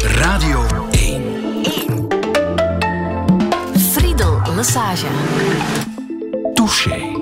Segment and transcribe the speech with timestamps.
[0.00, 1.22] Radio 1.
[1.62, 2.06] 1.
[3.78, 5.06] Friedel Lassage.
[6.54, 7.12] Touché.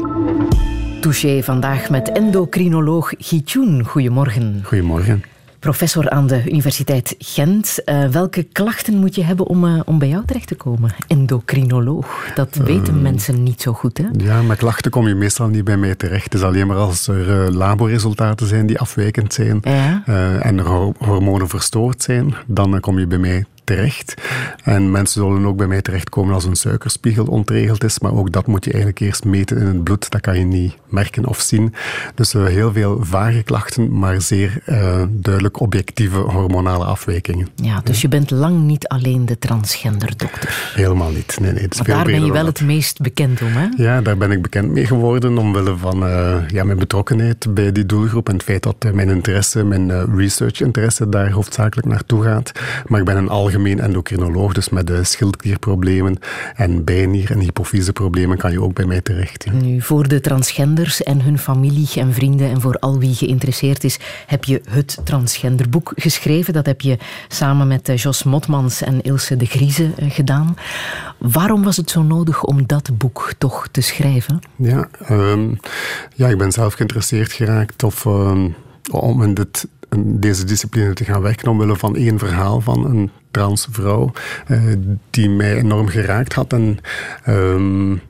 [1.01, 3.85] Touché vandaag met endocrinoloog Gietjoen.
[3.85, 4.61] Goedemorgen.
[4.65, 5.36] Goedemorgen.
[5.59, 7.79] Professor aan de Universiteit Gent.
[7.87, 10.91] Uh, welke klachten moet je hebben om, uh, om bij jou terecht te komen?
[11.07, 12.31] Endocrinoloog.
[12.35, 14.05] Dat weten uh, mensen niet zo goed, hè?
[14.17, 16.25] Ja, met klachten kom je meestal niet bij mij terecht.
[16.25, 20.03] Het is alleen maar als er laboresultaten zijn die afwijkend zijn ja.
[20.41, 20.59] en
[20.99, 24.15] hormonen verstoord zijn, dan kom je bij mij terecht.
[24.65, 28.47] En mensen zullen ook bij mij terechtkomen als een suikerspiegel ontregeld is, maar ook dat
[28.47, 30.11] moet je eigenlijk eerst meten in het bloed.
[30.11, 31.75] Dat kan je niet merken of zien.
[32.15, 37.49] Dus uh, heel veel vage klachten, maar zeer uh, duidelijk objectieve hormonale afwijkingen.
[37.55, 40.73] Ja, dus je bent lang niet alleen de transgenderdokter.
[40.75, 41.39] Helemaal niet.
[41.41, 42.59] Nee, nee, het maar daar ben je wel dat.
[42.59, 43.67] het meest bekend om, hè?
[43.77, 47.87] Ja, daar ben ik bekend mee geworden omwille van uh, ja, mijn betrokkenheid bij die
[47.87, 52.53] doelgroep en het feit dat mijn interesse, mijn research interesse daar hoofdzakelijk naartoe gaat.
[52.87, 56.19] Maar ik ben een algemeen algemeen endocrinoloog, dus met de schildklierproblemen
[56.55, 59.45] en bijnier- en hypofyseproblemen kan je ook bij mij terecht.
[59.45, 59.53] Ja.
[59.53, 63.99] Nu, voor de transgenders en hun familie en vrienden en voor al wie geïnteresseerd is,
[64.27, 66.53] heb je het transgenderboek geschreven.
[66.53, 66.99] Dat heb je
[67.29, 70.57] samen met Jos Motmans en Ilse de Grieze gedaan.
[71.19, 74.39] Waarom was het zo nodig om dat boek toch te schrijven?
[74.57, 75.59] Ja, um,
[76.15, 78.55] ja ik ben zelf geïnteresseerd geraakt of, um,
[78.91, 79.67] om in dit
[80.05, 84.13] deze discipline te gaan werken omwille van één verhaal van een transvrouw
[84.49, 84.75] uh,
[85.11, 86.53] die mij enorm geraakt had.
[86.53, 86.79] En
[87.29, 88.01] um,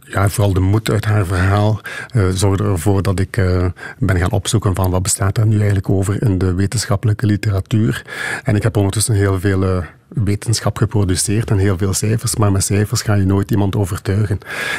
[0.00, 1.80] ja, vooral de moed uit haar verhaal
[2.14, 3.66] uh, zorgde ervoor dat ik uh,
[3.98, 8.02] ben gaan opzoeken van wat bestaat er nu eigenlijk over in de wetenschappelijke literatuur.
[8.44, 13.02] En ik heb ondertussen heel veel wetenschap geproduceerd en heel veel cijfers, maar met cijfers
[13.02, 14.38] ga je nooit iemand overtuigen.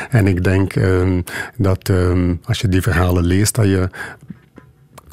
[0.10, 1.22] En ik denk uh,
[1.58, 3.90] dat uh, als je die verhalen leest, dat je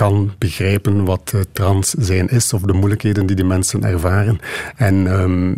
[0.03, 4.39] kan begrijpen wat trans zijn is of de moeilijkheden die die mensen ervaren.
[4.77, 5.57] En um,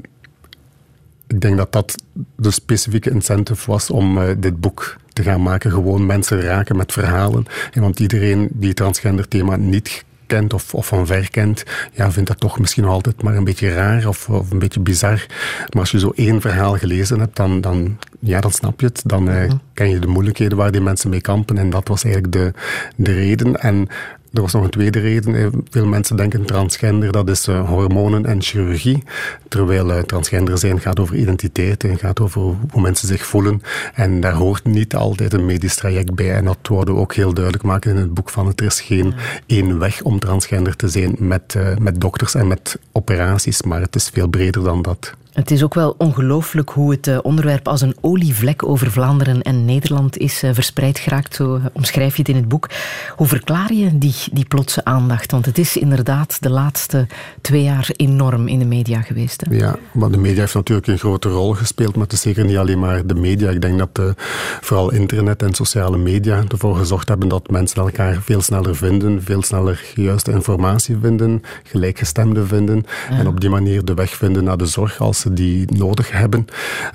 [1.26, 2.02] ik denk dat dat
[2.36, 5.70] de specifieke incentive was om uh, dit boek te gaan maken.
[5.70, 7.46] Gewoon mensen raken met verhalen.
[7.72, 12.12] En want iedereen die het transgender thema niet kent of, of van ver kent, ja,
[12.12, 15.26] vindt dat toch misschien nog altijd maar een beetje raar of, of een beetje bizar.
[15.70, 19.02] Maar als je zo één verhaal gelezen hebt, dan, dan, ja, dan snap je het.
[19.04, 21.58] Dan uh, ken je de moeilijkheden waar die mensen mee kampen.
[21.58, 22.52] En dat was eigenlijk de,
[22.96, 23.60] de reden.
[23.60, 23.88] En
[24.34, 25.62] er was nog een tweede reden.
[25.70, 29.02] Veel mensen denken transgender, dat is uh, hormonen en chirurgie.
[29.48, 32.40] Terwijl uh, transgender zijn gaat over identiteit en gaat over
[32.70, 33.62] hoe mensen zich voelen.
[33.94, 36.34] En daar hoort niet altijd een medisch traject bij.
[36.34, 38.80] En dat wouden we ook heel duidelijk maken in het boek van het er is
[38.80, 39.14] geen ja.
[39.46, 43.62] één weg om transgender te zijn met, uh, met dokters en met operaties.
[43.62, 45.14] Maar het is veel breder dan dat.
[45.34, 49.64] Het is ook wel ongelooflijk hoe het uh, onderwerp als een olievlek over Vlaanderen en
[49.64, 51.34] Nederland is uh, verspreid geraakt.
[51.34, 52.68] Zo uh, omschrijf je het in het boek.
[53.16, 55.30] Hoe verklaar je die, die plotse aandacht?
[55.30, 57.06] Want het is inderdaad de laatste
[57.40, 59.44] twee jaar enorm in de media geweest.
[59.44, 59.56] Hè?
[59.56, 62.56] Ja, maar de media heeft natuurlijk een grote rol gespeeld, maar het is zeker niet
[62.56, 63.50] alleen maar de media.
[63.50, 64.14] Ik denk dat
[64.60, 69.42] vooral internet en sociale media ervoor gezorgd hebben dat mensen elkaar veel sneller vinden, veel
[69.42, 73.16] sneller juiste informatie vinden, gelijkgestemden vinden ja.
[73.16, 76.44] en op die manier de weg vinden naar de zorg als die nodig hebben.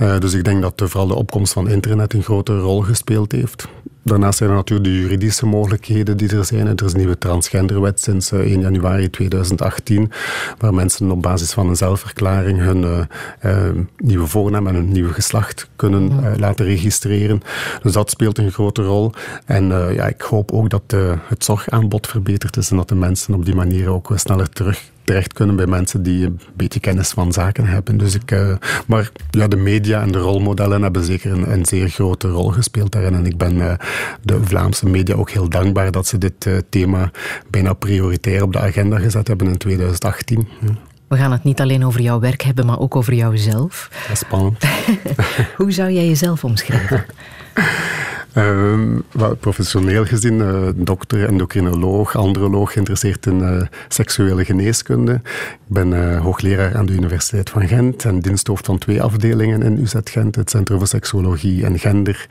[0.01, 3.67] Uh, dus ik denk dat vooral de opkomst van internet een grote rol gespeeld heeft.
[4.09, 6.67] Daarnaast zijn er natuurlijk de juridische mogelijkheden die er zijn.
[6.67, 10.11] Er is een nieuwe transgenderwet sinds 1 januari 2018,
[10.57, 12.99] waar mensen op basis van een zelfverklaring hun uh,
[13.45, 17.41] uh, nieuwe voornaam en hun nieuwe geslacht kunnen uh, laten registreren.
[17.81, 19.11] Dus dat speelt een grote rol.
[19.45, 20.95] En ja, ik hoop ook dat
[21.27, 25.33] het zorgaanbod verbeterd is en dat de mensen op die manier ook sneller terug terecht
[25.33, 27.97] kunnen bij mensen die een beetje kennis van zaken hebben.
[27.97, 28.55] Dus ik, uh,
[28.87, 32.91] maar ja, de media en de rolmodellen hebben zeker een, een zeer grote rol gespeeld
[32.91, 33.13] daarin.
[33.13, 33.73] En ik ben uh,
[34.21, 37.11] de Vlaamse media ook heel dankbaar dat ze dit uh, thema
[37.49, 40.47] bijna prioritair op de agenda gezet hebben in 2018.
[40.61, 40.67] Ja.
[41.07, 43.89] We gaan het niet alleen over jouw werk hebben, maar ook over jouzelf.
[43.91, 44.63] Dat is spannend.
[45.57, 47.05] Hoe zou jij jezelf omschrijven?
[48.37, 55.13] Uh, well, professioneel gezien, uh, dokter, endocrinoloog, androloog, geïnteresseerd in uh, seksuele geneeskunde.
[55.13, 59.93] Ik ben hoogleraar aan de Universiteit van Gent en diensthoofd van twee afdelingen in UZ
[60.03, 62.27] Gent, het Centrum voor Seksuologie en Gender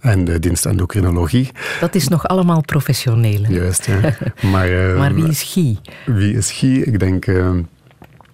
[0.00, 1.50] en de dienst endocrinologie.
[1.80, 3.42] Dat is nog allemaal professioneel.
[3.42, 3.52] Hè?
[3.54, 4.00] Juist, ja.
[4.52, 5.78] maar, maar wie is Guy?
[6.06, 6.80] Wie is Guy?
[6.80, 7.26] Ik denk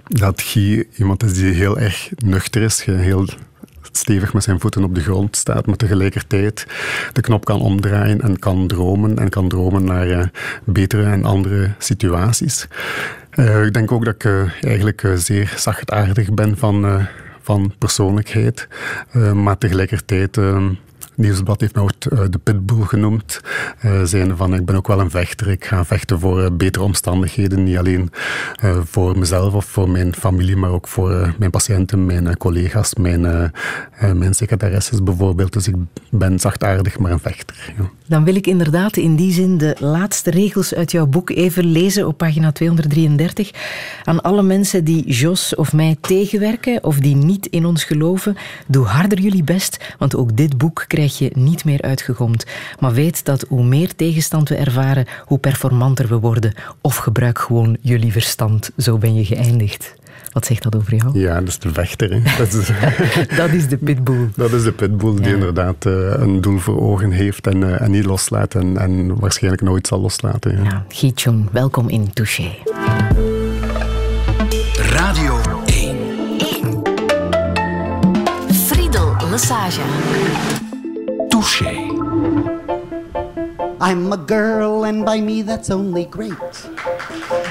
[0.07, 3.27] dat Guy iemand is die heel erg nuchter is, heel
[3.97, 6.67] stevig met zijn voeten op de grond staat, maar tegelijkertijd
[7.13, 10.27] de knop kan omdraaien en kan dromen en kan dromen naar uh,
[10.65, 12.69] betere en andere situaties.
[13.35, 17.07] Uh, ik denk ook dat ik uh, eigenlijk zeer zachtaardig ben van,
[17.43, 18.69] van persoonlijkheid,
[19.35, 20.39] maar tegelijkertijd
[21.17, 22.01] Nieuwsblad heeft mij ook
[22.33, 23.41] de pitbull genoemd.
[23.85, 25.51] Uh, van, ik ben ook wel een vechter.
[25.51, 27.65] Ik ga vechten voor betere omstandigheden.
[27.65, 28.11] Niet alleen
[28.85, 33.53] voor mezelf of voor mijn familie, maar ook voor mijn patiënten, mijn collega's, mijn,
[34.01, 35.53] mijn secretaresses bijvoorbeeld.
[35.53, 35.75] Dus ik
[36.11, 37.73] ben zachtaardig, maar een vechter.
[38.07, 42.07] Dan wil ik inderdaad in die zin de laatste regels uit jouw boek even lezen
[42.07, 43.51] op pagina 233.
[44.05, 48.87] Aan alle mensen die Jos of mij tegenwerken of die niet in ons geloven, doe
[48.87, 52.47] harder jullie best, want ook dit boek krijg je niet meer uitgegomd.
[52.79, 56.55] Maar weet dat hoe meer tegenstand we ervaren, hoe performanter we worden.
[56.81, 58.71] Of gebruik gewoon jullie verstand.
[58.77, 59.95] Zo ben je geëindigd.
[60.33, 61.19] Wat zegt dat over jou?
[61.19, 62.37] Ja, dat is de vechter.
[62.39, 62.71] Dat, is,
[63.37, 64.29] dat is de pitbull.
[64.37, 67.91] Dat is de pitbull die inderdaad uh, een doel voor ogen heeft en, uh, en
[67.91, 70.65] niet loslaat en, en, waarschijnlijk nooit zal loslaten.
[70.65, 70.85] Ja.
[70.89, 72.51] ja welkom in Touché.
[74.77, 75.97] Radio 1.
[76.39, 76.83] 1.
[78.67, 80.54] Friedel Lassage.
[83.81, 86.33] I'm a girl, and by me that's only great.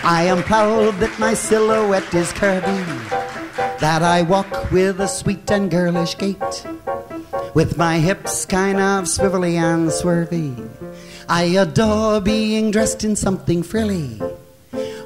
[0.03, 2.83] I am proud that my silhouette is curvy,
[3.79, 6.65] that I walk with a sweet and girlish gait,
[7.53, 10.57] with my hips kind of swivelly and swervy.
[11.29, 14.17] I adore being dressed in something frilly.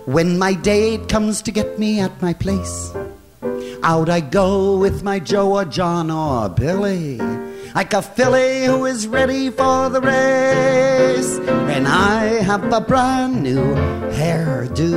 [0.06, 2.94] When my date comes to get me at my place,
[3.84, 7.20] out I go with my Joe or John or Billy
[7.78, 11.38] like a filly who is ready for the race.
[11.76, 13.66] And I have a brand new
[14.18, 14.96] hairdo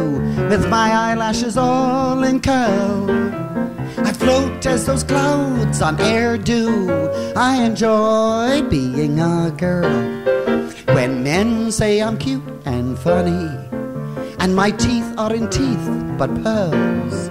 [0.48, 3.10] with my eyelashes all in curl.
[3.98, 6.90] I float as those clouds on air do.
[7.36, 10.00] I enjoy being a girl.
[10.94, 13.44] When men say I'm cute and funny,
[14.38, 15.86] and my teeth are in teeth
[16.16, 17.28] but pearls,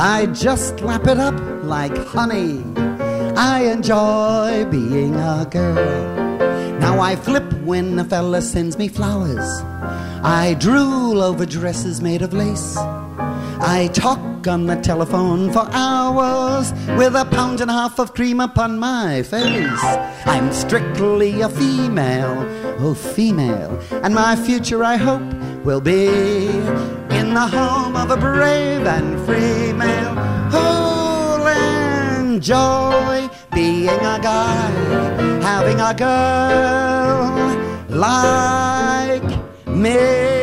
[0.00, 2.85] I just lap it up like honey.
[3.38, 6.78] I enjoy being a girl.
[6.80, 9.46] Now I flip when a fella sends me flowers.
[10.22, 12.78] I drool over dresses made of lace.
[12.78, 18.40] I talk on the telephone for hours with a pound and a half of cream
[18.40, 19.84] upon my face.
[20.24, 22.36] I'm strictly a female,
[22.78, 28.86] oh female, and my future I hope will be in the home of a brave
[28.86, 30.15] and free male.
[32.36, 34.70] Enjoy being a guy,
[35.40, 37.32] having a girl
[37.88, 39.24] like
[39.66, 40.35] me.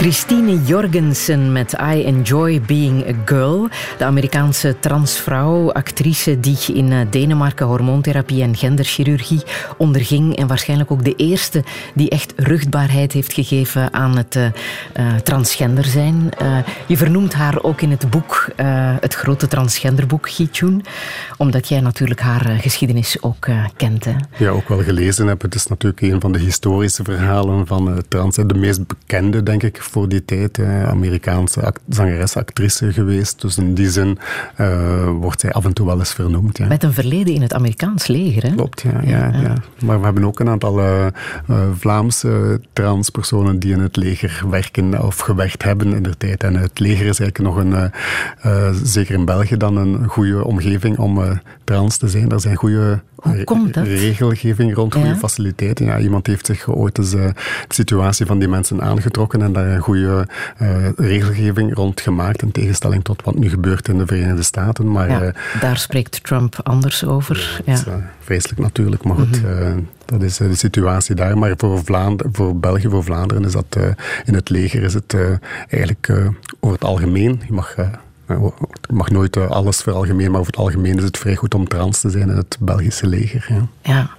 [0.00, 3.68] Christine Jorgensen met I Enjoy Being a Girl.
[3.98, 9.42] De Amerikaanse transvrouw, actrice die in eh, Denemarken hormoontherapie en genderchirurgie
[9.76, 10.36] onderging.
[10.36, 11.64] En waarschijnlijk ook de eerste
[11.94, 16.28] die echt ruchtbaarheid heeft gegeven aan het uh, transgender zijn.
[16.86, 18.48] Je vernoemt haar ook in het boek,
[19.00, 20.84] het grote transgenderboek, Gietjoen.
[21.36, 24.06] Omdat jij natuurlijk haar geschiedenis ook kent.
[24.36, 25.42] Ja, ook wel gelezen heb.
[25.42, 28.36] Het is natuurlijk een van de historische verhalen van trans.
[28.36, 30.58] De meest bekende, denk ik, voor die tijd.
[30.86, 33.40] Amerikaanse act zangeres, actrice geweest.
[33.40, 34.18] Dus in die zin
[34.60, 36.58] uh, wordt zij af en toe wel eens vernoemd.
[36.58, 36.66] Ja.
[36.66, 38.54] Met een verleden in het Amerikaans leger, hè?
[38.54, 39.00] Klopt, ja.
[39.04, 39.54] ja, ja.
[39.84, 41.06] Maar we hebben ook een aantal uh,
[41.78, 46.42] Vlaamse transpersonen die in het leger werken of gewerkt hebben in de tijd.
[46.42, 47.92] En het leger is eigenlijk nog een,
[48.84, 52.30] zeker in België, dan een goede omgeving om trans te zijn.
[52.30, 53.86] Er zijn goede hoe komt dat?
[53.86, 55.86] Regelgeving rond goede faciliteiten.
[55.86, 57.24] Ja, iemand heeft zich ooit eens uh,
[57.68, 60.28] de situatie van die mensen aangetrokken en daar een goede
[60.62, 64.90] uh, regelgeving rond gemaakt, in tegenstelling tot wat nu gebeurt in de Verenigde Staten.
[64.90, 67.62] Maar, ja, uh, daar spreekt Trump anders over.
[67.64, 68.10] Ja, ja.
[68.20, 69.88] vreselijk natuurlijk, maar goed, mm -hmm.
[70.04, 71.38] dat is de situatie daar.
[71.38, 73.78] Maar voor, Vlaanderen, voor België, voor Vlaanderen is dat
[74.24, 75.16] in het leger is het
[75.68, 76.12] eigenlijk
[76.60, 77.74] over het algemeen, je mag
[78.38, 81.68] je mag nooit eh, alles veralgemeen, maar over het algemeen is het vrij goed om
[81.68, 83.46] trans te zijn in het Belgische leger.
[83.48, 83.66] Ja.
[83.82, 84.10] ja.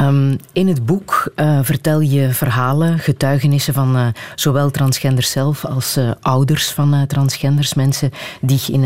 [0.00, 5.96] Um, in het boek uh, vertel je verhalen, getuigenissen van uh, zowel transgenders zelf als
[5.96, 7.74] uh, ouders van transgenders.
[7.74, 8.80] Mensen die in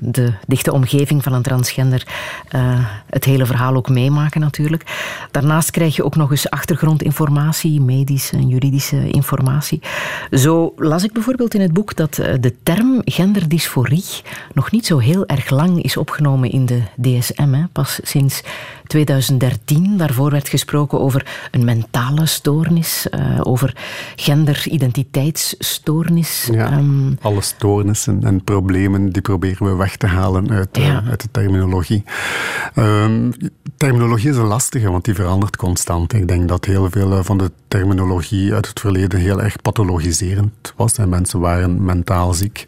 [0.00, 2.06] de dichte omgeving van een transgender
[3.06, 4.84] het hele verhaal ook meemaken natuurlijk.
[5.30, 9.82] Daarnaast krijg je ook nog eens achtergrondinformatie, medische en juridische informatie.
[10.30, 14.04] Zo las ik bijvoorbeeld in het boek dat de term genderdysforie
[14.52, 17.52] nog niet zo heel erg lang is opgenomen in de DSM.
[17.52, 17.64] Hè.
[17.72, 18.42] Pas sinds
[18.86, 19.96] 2013.
[19.96, 23.76] Daarvoor werd gesproken over een mentale stoornis, uh, over
[24.16, 26.48] genderidentiteitsstoornis.
[26.52, 31.22] Ja, um, alle stoornissen en problemen die proberen we weg te halen uit, uh, uit
[31.22, 32.04] de terminologie.
[32.76, 33.32] Um,
[33.76, 36.12] terminologie is een lastige, want die verandert constant.
[36.12, 40.98] Ik denk dat heel veel van de terminologie uit het verleden heel erg pathologiserend was.
[40.98, 42.66] En mensen waren mentaal ziek.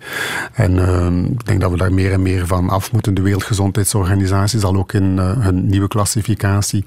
[0.53, 3.15] En uh, ik denk dat we daar meer en meer van af moeten.
[3.15, 6.85] De Wereldgezondheidsorganisatie zal ook in uh, hun nieuwe klassificatie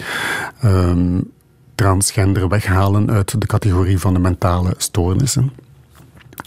[0.67, 1.31] um,
[1.75, 5.51] transgender weghalen uit de categorie van de mentale stoornissen.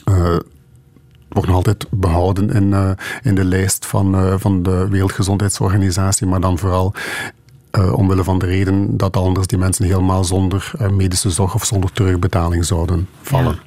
[0.09, 0.37] Uh,
[1.29, 2.91] wordt nog altijd behouden in, uh,
[3.23, 6.95] in de lijst van, uh, van de Wereldgezondheidsorganisatie, maar dan vooral
[7.79, 11.93] uh, omwille van de reden dat anders die mensen helemaal zonder medische zorg of zonder
[11.93, 13.59] terugbetaling zouden vallen.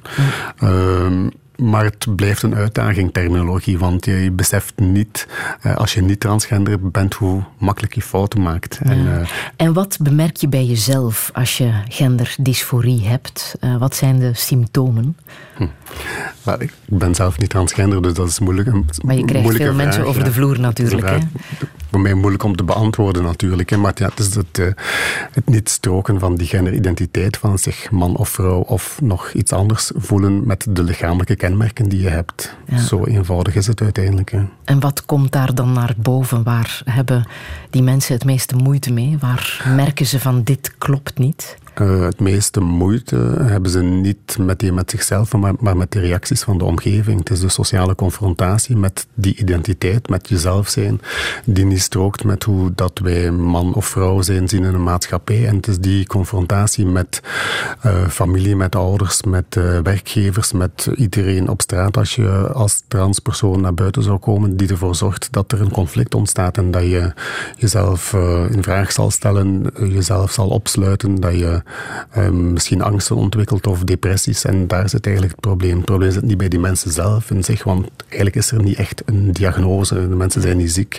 [0.60, 1.30] Ja.
[1.56, 5.28] Maar het blijft een uitdaging, terminologie, want je beseft niet,
[5.66, 8.78] uh, als je niet transgender bent, hoe makkelijk je fouten maakt.
[8.84, 8.90] Ja.
[8.90, 13.54] En, en, wat bemerk je bij jezelf als je genderdysforie hebt?
[13.78, 15.16] wat zijn de symptomen?
[15.56, 15.66] Hm.
[16.44, 18.68] Maar ik ben zelf niet transgender, dus dat is moeilijk.
[19.02, 21.08] Maar je krijgt veel vraag, mensen over de vloer natuurlijk.
[21.08, 21.18] Hè?
[21.94, 23.70] voor mij moeilijk om te beantwoorden natuurlijk.
[23.70, 23.76] Hè.
[23.76, 24.66] Maar ja, het is het, uh,
[25.32, 29.90] het niet stroken van die genderidentiteit, van zich man of vrouw of nog iets anders
[29.94, 32.56] voelen met de lichamelijke kenmerken die je hebt.
[32.66, 32.78] Ja.
[32.78, 34.30] Zo eenvoudig is het uiteindelijk.
[34.30, 34.42] Hè.
[34.64, 36.42] En wat komt daar dan naar boven?
[36.42, 37.26] Waar hebben
[37.70, 39.16] die mensen het meeste moeite mee?
[39.20, 41.56] Waar merken ze van dit klopt niet?
[41.80, 46.42] Uh, het meeste moeite hebben ze niet meteen met zichzelf, maar, maar met de reacties
[46.42, 47.18] van de omgeving.
[47.18, 51.00] Het is de sociale confrontatie met die identiteit, met jezelf zijn,
[51.44, 55.46] die niet strookt met hoe dat wij man of vrouw zijn zien in een maatschappij.
[55.46, 57.20] En het is die confrontatie met
[57.86, 61.96] uh, familie, met ouders, met uh, werkgevers, met iedereen op straat.
[61.96, 66.14] Als je als transpersoon naar buiten zou komen, die ervoor zorgt dat er een conflict
[66.14, 67.12] ontstaat en dat je
[67.56, 68.12] jezelf
[68.50, 71.62] in vraag zal stellen, jezelf zal opsluiten, dat je
[72.16, 74.44] um, misschien angsten ontwikkelt of depressies.
[74.44, 75.76] En daar zit eigenlijk het probleem.
[75.76, 78.76] Het probleem zit niet bij die mensen zelf in zich, want eigenlijk is er niet
[78.76, 79.94] echt een diagnose.
[79.94, 80.98] De mensen zijn niet ziek,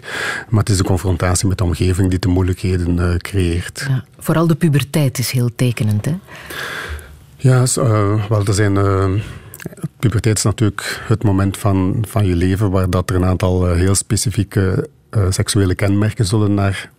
[0.50, 3.86] maar het is de confrontatie met de omgeving die de moeilijkheden uh, creëert.
[3.88, 6.16] Ja, vooral de puberteit is heel tekenend, hè?
[7.38, 8.76] Ja, uh, wel, er zijn...
[8.76, 9.10] Uh,
[10.00, 13.96] puberteit is natuurlijk het moment van, van je leven waar dat er een aantal heel
[13.96, 16.92] specifieke uh, seksuele kenmerken zullen naar,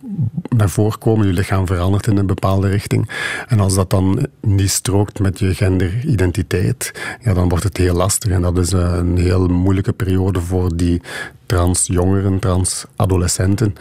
[0.49, 1.27] naar voren komen.
[1.27, 3.11] Je lichaam verandert in een bepaalde richting.
[3.49, 8.31] En als dat dan niet strookt met je genderidentiteit, ja, dan wordt het heel lastig.
[8.31, 11.03] En dat is een heel moeilijke periode voor die
[11.47, 13.75] transjongeren, transadolescenten.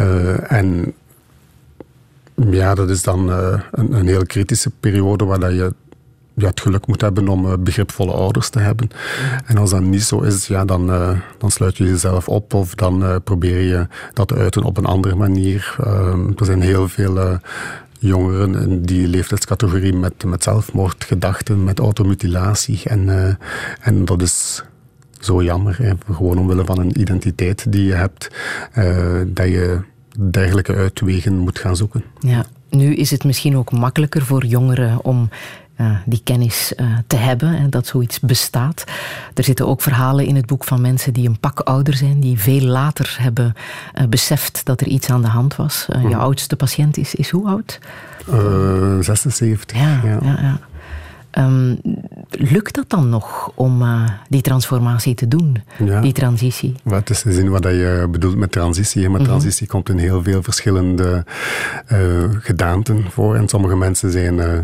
[0.00, 0.94] Uh, en
[2.34, 5.74] ja, dat is dan uh, een, een heel kritische periode waar dat je
[6.34, 8.88] ja, het geluk moet hebben om uh, begripvolle ouders te hebben.
[9.44, 12.74] En als dat niet zo is, ja, dan, uh, dan sluit je jezelf op of
[12.74, 15.76] dan uh, probeer je dat te uiten op een andere manier.
[15.84, 17.38] Ehm, er zijn heel veel
[17.98, 22.80] jongeren in die leeftijdscategorie met, met zelfmoordgedachten, met automutilatie.
[22.84, 23.38] En,
[23.80, 24.64] en dat is
[25.20, 25.92] zo jammer, hè.
[26.12, 28.30] gewoon omwille van een identiteit die je hebt,
[29.26, 29.80] dat je
[30.30, 32.04] dergelijke uitwegen moet gaan zoeken.
[32.18, 32.44] Ja.
[32.70, 35.28] Nu is het misschien ook makkelijker voor jongeren om
[35.80, 38.84] uh, die kennis uh, te hebben en dat zoiets bestaat.
[39.34, 42.38] Er zitten ook verhalen in het boek van mensen die een pak ouder zijn, die
[42.38, 43.54] veel later hebben
[43.94, 45.86] uh, beseft dat er iets aan de hand was.
[45.88, 46.18] Je mhm.
[46.18, 47.78] oudste patiënt is, is hoe oud?
[49.00, 49.78] 76.
[49.78, 50.18] Ja, ja.
[50.22, 50.58] ja, ja.
[51.38, 51.78] Um,
[52.30, 56.00] lukt dat dan nog om uh, die transformatie te doen, ja.
[56.00, 56.74] die transitie?
[56.82, 59.00] Wat is de zin wat je bedoelt met transitie?
[59.00, 59.24] Maar mm -hmm.
[59.24, 61.24] transitie komt in heel veel verschillende
[61.92, 61.98] uh,
[62.38, 63.34] gedaanten voor.
[63.34, 64.58] En sommige mensen zijn uh,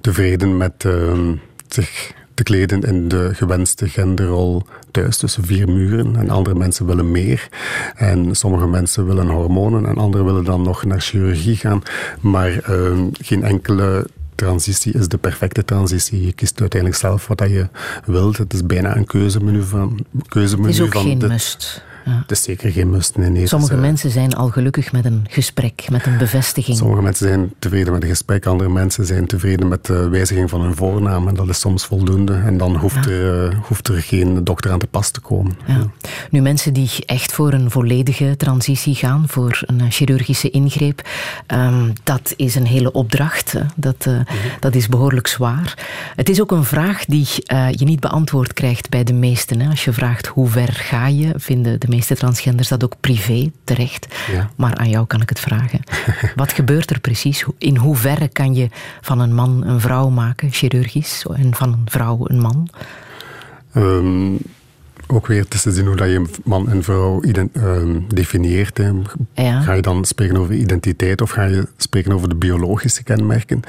[0.00, 1.34] tevreden met ehm,
[1.68, 6.16] zich te kleden in de gewenste genderrol thuis tussen vier muren.
[6.16, 7.48] En andere mensen willen meer.
[7.94, 11.82] En sommige mensen willen hormonen en anderen willen dan nog naar chirurgie gaan.
[12.20, 16.26] Maar uh, geen enkele transitie is de perfecte transitie.
[16.26, 17.68] Je kiest uiteindelijk zelf wat je
[18.04, 18.36] wilt.
[18.36, 21.84] Het is bijna een keuzemenu van, keuzemenu het is ook van geen de, must.
[22.06, 22.18] Ja.
[22.20, 23.16] Het is zeker geen must.
[23.16, 26.76] Nee, nee, Sommige dus, mensen zijn al gelukkig met een gesprek, met een bevestiging.
[26.76, 30.60] Sommige mensen zijn tevreden met een gesprek, andere mensen zijn tevreden met de wijziging van
[30.60, 31.28] hun voornaam.
[31.28, 32.34] En dat is soms voldoende.
[32.34, 33.10] En dan hoeft, ja.
[33.10, 35.58] er, uh, hoeft er geen dokter aan te pas te komen.
[35.66, 35.90] Ja.
[36.30, 41.08] Nu, mensen die echt voor een volledige transitie gaan, voor een chirurgische ingreep,
[41.54, 43.54] um, dat is een hele opdracht.
[43.76, 44.36] Dat, uh, mm -hmm.
[44.60, 45.74] dat is behoorlijk zwaar.
[46.16, 49.60] Het is ook een vraag die uh, je niet beantwoord krijgt bij de meesten.
[49.60, 49.70] Hè.
[49.70, 54.14] Als je vraagt hoe ver ga je, vinden de meeste transgenders dat ook privé terecht.
[54.32, 54.50] Ja.
[54.56, 55.80] Maar aan jou kan ik het vragen.
[56.42, 57.44] Wat gebeurt er precies?
[57.58, 58.68] In hoeverre kan je
[59.00, 62.68] van een man een vrouw maken, chirurgisch, en van een vrouw een man?
[63.74, 64.38] Um,
[65.06, 68.80] ook weer tussen zien hoe dat je man en vrouw ehm, definieert.
[69.34, 73.60] Ga je dan spreken over identiteit of ga je spreken over de biologische kenmerken?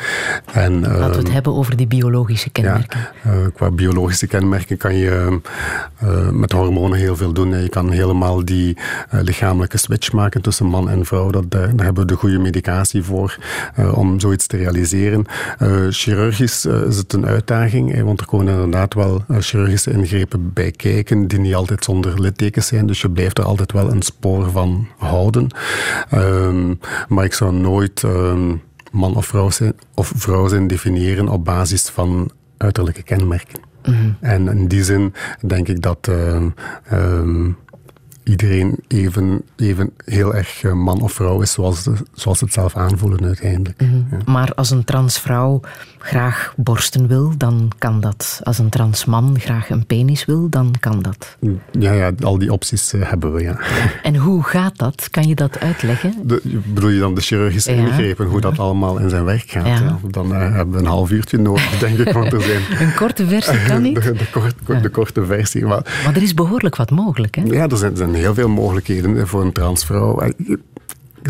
[0.53, 2.99] En, Laten we het ehm, hebben over die biologische kenmerken.
[3.23, 5.39] Ja, uh, qua biologische kenmerken kan je
[6.03, 7.61] uh, met hormonen heel veel doen.
[7.61, 8.77] Je kan helemaal die
[9.13, 11.29] uh, lichamelijke switch maken tussen man en vrouw.
[11.29, 13.37] Dat, daar hebben we de goede medicatie voor
[13.93, 15.25] om zoiets te realiseren.
[15.89, 21.39] chirurgisch is het een uitdaging, want er komen inderdaad wel chirurgische ingrepen bij kijken die
[21.39, 22.87] niet altijd zonder littekens zijn.
[22.87, 25.47] Dus je blijft er altijd wel een spoor van houden.
[26.09, 26.73] Ehm,
[27.07, 28.55] maar ik zou nooit ehm,
[28.91, 33.59] man of vrouw, zijn, of vrouw zijn definiëren op basis van uiterlijke kenmerken.
[33.85, 34.11] Mhm.
[34.19, 35.13] En in die zin
[35.45, 37.51] denk ik dat ehm,
[38.27, 42.75] iedereen even, even heel erg eh, man of vrouw is, zoals, zoals ze het zelf
[42.75, 43.81] aanvoelen uiteindelijk.
[43.81, 44.31] Mhm.
[44.31, 45.59] Maar als een transvrouw
[45.99, 48.39] graag borsten wil, dan kan dat.
[48.43, 51.37] Als een transman graag een penis wil, dan kan dat.
[51.71, 53.59] Ja, ja al die opties uh, hebben we, ja.
[54.03, 55.07] En hoe gaat dat?
[55.11, 56.13] Kan je dat uitleggen?
[56.23, 57.85] De, bedoel je dan de chirurgische ja.
[57.85, 59.65] ingrepen, hoe dat allemaal in zijn werk gaat?
[59.65, 59.99] Ja.
[60.09, 62.61] Dan uh, hebben we een half uurtje nodig, denk ik, want er zijn...
[62.87, 63.95] een korte versie kan niet?
[64.07, 64.13] De,
[64.65, 65.65] de, de korte versie.
[65.65, 67.41] Maar, maar er is behoorlijk wat mogelijk, hè?
[67.43, 70.21] Ja, er zijn, er zijn heel veel mogelijkheden voor een transvrouw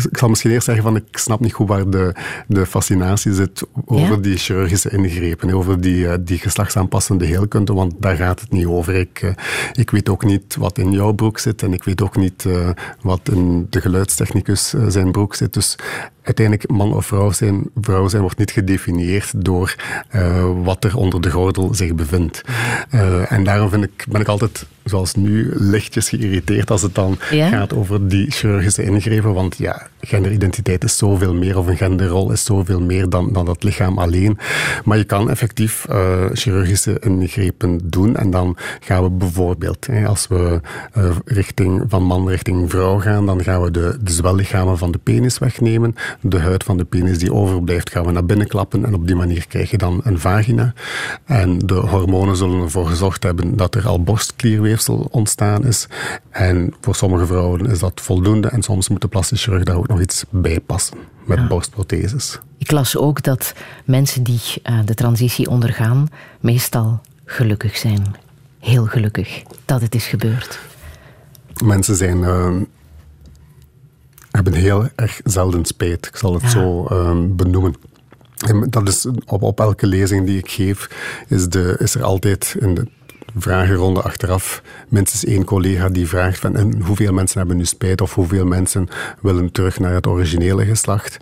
[0.04, 2.14] ik zal misschien eerst zeggen van ik snap niet goed waar de,
[2.46, 8.16] de fascinatie zit over die chirurgische ingrepen, over die, eh, die geslachtsaanpassende heelkunde, want daar
[8.16, 8.94] gaat het niet over.
[8.94, 9.30] Ik, eh,
[9.72, 12.70] ik weet ook niet wat in jouw broek zit en ik weet ook niet uh,
[13.02, 15.54] wat in de geluidstechnicus zijn broek zit.
[15.54, 15.76] Dus
[16.28, 19.74] uiteindelijk man of vrouw zijn, vrouw zijn wordt niet gedefinieerd door
[20.62, 22.42] wat er onder de gordel zich bevindt.
[23.28, 27.74] en daarom vind ik, ben ik altijd zoals nu, lichtjes geïrriteerd als het dan gaat
[27.74, 29.34] over die chirurgische ingrepen.
[29.34, 33.62] Want ja, genderidentiteit is zoveel meer, of een genderrol is zoveel meer dan, dan dat
[33.62, 34.38] lichaam alleen.
[34.84, 38.16] Maar je kan effectief uh, chirurgische ingrepen doen.
[38.16, 40.60] En dan gaan we bijvoorbeeld, hè, als we
[41.24, 45.38] richting, van man richting vrouw gaan, dan gaan we de, de zwellichamen van de penis
[45.38, 45.94] wegnemen.
[46.20, 48.84] De huid van de penis die overblijft, gaan we naar binnen klappen.
[48.84, 50.72] En op die manier krijg je dan een vagina.
[51.24, 55.88] En de hormonen zullen ervoor gezorgd hebben dat er al borstklierweefsel ontstaan is.
[56.30, 59.88] En voor sommige vrouwen is dat voldoende en soms moet de plastische chirurg daar ook
[59.88, 62.38] nog iets bij passen met borstprotheses.
[62.58, 63.52] Ik las ook dat
[63.84, 66.08] mensen die uh, de transitie ondergaan
[66.40, 68.02] meestal gelukkig zijn.
[68.58, 70.58] Heel gelukkig dat het is gebeurd.
[71.64, 72.56] Mensen zijn, uh,
[74.44, 76.06] hebben heel erg zelden spijt.
[76.06, 76.48] Ik zal het ja.
[76.48, 77.74] zo uh, benoemen.
[78.46, 80.88] En dat is op, op elke lezing die ik geef,
[81.28, 82.86] is, de, is er altijd in de
[83.36, 88.14] vragenronde achteraf minstens één collega die vraagt van en hoeveel mensen hebben nu spijt of
[88.14, 88.88] hoeveel mensen
[89.20, 91.16] willen terug naar het originele geslacht.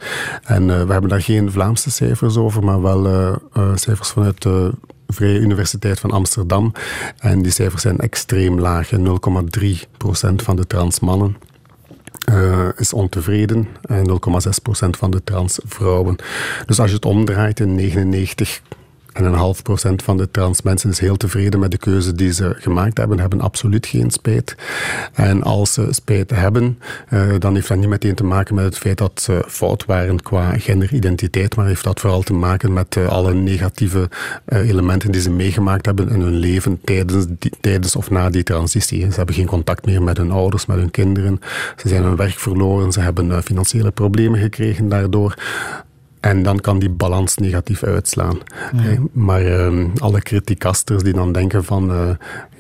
[0.45, 4.43] En uh, we hebben daar geen Vlaamse cijfers over, maar wel uh, uh, cijfers vanuit
[4.43, 4.73] de
[5.07, 6.73] Vrije Universiteit van Amsterdam.
[7.19, 8.91] En die cijfers zijn extreem laag.
[8.91, 8.99] 0,3%
[10.37, 11.37] van de transmannen
[12.31, 14.15] uh, is ontevreden en 0,6%
[14.91, 16.17] van de transvrouwen.
[16.67, 18.61] Dus als je het omdraait in 99
[19.17, 22.33] en een half procent van de trans mensen is heel tevreden met de keuze die
[22.33, 24.55] ze gemaakt hebben, hebben absoluut geen spijt.
[25.13, 26.79] En als ze spijt hebben,
[27.11, 30.23] uh, dan heeft dat niet meteen te maken met het feit dat ze fout waren
[30.23, 34.09] qua genderidentiteit, maar heeft dat vooral te maken met uh, alle negatieve
[34.49, 37.27] uh, elementen die ze meegemaakt hebben in hun leven tijdens,
[37.61, 39.01] tijdens of na die transitie.
[39.11, 41.41] Ze hebben geen contact meer met hun ouders, met hun kinderen.
[41.77, 45.35] Ze zijn hun werk verloren, ze hebben financiële problemen gekregen daardoor.
[46.27, 48.39] En dan kan die balans negatief uitslaan.
[49.13, 52.11] Maar uh, alle criticasters die dan denken van, uh,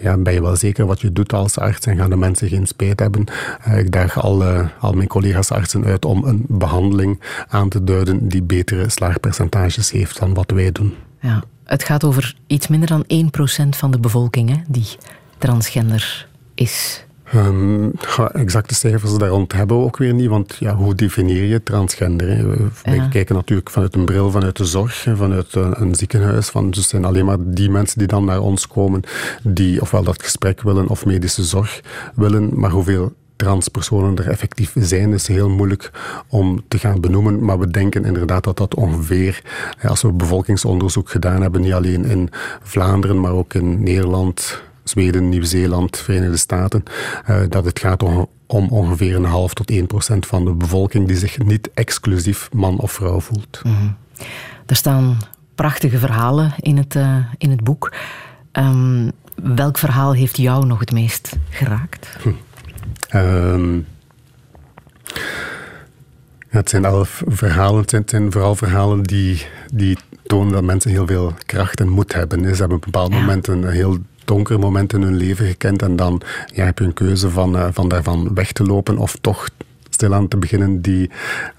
[0.00, 2.66] ja, ben je wel zeker wat je doet als arts en gaan de mensen geen
[2.66, 3.24] spijt hebben?
[3.68, 4.44] Uh, ik daag al,
[4.80, 10.18] al mijn collega's artsen uit om een behandeling aan te duiden die betere slaagpercentages heeft
[10.18, 10.94] dan wat wij doen.
[11.20, 13.04] Ja, het gaat over iets minder dan
[13.66, 14.96] 1% van de bevolking hè, die
[15.38, 17.05] transgender is.
[17.34, 17.92] Um,
[18.32, 22.50] exacte cijfers daar rond hebben we ook weer niet, want ja, hoe definieer je transgender?
[22.84, 26.48] We kijken natuurlijk vanuit een bril, vanuit de zorg, vanuit een, een ziekenhuis.
[26.48, 29.02] Van, dus het zijn alleen maar die mensen die dan naar ons komen,
[29.42, 31.80] die ofwel dat gesprek willen of medische zorg
[32.14, 35.90] willen, maar hoeveel transpersonen er effectief zijn, is heel moeilijk
[36.28, 37.44] om te gaan benoemen.
[37.44, 39.42] Maar we denken inderdaad dat dat ongeveer,
[39.82, 42.28] als we bevolkingsonderzoek gedaan hebben, niet alleen in
[42.62, 46.82] Vlaanderen, maar ook in Nederland, Zweden, Nieuw-Zeeland, Verenigde Staten,
[47.30, 51.06] uh, dat het gaat om, om ongeveer een half tot 1 procent van de bevolking
[51.06, 53.60] die zich niet exclusief man of vrouw voelt.
[53.62, 53.96] Mm
[54.66, 55.18] Er staan
[55.54, 57.92] prachtige verhalen in het, uh, in het boek.
[58.52, 62.16] Um, welk verhaal heeft jou nog het meest geraakt?
[62.22, 62.32] Hm.
[63.16, 63.86] Um,
[66.48, 67.84] het zijn elf verhalen.
[67.86, 72.40] Het zijn, vooral verhalen die, die tonen dat mensen heel veel kracht en moed hebben.
[72.40, 75.82] Ze hebben op een bepaald moment een heel donkere momenten in hun leven gekend.
[75.82, 76.20] En dan
[76.52, 79.48] ja, heb je een keuze van, uh, van daarvan weg te lopen of toch
[79.90, 81.10] stilaan te beginnen die,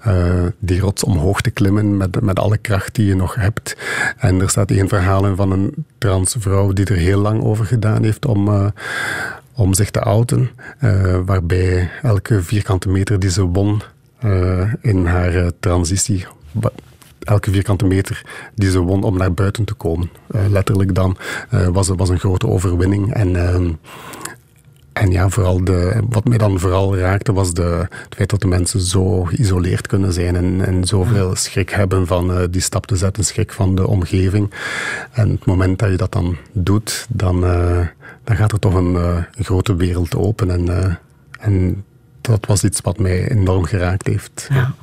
[0.06, 3.76] uh, die rots omhoog te klimmen met, met alle kracht die je nog hebt.
[4.16, 8.26] En er staat één verhaal van een transvrouw die er heel lang over gedaan heeft
[8.26, 8.66] om, uh,
[9.54, 10.50] om zich te outen.
[11.24, 13.82] Waarbij elke vierkante meter die ze won
[14.80, 16.26] in haar transitie
[17.28, 18.22] elke vierkante meter
[18.54, 20.10] die ze won om naar buiten te komen.
[20.30, 21.16] Uh, letterlijk dan
[21.54, 23.14] uh, was, was een grote overwinning.
[23.14, 23.54] En, uh,
[24.92, 28.46] en ja, vooral de, wat mij dan vooral raakte was de, het feit dat de
[28.46, 33.24] mensen zo geïsoleerd kunnen zijn en, en zoveel schrik hebben van die stap te zetten,
[33.24, 34.52] schrik van de omgeving.
[35.12, 37.40] En het moment dat je dat dan doet, dan,
[38.24, 40.50] dan gaat er toch een, een grote wereld open.
[40.50, 40.98] En,
[41.40, 41.84] en
[42.20, 44.46] dat was iets wat mij enorm geraakt heeft.
[44.50, 44.74] Ja.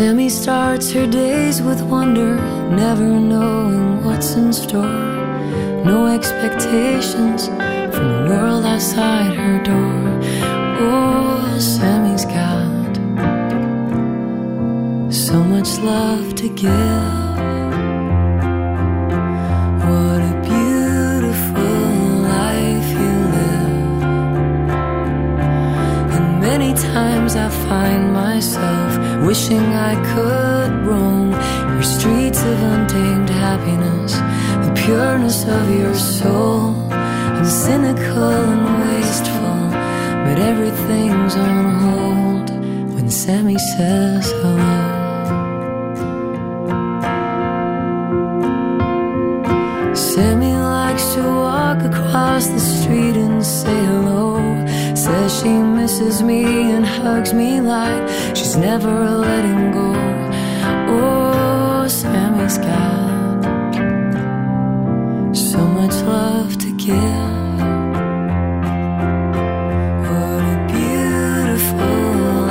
[0.00, 2.36] Sammy starts her days with wonder,
[2.70, 5.04] never knowing what's in store.
[5.84, 7.48] No expectations
[7.94, 10.18] from the world outside her door.
[10.80, 12.96] Oh, Sammy's got
[15.12, 17.36] so much love to give.
[19.84, 21.78] What a beautiful
[22.38, 24.02] life you live.
[26.16, 31.32] And many times I find myself wishing I could roam
[31.72, 34.12] your streets of untamed happiness,
[34.66, 36.74] the pureness of your soul.
[36.90, 39.60] I'm cynical and wasteful,
[40.24, 42.50] but everything's on hold
[42.94, 45.00] when Sammy says hello.
[49.94, 54.40] Sammy likes to walk across the street and say hello.
[54.94, 58.09] Says she misses me and hugs me like
[58.50, 59.92] she's never letting go.
[60.88, 63.44] Oh, Sammy's got
[65.36, 67.58] so much love to give.
[70.10, 72.02] What a beautiful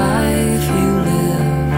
[0.05, 1.73] life you live.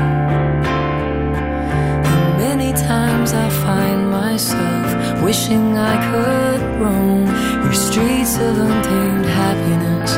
[2.11, 7.25] And many times I find myself wishing I could roam
[7.63, 10.11] your streets of untamed happiness,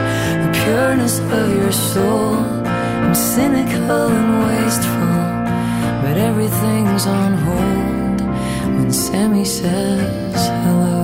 [0.44, 2.53] the pureness of your soul.
[3.14, 8.22] I'm cynical and wasteful, but everything's on hold
[8.76, 11.03] when Sammy says hello.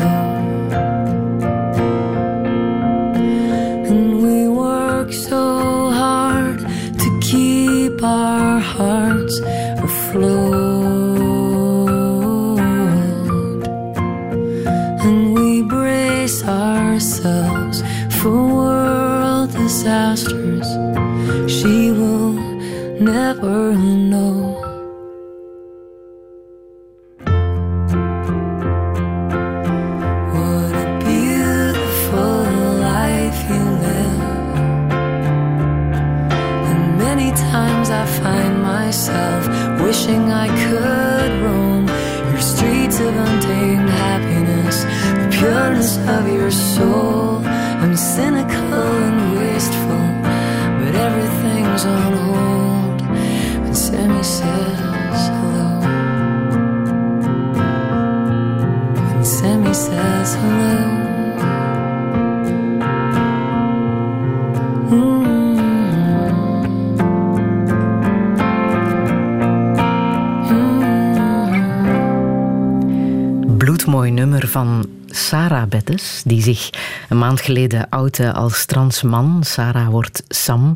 [76.30, 76.70] Die zich
[77.10, 79.44] een maand geleden oude als transman.
[79.44, 80.76] Sarah wordt Sam.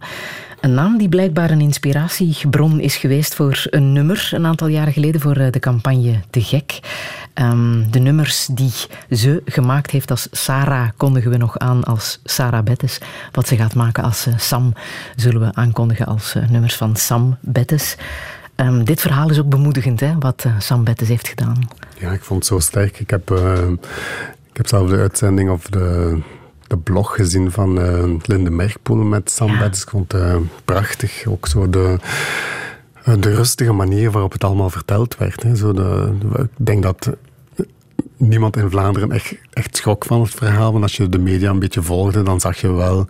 [0.62, 5.22] Een naam die blijkbaar een inspiratiebron is geweest voor een nummer een aantal jaren geleden
[5.22, 6.80] voor de campagne Te Gek.
[7.34, 8.72] Um, de nummers die
[9.10, 12.98] ze gemaakt heeft als Sarah kondigen we nog aan als Sarah Bettes.
[13.32, 14.74] Wat ze gaat maken als uh, Sam
[15.16, 17.96] zullen we aankondigen als uh, nummers van Sam Bettes.
[18.56, 21.68] Um, dit verhaal is ook bemoedigend, hè, wat Sam Bettes heeft gedaan.
[22.00, 23.00] Ja, ik vond het zo sterk.
[23.00, 23.30] Ik heb,
[24.54, 26.18] ik heb zelf de uitzending of de,
[26.68, 27.74] de blog gezien van
[28.26, 29.64] Linde Merkpoel met Sam ja.
[29.64, 31.26] Ik vond het prachtig.
[31.26, 31.98] Ook zo de
[33.04, 35.44] de rustige manier waarop het allemaal verteld werd.
[35.44, 35.56] Hè.
[35.56, 37.10] Zo de, ik denk dat
[38.18, 40.72] niemand in Vlaanderen echt, echt schrok van het verhaal.
[40.72, 43.08] Want als je de media een beetje volgde, dan zag je wel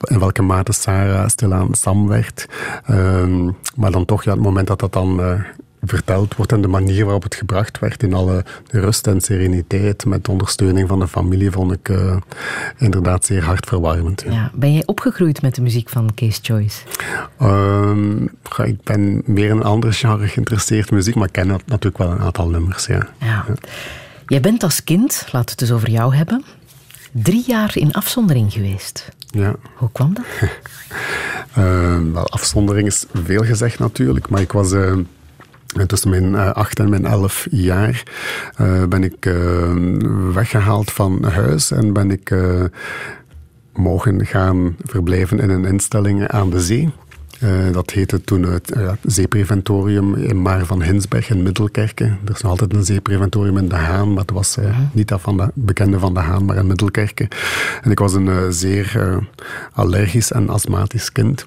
[0.00, 2.48] in welke mate Sarah stilaan Sam werd.
[2.90, 5.40] Um, maar dan toch, ja, het moment dat dat dan uh,
[5.82, 10.28] verteld wordt en de manier waarop het gebracht werd in alle rust en sereniteit met
[10.28, 12.16] ondersteuning van de familie vond ik uh,
[12.76, 14.22] inderdaad zeer hartverwarmend.
[14.26, 14.32] Ja.
[14.32, 14.50] ja.
[14.54, 16.80] Ben jij opgegroeid met de muziek van Case Choice?
[17.42, 21.98] Uh, ik ben meer in een andere genre geïnteresseerd in muziek, maar ik ken natuurlijk
[21.98, 22.86] wel een aantal nummers.
[22.86, 23.08] Ja.
[23.20, 23.44] ja.
[24.26, 26.44] Jij bent als kind, laten we het dus over jou hebben,
[27.12, 29.08] drie jaar in afzondering geweest.
[29.30, 29.54] Ja.
[29.74, 30.24] Hoe kwam dat?
[31.58, 34.72] uh, wel, afzondering is veel gezegd natuurlijk, maar ik was
[35.86, 38.02] Tussen mijn uh, acht en mijn elf jaar
[38.60, 39.72] uh, ben ik uh,
[40.32, 42.34] weggehaald van huis en ben ik
[43.72, 46.90] mogen gaan verblijven in een instelling aan de zee.
[47.72, 52.18] dat heette toen het zeepreventorium in Maar van Hinsberg in Middelkerken.
[52.24, 54.58] Er is nog altijd een zeepreventorium in De Haan, maar het was
[54.92, 57.28] niet dat van de bekende van De Haan, maar in Middelkerken.
[57.82, 59.18] En ik was een zeer
[59.72, 61.46] allergisch en astmatisch kind.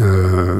[0.00, 0.06] Uh,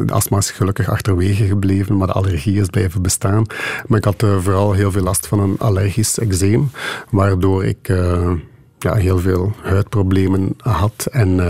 [0.07, 3.47] de astma is gelukkig achterwege gebleven, maar de allergie is blijven bestaan.
[3.87, 6.71] Maar ik had uh, vooral heel veel last van een allergisch eczeem,
[7.11, 8.31] waardoor ik uh,
[8.79, 11.41] ja, heel veel huidproblemen had en,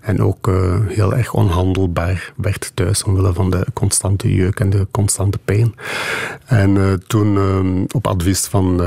[0.00, 0.50] en ook
[0.86, 5.74] heel erg onhandelbaar werd thuis omwille van de constante jeuk en de constante pijn.
[6.44, 7.38] En toen
[7.92, 8.82] op advies van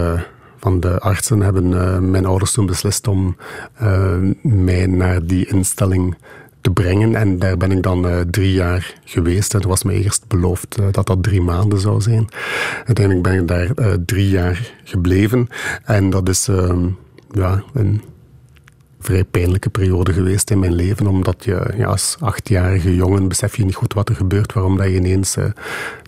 [0.60, 1.70] van de artsen hebben
[2.12, 3.38] mijn ouders toen beslist om
[4.42, 6.16] mij naar die instelling
[6.62, 7.16] te brengen.
[7.16, 9.54] En daar ben ik dan uh, drie jaar geweest.
[9.54, 12.28] Het was me eerst beloofd uh, dat dat drie maanden zou zijn.
[12.86, 15.48] Uiteindelijk ben ik daar uh, drie jaar gebleven.
[15.84, 16.88] En dat is ehm,
[17.32, 18.02] ja, een
[19.00, 21.08] vrij pijnlijke periode geweest in mijn leven.
[21.08, 24.54] Omdat je ja, als achtjarige jongen besef je niet goed wat er gebeurt.
[24.54, 25.56] Waarom dat je ineens het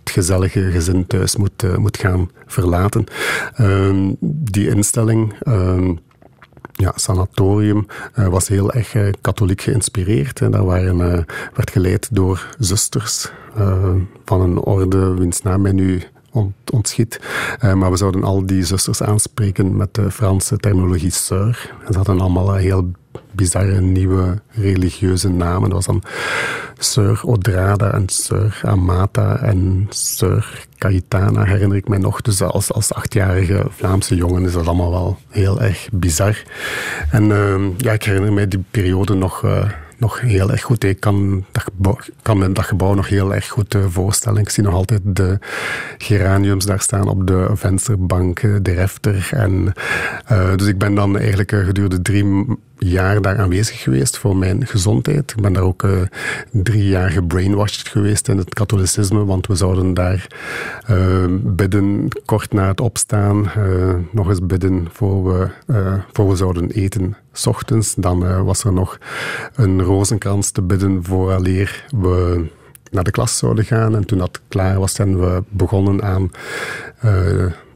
[0.04, 3.04] gezellige gezin thuis moet, moet gaan verlaten.
[3.56, 5.94] Ehm, die instelling ehm,
[6.80, 10.40] ja, sanatorium uh, was heel erg uh, katholiek geïnspireerd.
[10.40, 10.50] Hè.
[10.50, 13.32] Dat waren, uh, werd geleid door zusters
[14.26, 17.20] van een orde wiens naam mij nu ont, ontschiet.
[17.62, 21.58] maar we zouden al die zusters aanspreken met de Franse terminologie sœur.
[21.90, 22.92] Ze hadden allemaal heel
[23.32, 25.70] bizarre nieuwe religieuze namen.
[25.70, 26.04] Dat was dan
[26.78, 30.46] Sœur Odrada en Sœur Amata en Sœur
[30.78, 32.22] Cayetana, herinner ik mij nog.
[32.22, 36.44] Dus als, als achtjarige Vlaamse jongen is dat allemaal wel heel erg bizar.
[37.12, 39.44] En uh, ja, ik herinner mij die periode nog...
[39.44, 40.84] Uh, nog heel erg goed.
[40.84, 44.42] Ik kan, dat gebouw, kan dat gebouw nog heel erg goed uh, voorstellen.
[44.42, 45.40] Ik zie nog altijd de
[45.98, 49.30] geraniums daar staan op de vensterbank, de refter.
[49.32, 49.74] En,
[50.32, 52.46] uh, dus ik ben dan eigenlijk gedurende drie
[52.80, 55.32] jaar daar aanwezig geweest voor mijn gezondheid.
[55.32, 56.02] Ik ben daar ook uh,
[56.52, 60.28] drie jaar gebrainwashed geweest in het katholicisme, want we zouden daar
[60.90, 65.48] uh, bidden kort na het opstaan, uh, nog eens bidden voor we,
[66.12, 67.96] voor we zouden eten s ochtends.
[67.96, 68.98] Dan was er nog
[69.56, 72.46] een rozenkrans te bidden vooraleer we
[72.92, 73.96] naar de klas zouden gaan.
[73.96, 76.32] En toen dat klaar was, zijn we begonnen aan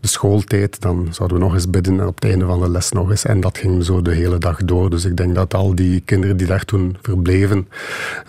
[0.04, 2.92] de schooltijd, dan zouden we nog eens bidden en op het einde van de les
[2.92, 3.26] nog eens.
[3.26, 4.90] En dat ging zo de hele dag door.
[4.90, 7.68] Dus ik denk dat al die kinderen die daar toen verbleven,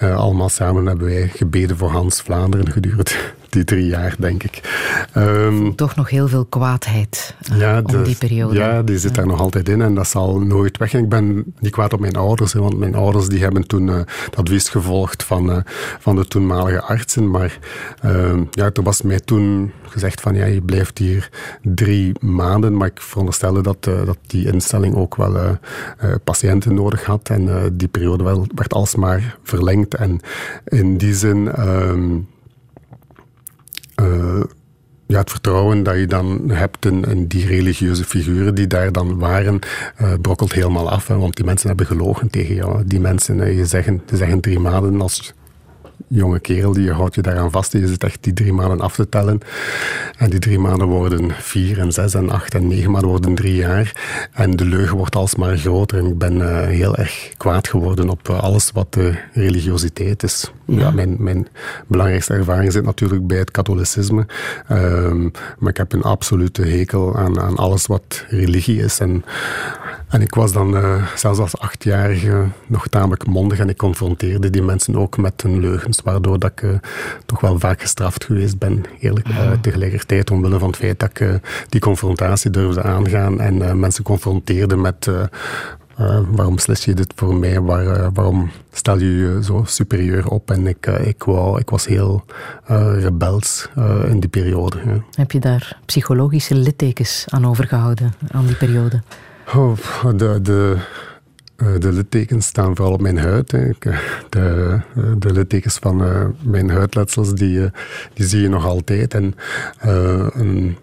[0.03, 3.11] uh, allemaal samen hebben wij gebeden voor Hans Vlaanderen gedurende
[3.55, 4.61] die drie jaar, denk ik.
[5.17, 8.55] Um, Toch nog heel veel kwaadheid uh, ja, om die periode.
[8.55, 10.95] Ja, die zit daar nog altijd in en dat zal nooit weg.
[10.95, 14.37] ik ben niet kwaad op mijn ouders, want mijn ouders die hebben toen uh, het
[14.37, 15.57] advies gevolgd van, uh,
[15.99, 17.31] van de toenmalige artsen.
[17.31, 17.59] Maar
[18.01, 21.31] ehm, ja, er was mij toen gezegd van ja, je blijft hier
[21.63, 22.77] drie maanden.
[22.77, 25.59] Maar ik veronderstelde dat, dat die instelling ook wel
[26.25, 27.29] patiënten nodig had.
[27.29, 29.95] En die periode wel, werd alsmaar verlengd.
[29.95, 30.21] En
[30.65, 31.69] in die zin...
[31.69, 32.27] Um,
[34.03, 34.43] uh,
[35.07, 39.59] ja, het vertrouwen dat je dan hebt in, die religieuze figuren die daar dan waren,
[40.01, 41.07] uh, brokkelt helemaal af.
[41.07, 42.85] Want die mensen hebben gelogen tegen jou.
[42.87, 45.35] Die mensen, je zeggen, ze zeggen drie maanden als
[46.09, 47.73] jonge kerel, die houdt je daaraan vast.
[47.73, 49.41] Je zit echt die drie maanden af te tellen.
[50.19, 53.55] En die drie maanden worden vier en zes en acht en negen maanden worden drie
[53.55, 53.93] jaar.
[54.33, 55.99] En de leugen wordt alsmaar groter.
[55.99, 60.53] En ik ben uh, heel erg kwaad geworden op uh, alles wat uh, religiositeit is.
[60.67, 60.79] Ja.
[60.79, 61.49] ja, mijn, mijn
[61.87, 64.27] belangrijkste ervaring zit natuurlijk bij het katholicisme.
[64.71, 69.01] Um, maar ik heb een absolute hekel aan, aan alles wat religie is.
[69.01, 69.25] En
[70.15, 74.63] en ik was dan uh, zelfs als achtjarige nog tamelijk mondig en ik confronteerde die
[74.63, 76.71] mensen ook met hun leugens, waardoor dat ik uh,
[77.27, 79.29] toch wel vaak gestraft geweest ben, eerlijk.
[79.29, 84.77] Uh, tegelijkertijd omwille van het feit dat ik die confrontatie durfde aangaan en mensen confronteerde
[84.77, 85.11] met
[86.31, 87.61] waarom slis je dit voor mij?
[87.61, 90.51] Waar, waarom stel je je zo superieur op?
[90.51, 92.25] En ik, ik, wou, ik was heel
[92.99, 93.69] rebels
[94.09, 94.79] in die periode.
[94.85, 95.05] Ja.
[95.11, 99.03] Heb je daar psychologische littekens aan overgehouden, aan die periode?
[99.55, 99.77] Oh,
[100.17, 100.77] de, de,
[101.79, 103.53] de littekens staan vooral op mijn huid.
[103.53, 103.71] Hè.
[104.29, 104.81] De,
[105.19, 105.97] de littekens van
[106.43, 107.71] mijn huidletsels, die,
[108.15, 109.15] die zie je nog altijd.
[109.15, 109.35] En
[110.33, 110.77] een,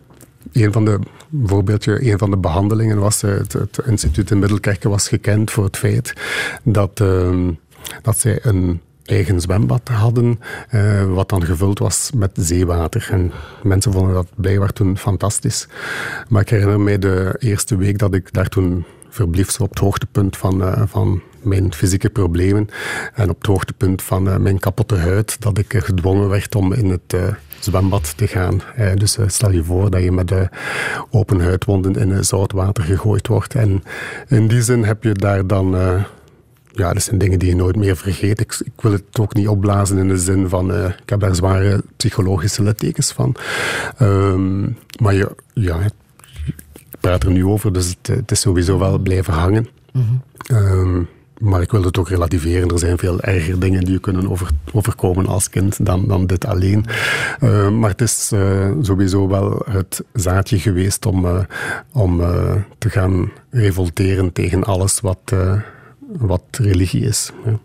[0.52, 1.00] een van de
[1.46, 5.78] voorbeeldje, een van de behandelingen was, het, het instituut in Middelkerken was gekend voor het
[5.78, 6.14] feit
[6.64, 7.52] dat, ehm,
[8.02, 10.40] dat zij een eigen zwembad hadden,
[10.72, 13.08] uh, wat dan gevuld was met zeewater.
[13.12, 13.32] En
[13.64, 15.68] mensen vonden dat blijkbaar toen fantastisch.
[16.30, 20.38] Maar ik herinner mij de eerste week dat ik daar toen verblief, op het hoogtepunt
[20.38, 22.68] van, uh, van mijn fysieke problemen
[23.14, 26.90] en op het hoogtepunt van uh, mijn kapotte huid, dat ik gedwongen werd om in
[26.90, 27.16] het
[27.60, 28.62] zwembad te gaan.
[28.96, 30.34] dus stel je voor dat je met
[31.10, 33.56] open huidwonden in zout water gegooid wordt.
[33.56, 33.84] En
[34.28, 35.76] in die zin heb je daar dan
[36.72, 38.40] ja, dat zijn dingen die je nooit meer vergeet.
[38.40, 41.36] Ik, ik wil het ook niet opblazen in de zin van, uh, ik heb daar
[41.36, 43.36] zware psychologische littekens van.
[44.02, 49.00] Um, maar je, ja, ik praat er nu over, dus het, het is sowieso wel
[49.00, 49.68] blijven hangen.
[49.92, 50.58] Mm -hmm.
[50.58, 51.08] um,
[51.38, 52.70] maar ik wil het ook relativeren.
[52.70, 56.46] Er zijn veel erger dingen die je kunnen over, overkomen als kind dan, dan dit
[56.46, 56.86] alleen.
[57.44, 61.40] Uh, maar het is uh, sowieso wel het zaadje geweest om, uh,
[61.94, 62.18] om
[62.78, 65.34] te gaan revolteren tegen alles wat
[66.20, 67.32] wat religie is.
[67.46, 67.60] Ja.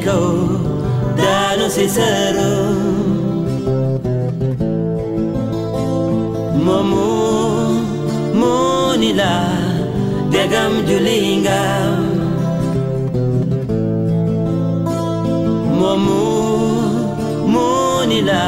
[0.00, 2.72] Domenico Dano Cicero
[6.54, 7.70] Momo
[8.34, 9.46] Monila
[10.30, 11.60] Degam julinga,
[15.78, 16.22] Momo
[17.46, 18.44] Monila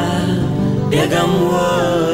[0.90, 2.11] Degam wo.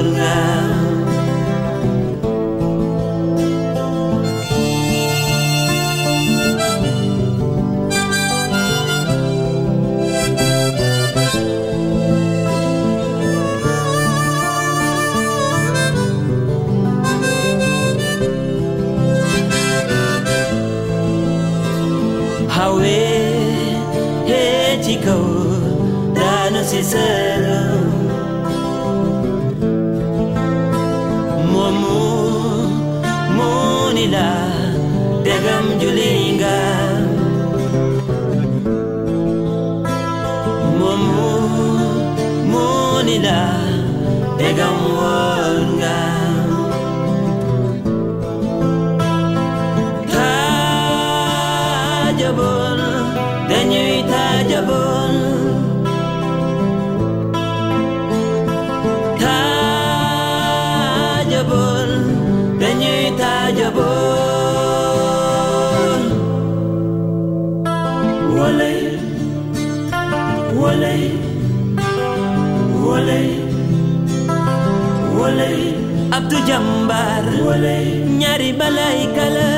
[78.21, 79.49] ñaari balay kala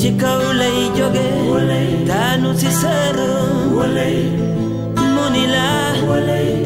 [0.00, 0.40] ci kaw
[0.96, 1.26] joge.
[2.08, 3.30] Taanu si sëru
[5.14, 5.24] mu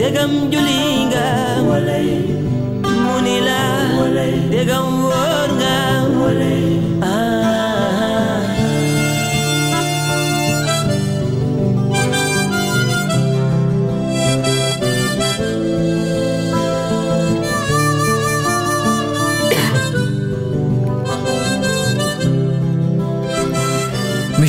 [0.01, 1.27] degam julinga,
[3.05, 3.61] Munila,
[4.53, 5.40] degam woo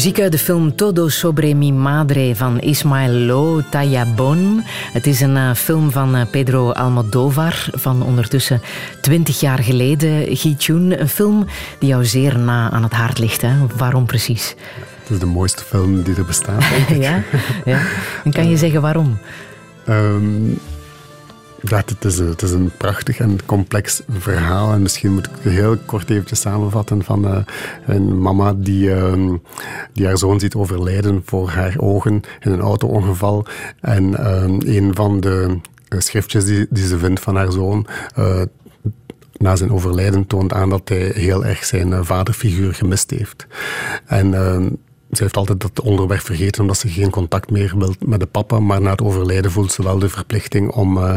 [0.02, 4.62] Muziek uit de film Todo sobre mi madre van Ismaelo Tayabon.
[4.66, 8.62] Het is een uh, film van uh, Pedro Almodovar van ondertussen
[9.02, 10.36] 20 jaar geleden.
[10.36, 11.46] Gietjoen, een film
[11.80, 13.42] die jou zeer na aan het hart ligt.
[13.42, 13.54] Hè?
[13.78, 14.56] Waarom precies?
[15.02, 16.64] Het is de mooiste film die er bestaat.
[17.00, 17.24] ja,
[17.66, 17.82] ja.
[18.24, 19.18] En kan je zeggen waarom?
[19.90, 20.60] Um,
[21.62, 24.74] ja, het is, het is een prachtig en complex verhaal.
[24.74, 27.38] En misschien moet ik heel kort eventjes samenvatten van uh,
[27.86, 29.34] een mama die, uh,
[29.94, 33.46] die haar zoon ziet overlijden voor haar ogen in een auto-ongeval.
[33.80, 35.58] En uh, een van de
[35.90, 37.88] schriftjes die, die ze vindt van haar zoon
[39.38, 43.48] na zijn overlijden toont aan dat hij heel erg zijn vaderfiguur gemist heeft.
[44.06, 44.34] En
[45.12, 48.60] ze heeft altijd dat onderweg vergeten omdat ze geen contact meer wil met de papa.
[48.60, 51.16] Maar na het overlijden voelt ze wel de verplichting om, uh,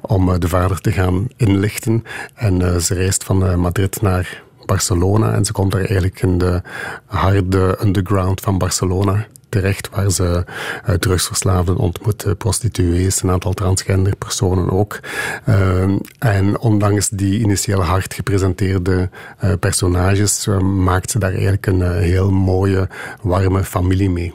[0.00, 2.04] om uh, de vader te gaan inlichten.
[2.34, 6.62] En uh, ze reist van Madrid naar Barcelona en ze komt daar eigenlijk in de
[7.06, 10.44] harde underground van Barcelona terecht, waar ze
[10.88, 15.00] uh, drugsverslaafden ontmoeten, prostituees, een aantal transgender personen ook.
[15.48, 15.82] Uh,
[16.18, 19.10] en ondanks die initieel hard gepresenteerde
[19.44, 22.88] uh, personages, maakt ze daar eigenlijk een heel mooie,
[23.22, 24.34] warme familie mee.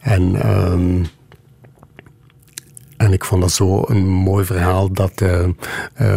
[0.00, 1.04] En ehm,
[2.96, 5.22] en ik vond dat zo een mooi verhaal dat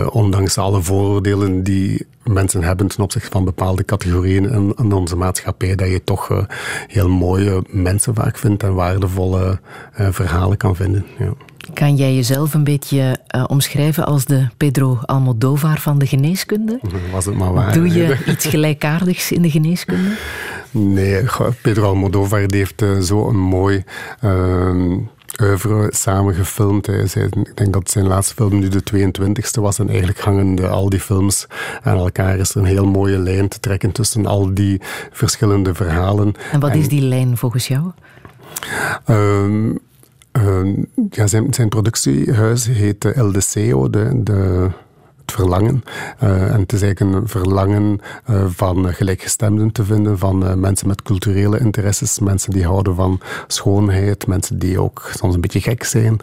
[0.10, 5.76] ondanks alle vooroordelen die mensen hebben ten opzichte van bepaalde categorieën in, in onze maatschappij,
[5.76, 6.44] dat je toch uh,
[6.88, 9.60] heel mooie mensen vaak vindt en waardevolle
[9.94, 11.06] verhalen kan vinden.
[11.20, 11.34] Ja.
[11.74, 13.18] Kan jij jezelf een beetje
[13.48, 16.80] omschrijven als de Pedro Almodovar van de geneeskunde?
[17.14, 17.74] Was het maar waar.
[17.74, 20.16] Doe je iets gelijkaardigs in de geneeskunde?
[20.72, 21.24] Nee,
[21.62, 23.84] Pedro Almodovar heeft zo'n mooi
[24.20, 24.98] ehm,
[25.42, 26.88] oeuvre samen gefilmd.
[26.88, 29.80] Ik denk dat zijn laatste film nu de 22e was.
[29.80, 31.48] En eigenlijk hangen de, al die films
[31.84, 32.38] aan elkaar.
[32.38, 36.34] Is er een heel mooie lijn te trekken tussen al die verschillende verhalen.
[36.52, 37.92] En wat is die lijn volgens jou?
[39.08, 39.80] Um,
[40.32, 44.70] um, ja, zijn, zijn productiehuis heet El Deseo, de, de
[45.32, 45.84] verlangen.
[46.24, 50.88] Uh, en het is eigenlijk een verlangen uh, van gelijkgestemden te vinden, van uh, mensen
[50.88, 55.84] met culturele interesses, mensen die houden van schoonheid, mensen die ook soms een beetje gek
[55.84, 56.20] zijn,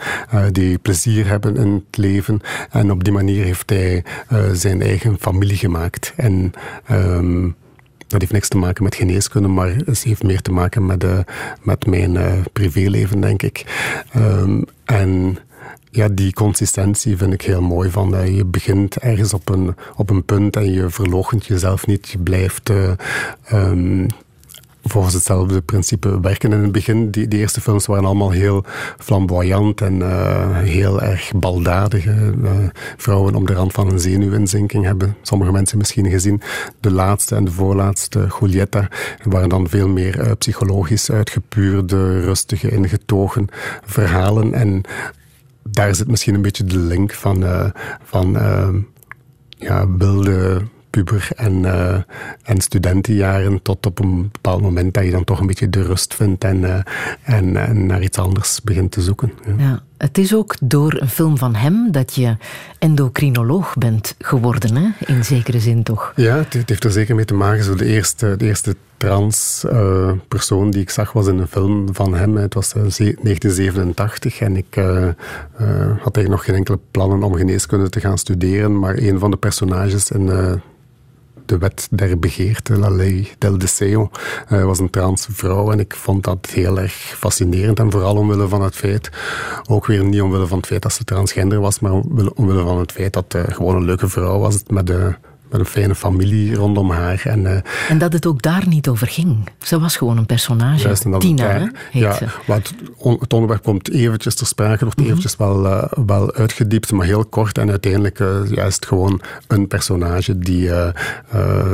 [0.53, 2.41] die plezier hebben in het leven.
[2.71, 4.05] En op die manier heeft hij
[4.53, 6.13] zijn eigen familie gemaakt.
[6.17, 6.53] En
[6.91, 7.57] um,
[8.07, 11.05] dat heeft niks te maken met geneeskunde, maar het heeft meer te maken met,
[11.63, 13.65] met mijn privéleven, denk ik.
[14.17, 15.39] Um, en
[15.91, 17.91] ja, die consistentie vind ik heel mooi.
[17.91, 22.09] Van, dat je begint ergens op een, op een punt en je verloochent jezelf niet.
[22.09, 22.91] Je blijft uh,
[23.53, 24.07] um,
[24.83, 26.53] volgens hetzelfde principe werken.
[26.53, 28.65] In het begin, die, die eerste films waren allemaal heel
[28.99, 32.35] flamboyant en uh, heel erg baldadige.
[32.43, 32.51] Uh,
[32.97, 36.41] vrouwen om de rand van een zenuwinzinking hebben sommige mensen misschien gezien.
[36.81, 38.89] De laatste en de voorlaatste, Julietta,
[39.23, 43.47] waren dan veel meer psychologisch uitgepuurde, rustige, ingetogen
[43.85, 44.55] verhalen.
[44.55, 44.83] En
[45.71, 47.71] daar zit misschien een beetje de link van, uh,
[48.03, 48.69] van uh,
[49.49, 52.03] ja, wilde puber en, uh,
[52.43, 56.15] en studentenjaren tot op een bepaald moment dat je dan toch een beetje de rust
[56.15, 56.85] vindt en,
[57.23, 59.33] en, en naar iets anders begint te zoeken.
[59.57, 59.83] Ja.
[59.99, 62.37] Het is ook door een film van hem dat je
[62.79, 65.15] endocrinoloog bent geworden, hè?
[65.15, 66.13] in zekere zin toch?
[66.17, 67.65] Ja, het, heeft er zeker mee te maken.
[67.65, 71.95] Zo de eerste, de eerste trans uh, persoon die ik zag was in een film
[71.95, 72.37] van hem.
[72.37, 75.09] Het was uh, 1987 en ik uh,
[75.55, 79.37] had eigenlijk nog geen enkele plannen om geneeskunde te gaan studeren, maar een van de
[79.37, 80.61] personages in
[81.49, 84.11] de wet der begeerte, La Ley del Deseo,
[84.53, 85.73] uh, was een transvrouw.
[85.73, 87.79] En ik vond dat heel erg fascinerend.
[87.79, 89.11] En vooral omwille van het feit,
[89.69, 91.93] ook weer niet omwille van het feit dat ze transgender was, maar
[92.35, 95.15] omwille van het feit dat uh, gewoon een leuke vrouw was met de
[95.51, 97.23] met een fijne familie rondom haar.
[97.25, 99.37] En, uh, en dat het ook daar niet over ging.
[99.59, 100.83] Ze was gewoon een personage.
[100.83, 102.27] Juist, Tina, hè, ja, ze.
[102.47, 102.75] Want
[103.21, 105.13] het onderwerp komt eventjes ter sprake, wordt mm -hmm.
[105.13, 107.59] eventjes wel, uh, wel uitgediept, maar heel kort.
[107.59, 110.71] En uiteindelijk uh, ja, is het gewoon een personage die,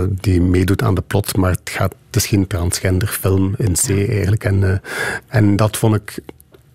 [0.08, 3.88] die meedoet aan de plot, maar het, gaat, het is geen transgender film in C
[3.88, 4.44] eigenlijk.
[4.44, 4.82] En,
[5.26, 6.18] en dat vond ik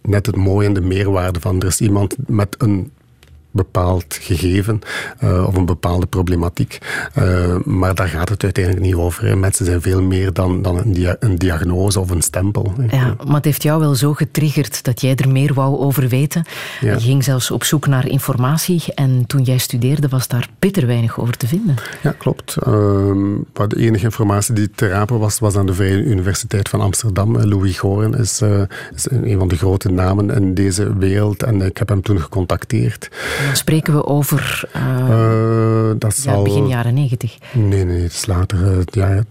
[0.02, 1.62] net het mooie en de meerwaarde van.
[1.62, 2.92] Er is iemand met een
[3.52, 4.82] bepaald gegeven
[5.24, 6.78] uh, of een bepaalde problematiek.
[7.18, 9.26] Uh, maar daar gaat het uiteindelijk niet over.
[9.26, 9.36] Hè.
[9.36, 12.74] Mensen zijn veel meer dan, dan een, dia een, diagnose of een stempel.
[12.78, 12.98] Hè.
[12.98, 16.44] Ja, maar het heeft jou wel zo getriggerd dat jij er meer wou over weten.
[16.80, 16.94] Ja.
[16.94, 21.20] Je ging zelfs op zoek naar informatie en toen jij studeerde was daar bitter weinig
[21.20, 21.76] over te vinden.
[22.02, 22.56] Ja, klopt.
[22.68, 22.74] Uh,
[23.68, 27.38] de enige informatie die te rapen was, was aan de Vrije Universiteit van Amsterdam.
[27.38, 28.42] Louis Goren is,
[28.96, 33.10] is een van de grote namen in deze wereld en ik heb hem toen gecontacteerd.
[33.46, 37.38] Dan spreken we over uh, uh, dat zal, begin jaren negentig.
[37.54, 38.84] Nee, nee, het is later.
[38.86, 39.24] ja,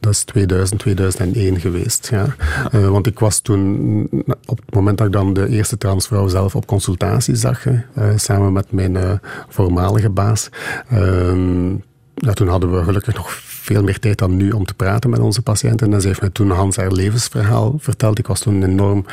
[0.00, 2.08] dat is 2000, 2001 geweest.
[2.10, 2.26] Ja.
[2.72, 4.08] Uh, want ik was toen,
[4.46, 7.76] op het moment dat ik dan de eerste transvrouw zelf op consultatie zag, uh,
[8.16, 9.12] samen met mijn uh,
[9.48, 10.48] voormalige baas,
[10.88, 11.74] ehm,
[12.16, 15.18] ja, toen hadden we gelukkig nog veel meer tijd dan nu om te praten met
[15.18, 15.92] onze patiënten.
[15.92, 18.18] En ze heeft mij toen Hans haar levensverhaal verteld.
[18.18, 19.04] Ik was toen enorm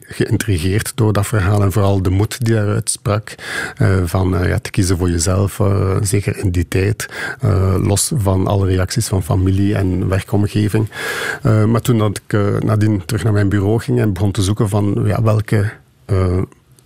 [0.00, 3.34] geïntrigeerd door dat verhaal en vooral de moed die daaruit sprak.
[3.78, 7.08] Uh, van uh, ja, te kiezen voor jezelf, uh, zeker in die tijd,
[7.82, 10.88] los van alle reacties van familie en werkomgeving.
[11.42, 15.02] maar toen dat ik nadien terug naar mijn bureau ging en begon te zoeken van
[15.04, 15.72] ja, welke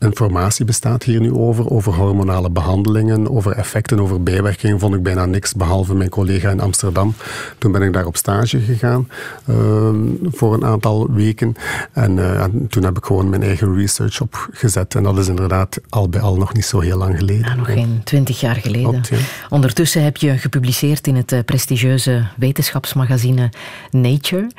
[0.05, 5.27] informatie bestaat hier nu over, over hormonale behandelingen, over effecten, over bijwerkingen, vond ik bijna
[5.27, 7.15] niks, behalve mijn collega in Amsterdam.
[7.59, 9.09] Toen ben ik daar op stage gegaan
[9.47, 9.89] uh,
[10.33, 11.55] voor een aantal weken.
[11.93, 14.95] En, uh, en, toen heb ik gewoon mijn eigen research opgezet.
[14.95, 17.57] En dat is inderdaad al bij al nog niet zo heel lang geleden.
[17.57, 18.91] Nog geen twintig jaar geleden.
[18.91, 19.17] Klopt, ja.
[19.49, 23.51] Ondertussen heb je gepubliceerd in het uh, prestigieuze wetenschapsmagazine
[23.91, 24.51] Nature.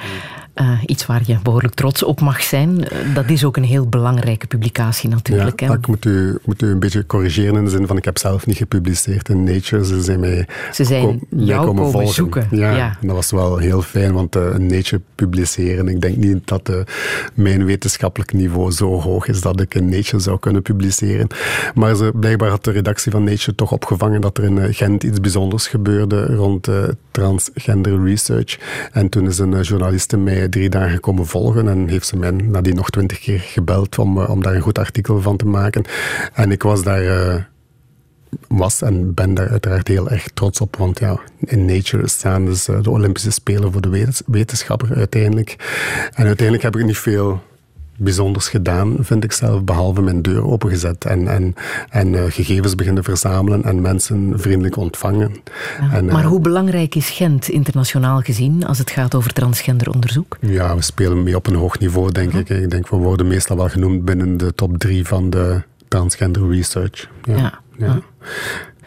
[0.61, 2.79] Uh, iets waar je behoorlijk trots op mag zijn.
[2.79, 5.59] Uh, dat is ook een heel belangrijke publicatie natuurlijk.
[5.59, 8.17] Ja, ik moet u, moet u een beetje corrigeren in de zin van ik heb
[8.17, 9.85] zelf niet gepubliceerd in Nature.
[9.85, 12.47] Ze zijn mij, Ze zijn kom, jou komen, komen zoeken.
[12.51, 16.47] Ja, ja, En dat was wel heel fijn, want uh, Nature publiceren, ik denk niet
[16.47, 16.71] dat
[17.33, 21.27] mijn wetenschappelijk niveau zo hoog is dat ik in Nature zou kunnen publiceren.
[21.73, 25.19] Maar ze, blijkbaar had de redactie van Nature toch opgevangen dat er in Gent iets
[25.19, 26.69] bijzonders gebeurde rond
[27.11, 28.59] transgender research.
[28.91, 32.75] En toen is een journaliste mij drie dagen komen volgen en heeft ze mij nadien
[32.75, 35.83] nog twintig keer gebeld om, eh, om daar een goed artikel van te maken.
[36.33, 37.35] En ik was daar uh,
[38.47, 42.67] was en ben daar uiteraard heel erg trots op, want ja, in Nature staan dus
[42.67, 45.55] uh, de Olympische Spelen voor de wetenschapper uiteindelijk.
[46.13, 47.41] En uiteindelijk heb ik niet veel
[47.97, 51.55] bijzonders gedaan, vind ik zelf, behalve mijn deur opengezet en, en,
[51.89, 55.31] en uh, gegevens beginnen verzamelen en mensen vriendelijk ontvangen.
[55.81, 60.37] Ja, en, maar uh, hoe belangrijk is Gent internationaal gezien als het gaat over transgenderonderzoek?
[60.39, 62.49] Ja, we spelen mee op een hoog niveau, denk ik.
[62.49, 67.09] Ik denk, we worden meestal wel genoemd binnen de top drie van de transgender research.
[67.23, 67.35] Ja.
[67.35, 67.61] ja.
[67.77, 68.01] ja.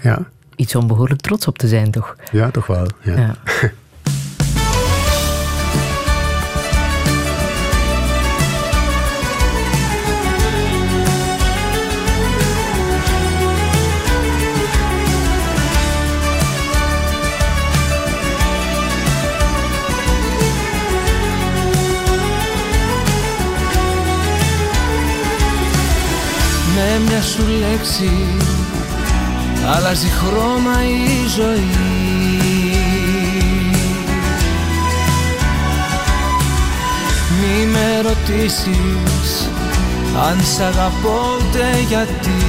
[0.00, 0.28] ja.
[0.56, 2.16] Iets om behoorlijk trots op te zijn, toch?
[2.32, 2.86] Ja, toch wel.
[3.02, 3.34] ja.
[27.06, 28.10] μια σου λέξη.
[29.76, 31.96] Αλλάζει χρώμα η ζωή.
[37.40, 39.50] Μη με ρωτήσεις
[40.28, 42.42] αν σ' αγαπώ ούτε γιατί.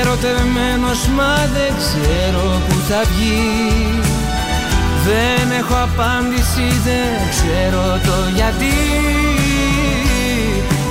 [0.00, 4.11] Ερωτευμένος μα δεν ξέρω που θα βγεις
[5.04, 8.74] δεν έχω απάντηση, δεν ξέρω το γιατί.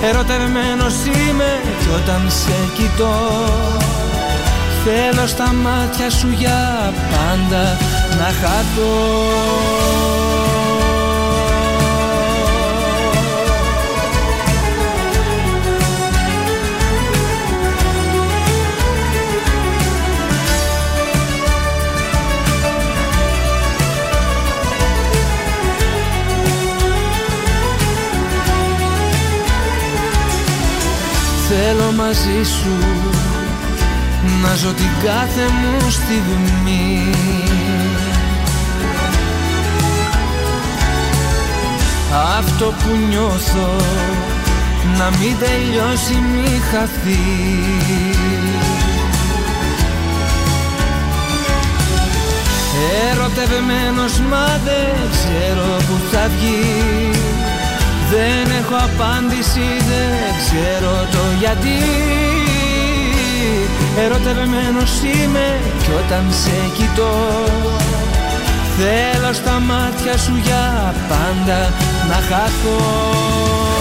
[0.04, 3.16] Ερωτευμένος είμαι κι όταν σε κοιτώ.
[4.84, 7.78] Θέλω στα μάτια σου για πάντα
[8.18, 10.21] να χαθώ
[31.64, 32.76] Θέλω μαζί σου
[34.42, 37.10] να ζω την κάθε μου στιγμή.
[42.38, 43.76] Αυτό που νιώθω
[44.98, 47.20] να μην τελειώσει μη χαθεί.
[53.12, 57.31] Ερωτευμένος μα δεν ξέρω που θα βγεις
[58.14, 61.80] δεν έχω απάντηση, δεν ξέρω το γιατί.
[64.04, 67.14] Ερωτευμένος είμαι κι όταν σε κοιτώ.
[68.78, 71.74] Θέλω στα μάτια σου για πάντα
[72.10, 73.81] να χαθώ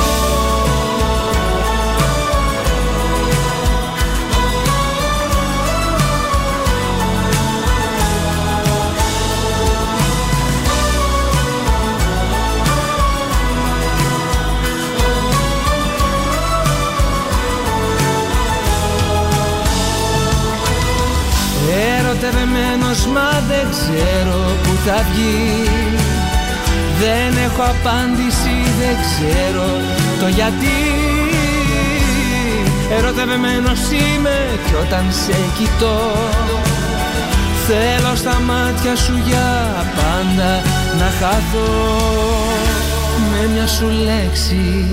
[23.60, 25.68] δεν ξέρω που θα βγει.
[27.00, 29.68] Δεν έχω απάντηση, δεν ξέρω
[30.20, 30.80] το γιατί.
[32.98, 36.00] Ερωτευμένος είμαι κι όταν σε κοιτώ.
[37.66, 39.48] Θέλω στα μάτια σου για
[39.96, 40.52] πάντα
[40.98, 41.70] να χαθώ.
[43.30, 44.86] Με μια σου λέξη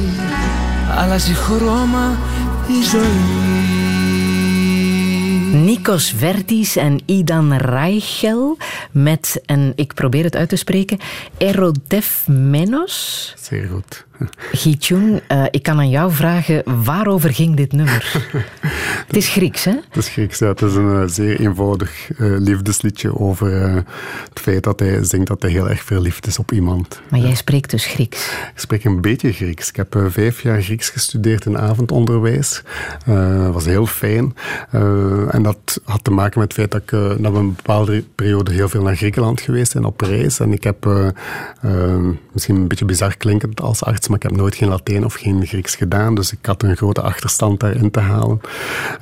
[0.98, 2.18] αλλάζει χρώμα
[2.68, 3.57] η ζωή
[5.64, 8.58] Nikos Vertis en Idan Reichel
[8.92, 11.00] met, en ik probeer het uit te spreken,
[11.38, 13.34] Erodefmenos.
[13.40, 14.07] Zeer goed.
[14.52, 18.30] Gichung, uh, ik kan aan jou vragen, waarover ging dit nummer?
[19.08, 19.72] het is Grieks, hè?
[19.72, 20.48] Het is Grieks, ja.
[20.48, 23.52] Het is een uh, zeer eenvoudig uh, liefdesliedje over
[24.30, 27.02] het feit dat hij zingt dat hij heel erg verliefd is op iemand.
[27.10, 28.28] Maar jij spreekt dus Grieks?
[28.54, 29.70] Ik spreek een beetje Grieks.
[29.70, 32.64] Ik heb vijf jaar Grieks gestudeerd in avondonderwijs.
[33.06, 34.36] Dat was heel fijn.
[35.30, 38.70] en dat had te maken met het feit dat ik na een bepaalde periode heel
[38.70, 40.40] veel naar Griekenland geweest ben op reis.
[40.40, 40.88] En ik heb,
[42.32, 45.46] misschien een beetje bizar klinkend als arts, maar ik heb nooit geen Latijn of geen
[45.46, 48.42] Grieks gedaan, dus ik had een grote achterstand daarin te halen.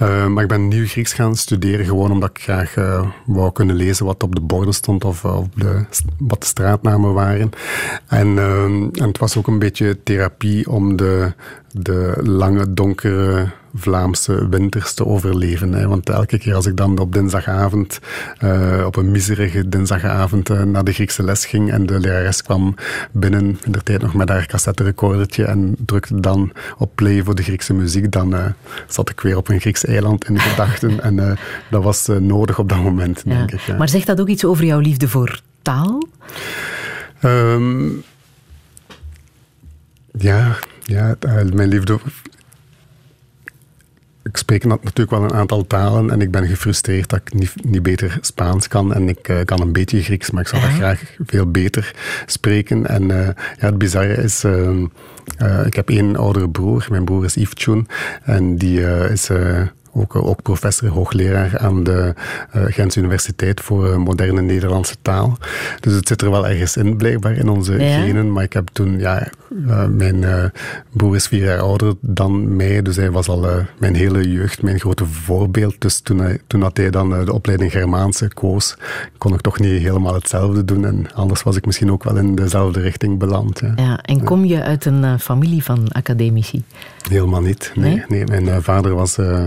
[0.01, 3.75] Uh, maar ik ben nieuw Grieks gaan studeren, gewoon omdat ik graag uh, wou kunnen
[3.75, 5.21] lezen wat op de borden stond of,
[5.55, 5.85] de,
[6.17, 7.49] wat de straatnamen waren.
[8.07, 11.33] En, uh, en het was ook een beetje therapie om de,
[11.71, 15.73] de lange, donkere Vlaamse winters te overleven.
[15.73, 15.87] Hè.
[15.87, 17.99] Want elke keer als ik dan op dinsdagavond,
[18.43, 22.75] uh, op een miserige dinsdagavond, uh, naar de Griekse les ging en de lerares kwam
[23.11, 27.43] binnen, in de tijd nog met haar cassetterecordertje en drukte dan op play voor de
[27.43, 28.45] Griekse muziek, dan uh,
[28.87, 31.01] zat ik weer op een Grieks eiland in gedachten.
[31.07, 31.37] en
[31.69, 33.35] dat was nodig op dat moment, ja.
[33.35, 33.77] denk ik.
[33.77, 36.07] Maar zegt dat ook iets over jouw liefde voor taal?
[37.23, 38.03] Um,
[40.11, 41.15] ja, ja,
[41.53, 41.99] mijn liefde
[44.29, 47.83] ik spreek natuurlijk wel een aantal talen en ik ben gefrustreerd dat ik niet, niet
[47.83, 48.93] beter Spaans kan.
[48.93, 51.93] En ik uh, kan een beetje Grieks, maar ik zou dat graag veel beter
[52.25, 52.87] spreken.
[52.87, 56.87] En uh, ja, het bizarre is, uh, ik heb één oudere broer.
[56.89, 57.67] Mijn broer is Yves
[58.23, 59.29] en die is
[59.95, 62.13] ook, ook professor, hoogleraar aan de
[62.55, 65.37] uh, Gens Universiteit voor uh, moderne Nederlandse taal.
[65.79, 68.31] Dus het zit er wel ergens in, blijkbaar, in onze genen.
[68.31, 69.27] Maar ik heb toen, ja,
[69.89, 70.51] mijn
[70.91, 73.45] broer is vier jaar ouder dan mij, dus hij was al
[73.77, 75.75] mijn hele jeugd mijn grote voorbeeld.
[75.79, 78.77] Dus toen, hij, toen had hij dan de opleiding Germaanse koos,
[79.17, 80.85] kon ik toch niet helemaal hetzelfde doen.
[80.85, 83.59] En anders was ik misschien ook wel in dezelfde richting beland.
[83.59, 86.63] Ja, ja en kom je uit een familie van academici?
[87.09, 87.71] Helemaal niet.
[87.75, 88.23] Nee, nee?
[88.23, 89.43] nee mijn vader was uh,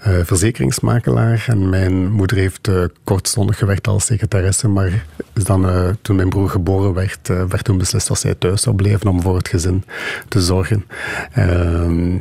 [0.00, 1.44] verzekeringsmakelaar.
[1.48, 4.68] En mijn moeder heeft uh, kortstondig gewerkt als secretaresse.
[4.68, 5.04] Maar
[5.34, 8.76] is dan, uh, toen mijn broer geboren werd, werd toen beslist dat zij thuis zou
[8.76, 9.84] blijven om voor het gezin
[10.28, 10.84] te zorgen.
[11.32, 12.16] Ehm,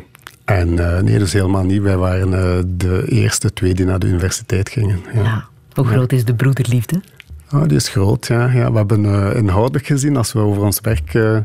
[0.45, 1.82] en nee, dus helemaal niet.
[1.82, 4.99] Wij waren de eerste twee die naar de universiteit gingen.
[5.14, 5.24] Ja.
[5.24, 5.49] ja.
[5.74, 7.01] Hoe groot is de broederliefde?
[7.53, 8.51] Oh, die is groot, ja.
[8.51, 11.38] ja we hebben uh, inhoudelijk gezien, als we over ons werk uh,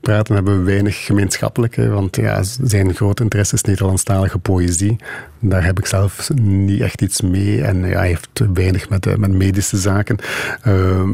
[0.00, 1.76] praten, hebben we weinig gemeenschappelijk.
[1.76, 4.96] Want ja, zijn grote interesse is Nederlandstalige poëzie.
[5.44, 7.62] Daar heb ik zelf niet echt iets mee.
[7.62, 10.16] En ja, hij heeft weinig met, met medische zaken.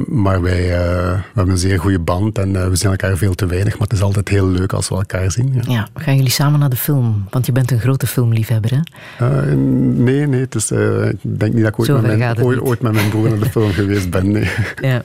[0.07, 3.73] maar wij we hebben een zeer goede band en we zien elkaar veel te weinig.
[3.73, 5.53] Maar het is altijd heel leuk als we elkaar zien.
[5.55, 7.27] Ja, ja gaan jullie samen naar de film?
[7.31, 8.83] Want je bent een grote filmliefhebber,
[9.19, 9.55] hè?
[9.55, 10.41] nee, nee.
[10.41, 13.29] Het is, ik denk niet dat ik ooit met, mijn, ooit, ooit met mijn broer
[13.29, 14.47] naar de film geweest ben.
[14.81, 15.05] Ja.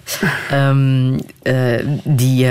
[0.69, 2.47] Um, uh, die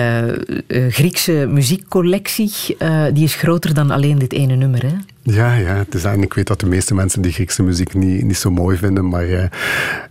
[0.89, 2.77] Griekse muziekcollectie
[3.12, 4.95] die is groter dan alleen dit ene nummer, hè?
[5.25, 8.25] Ja, ja het is, en ik weet dat de meeste mensen die Griekse muziek niet,
[8.25, 9.49] niet zo mooi vinden, maar uh, ja,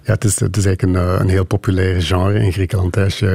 [0.04, 2.98] het, is, het is eigenlijk een, een heel populair genre in Griekenland.
[2.98, 3.28] Als je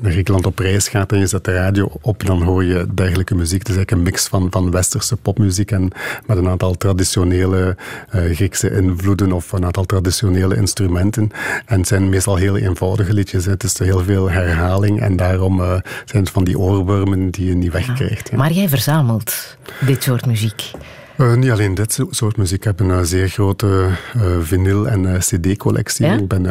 [0.00, 3.34] naar Griekenland op reis gaat en je zet de radio op, dan hoor je dergelijke
[3.34, 3.58] muziek.
[3.58, 5.90] Het is eigenlijk een mix van, van westerse popmuziek en
[6.26, 7.76] met een aantal traditionele
[8.14, 11.30] uh, Griekse invloeden of een aantal traditionele instrumenten.
[11.66, 13.44] En het zijn meestal heel eenvoudige liedjes.
[13.44, 15.70] Het is heel veel herhaling en daarom uh,
[16.04, 18.30] zijn het van die oorwormen die je niet wegkrijgt.
[18.30, 18.36] Ja.
[18.36, 20.70] Maar jij verzamelt dit soort muziek.
[21.16, 22.58] Uh, niet alleen dit soort muziek.
[22.58, 26.06] Ik heb een zeer grote uh, vinyl- en cd-collectie.
[26.06, 26.14] Ja?
[26.14, 26.42] Ik ben,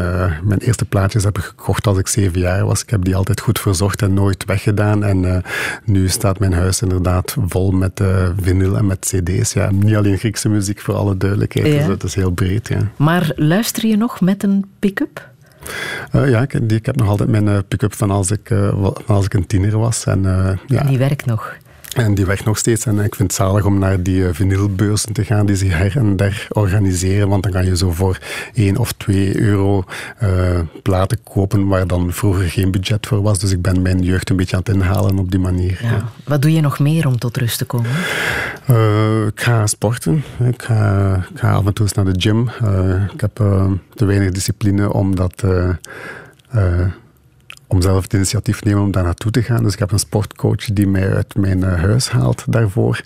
[0.43, 2.81] mijn eerste plaatjes heb ik gekocht als ik zeven jaar was.
[2.81, 5.03] Ik heb die altijd goed verzorgd en nooit weggedaan.
[5.03, 5.43] En
[5.85, 8.01] nu staat mijn huis inderdaad vol met
[8.41, 9.53] vinyl en met cd's.
[9.53, 11.67] Ja, niet alleen Griekse muziek, voor alle duidelijkheid.
[11.67, 11.77] Ja.
[11.77, 12.67] Dus het is heel breed.
[12.67, 12.77] Ja.
[12.95, 15.29] Maar luister je nog met een pick-up?
[16.15, 18.87] Uh, ja, ik, die, ik, heb nog altijd mijn uh, pick-up van als ik, uh,
[19.05, 20.05] als ik een tiener was.
[20.05, 20.21] En,
[20.67, 20.83] ja.
[20.83, 21.55] Die werkt nog?
[21.95, 22.85] En die werkt nog steeds.
[22.85, 26.15] En ik vind het zalig om naar die vinylbeurzen te gaan die ze her en
[26.15, 27.29] der organiseren.
[27.29, 28.17] Want dan kan je zo voor
[28.53, 29.83] 1 of 2 euro
[30.81, 33.39] platen kopen waar dan vroeger geen budget voor was.
[33.39, 35.79] Dus ik ben mijn jeugd een beetje aan het inhalen op die manier.
[35.81, 35.89] Ja.
[35.91, 36.09] Ja.
[36.23, 37.89] Wat doe je nog meer om tot rust te komen?
[39.27, 40.23] ik ga sporten.
[40.39, 42.49] Ik ga, ik ga, af en toe eens naar de gym.
[43.13, 43.35] ik heb
[43.93, 45.43] te weinig discipline om dat
[47.71, 49.63] om zelf het initiatief te nemen om daar naartoe te gaan.
[49.63, 53.01] Dus ik heb een sportcoach die mij uit mijn uh, huis haalt daarvoor.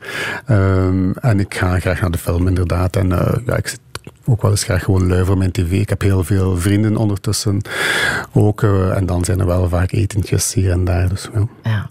[0.49, 2.95] Um, en ik ga graag naar de film inderdaad.
[2.95, 3.79] En uh, ja, ik zit
[4.25, 5.71] ook wel eens graag gewoon lui voor mijn tv.
[5.71, 7.61] Ik heb heel veel vrienden ondertussen
[8.33, 8.61] ook.
[8.61, 11.09] Uh, en dan zijn er wel vaak etentjes hier en daar.
[11.09, 11.47] Dus, ja.
[11.63, 11.89] ja.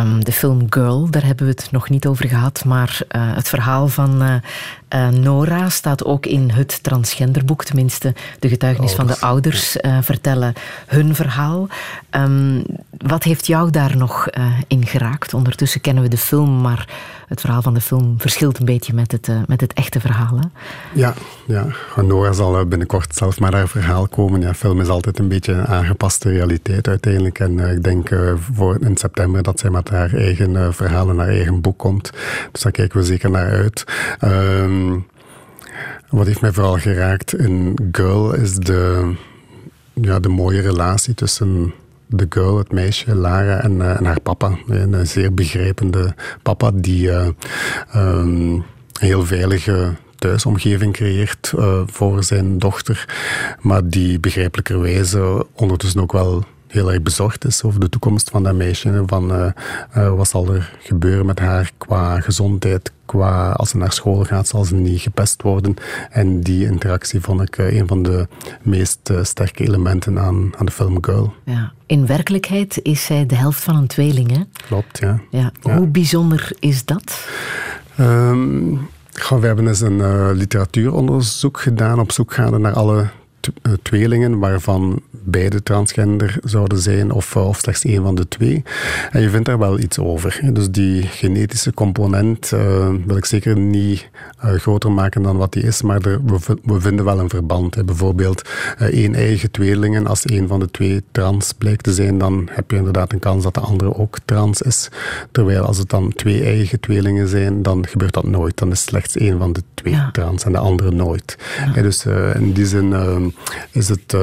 [0.00, 2.64] Um, de film Girl, daar hebben we het nog niet over gehad.
[2.64, 4.40] Maar het verhaal van
[4.94, 7.64] uh, uh, Nora staat ook in het transgenderboek.
[7.64, 10.52] Tenminste, de getuigenis van de ouders vertellen
[10.86, 11.68] hun verhaal.
[12.10, 12.64] Um,
[12.98, 14.28] wat heeft jou daar nog
[14.66, 15.34] in geraakt?
[15.34, 16.88] Ondertussen kennen we de film, maar
[17.28, 20.38] het verhaal van de film verschilt een beetje met het, met het echte verhaal.
[20.38, 20.46] Hè?
[20.92, 21.14] Ja,
[21.46, 21.66] ja,
[22.02, 24.40] Nora zal binnenkort zelf maar haar verhaal komen.
[24.40, 27.38] Ja, film is altijd een beetje een aangepaste realiteit uiteindelijk.
[27.38, 28.08] En ik denk
[28.52, 32.10] voor in september dat zij met haar eigen uh, verhalen, haar eigen boek komt.
[32.52, 33.84] Dus daar kijken we zeker naar uit.
[34.24, 34.75] Um,
[36.08, 39.12] wat heeft mij vooral geraakt in Girl is de,
[39.92, 41.72] ja, de mooie relatie tussen
[42.06, 44.58] de girl, het meisje, Lara, en, en haar papa.
[44.66, 47.28] Een zeer begrijpende papa die uh,
[47.96, 48.64] um,
[49.00, 53.08] heel veilige thuisomgeving creëert uh, voor zijn dochter,
[53.60, 58.54] maar die begrijpelijkerwijze ondertussen ook wel heel erg bezorgd is over de toekomst van dat
[58.54, 59.02] meisje.
[59.06, 59.46] Van uh,
[59.96, 64.48] uh, wat zal er gebeuren met haar qua gezondheid, qua als ze naar school gaat,
[64.48, 65.74] zal ze niet gepest worden.
[66.10, 68.28] En die interactie vond ik uh, een van de
[68.62, 71.34] meest sterke elementen aan, aan de film Girl.
[71.44, 71.72] Ja.
[71.86, 74.42] In werkelijkheid is zij de helft van een tweeling, hè?
[74.66, 75.20] Klopt, ja.
[75.30, 75.52] ja.
[75.62, 77.28] Hoe bijzonder is dat?
[78.00, 78.88] Um,
[79.28, 83.08] we hebben eens een literatuuronderzoek gedaan op zoek gaande naar alle
[83.82, 88.62] tweelingen waarvan beide transgender zouden zijn of, eh, of slechts één van de twee.
[89.10, 90.40] En je vindt daar wel iets over.
[90.52, 94.08] Dus die genetische component uh, wil ik zeker niet
[94.44, 97.74] uh, groter maken dan wat die is, maar er, we, we, vinden wel een verband.
[97.74, 97.84] Hè.
[97.84, 98.48] Bijvoorbeeld
[98.82, 102.70] uh, één eigen tweelingen, als één van de twee trans blijkt te zijn, dan heb
[102.70, 104.88] je inderdaad een kans dat de andere ook trans is.
[105.30, 108.58] Terwijl als het dan twee eigen tweelingen zijn, dan gebeurt dat nooit.
[108.58, 111.38] Dan is slechts één van de twee trans en de andere nooit.
[111.74, 111.82] Ja.
[111.82, 112.94] dus in die zin
[113.70, 114.16] is het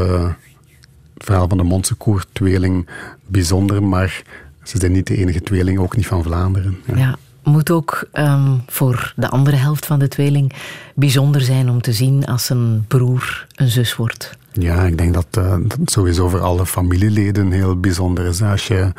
[1.18, 2.88] verhaal van de Montsecourt-tweeling
[3.26, 4.22] bijzonder, maar
[4.64, 6.78] ze zijn niet de enige tweeling, ook niet van Vlaanderen.
[6.86, 10.54] Ja, ja moet ook um, voor de andere helft van de tweeling
[10.96, 14.38] bijzonder zijn om te zien als een broer een zus wordt.
[14.52, 18.42] Ja, ik denk dat uh, dat sowieso voor alle familieleden heel bijzonder is.
[18.42, 18.92] Als je,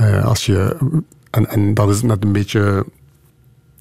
[0.00, 0.76] uh, als je
[1.30, 2.86] en, en dat is net een beetje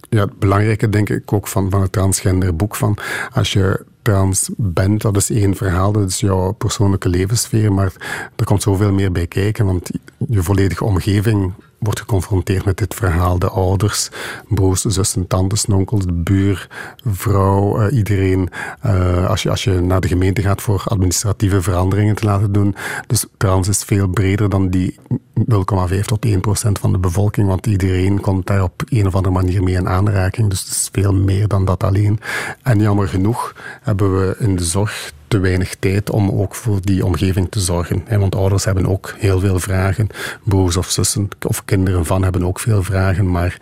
[0.09, 2.76] ja, het belangrijke, denk ik, ook van, van het transgenderboek.
[2.76, 2.97] Van
[3.34, 7.93] als je trans bent, dat is één verhaal, dat is jouw persoonlijke levenssfeer, maar
[8.35, 9.89] er komt zoveel meer bij kijken, want
[10.29, 13.39] je volledige omgeving wordt geconfronteerd met dit verhaal.
[13.39, 14.09] De ouders,
[14.47, 16.67] broers, zussen, tantes, onkels, de buur,
[17.05, 18.49] vrouw, uh, iedereen.
[18.86, 22.76] Uh, als, je, als je naar de gemeente gaat voor administratieve veranderingen te laten doen.
[23.07, 24.95] Dus trans is veel breder dan die
[25.39, 29.34] 0,5 tot 1 procent van de bevolking, want iedereen komt daar op een of andere
[29.34, 30.49] manier mee in aanraking.
[30.49, 32.19] Dus het is veel meer dan dat alleen.
[32.61, 37.05] En jammer genoeg hebben we in de zorg te weinig tijd om ook voor die
[37.05, 38.03] omgeving te zorgen.
[38.19, 40.07] Want ouders hebben ook heel veel vragen.
[40.43, 43.31] Broers of zussen of kinderen van hebben ook veel vragen.
[43.31, 43.57] Maar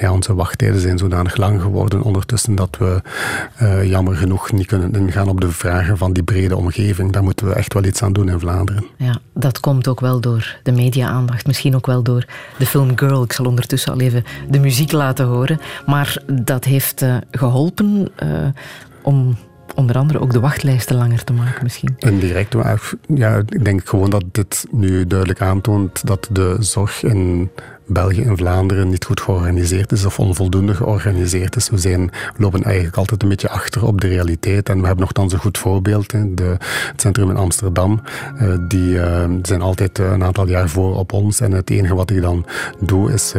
[0.00, 3.02] ja, onze wachttijden zijn zodanig lang geworden ondertussen dat we
[3.62, 7.12] uh, jammer genoeg niet kunnen ingaan op de vragen van die brede omgeving.
[7.12, 8.86] Daar moeten we echt wel iets aan doen in Vlaanderen.
[8.96, 11.46] Ja, dat komt ook wel door de media-aandacht.
[11.46, 12.24] Misschien ook wel door
[12.58, 13.22] de film Girl.
[13.22, 15.60] Ik zal ondertussen al even de muziek laten horen.
[15.86, 18.28] Maar dat heeft uh, geholpen uh,
[19.02, 19.36] om
[19.74, 21.94] onder andere ook de wachtlijsten langer te maken misschien.
[21.98, 22.54] Indirect,
[23.06, 27.50] ja, ik denk gewoon dat dit nu duidelijk aantoont dat de zorg in
[27.86, 31.70] België en Vlaanderen niet goed georganiseerd is of onvoldoende georganiseerd is.
[31.70, 34.68] We, zijn, lopen eigenlijk altijd een beetje achter op de realiteit.
[34.68, 36.10] En we hebben nogthans een goed voorbeeld.
[36.10, 36.56] De,
[36.90, 38.02] het centrum in Amsterdam,
[38.42, 41.40] uh, die uh, zijn altijd een aantal jaar voor op ons.
[41.40, 42.46] En het enige wat ik dan
[42.80, 43.32] doe, is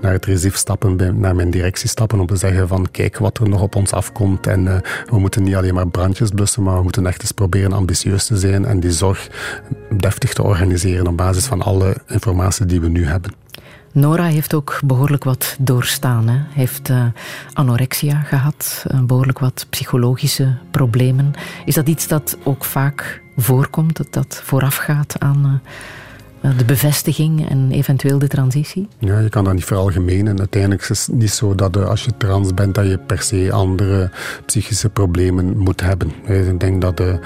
[0.00, 3.48] naar het resief stappen, naar mijn directie stappen, om te zeggen van kijk wat er
[3.48, 4.46] nog op ons afkomt.
[4.46, 4.64] En
[5.10, 8.36] we moeten niet alleen maar brandjes blussen, maar we moeten echt eens proberen ambitieus te
[8.36, 9.28] zijn en die zorg
[9.96, 13.41] deftig te organiseren op basis van alle informatie die we nu hebben.
[13.92, 16.28] Nora heeft ook behoorlijk wat doorstaan.
[16.28, 16.38] Hè.
[16.48, 17.04] Heeft uh,
[17.52, 21.32] anorexia gehad, uh, behoorlijk wat psychologische problemen.
[21.64, 25.60] Is dat iets dat ook vaak voorkomt, dat dat voorafgaat aan
[26.40, 28.88] uh, de bevestiging en eventueel de transitie?
[28.98, 30.38] Ja, je kan dat niet veralgemenen.
[30.38, 34.10] Uiteindelijk is het niet zo dat als je trans bent, dat je per se andere
[34.46, 36.12] psychische problemen moet hebben.
[36.24, 37.18] Ik denk dat de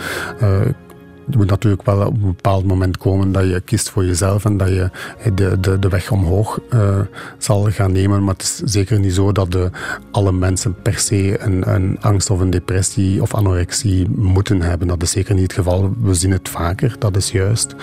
[1.27, 4.69] moet natuurlijk wel op een bepaald moment komen dat je kiest voor jezelf en dat
[4.69, 4.91] je
[5.35, 6.99] de, de, de weg omhoog uh,
[7.39, 8.25] zal gaan nemen.
[8.25, 9.71] Maar het is zeker niet zo dat de,
[10.11, 14.89] alle mensen per se een, een angst of een depressie of anorexie moeten hebben.
[14.89, 15.95] Dat is zeker niet het geval.
[16.01, 17.75] We zien het vaker, dat is juist.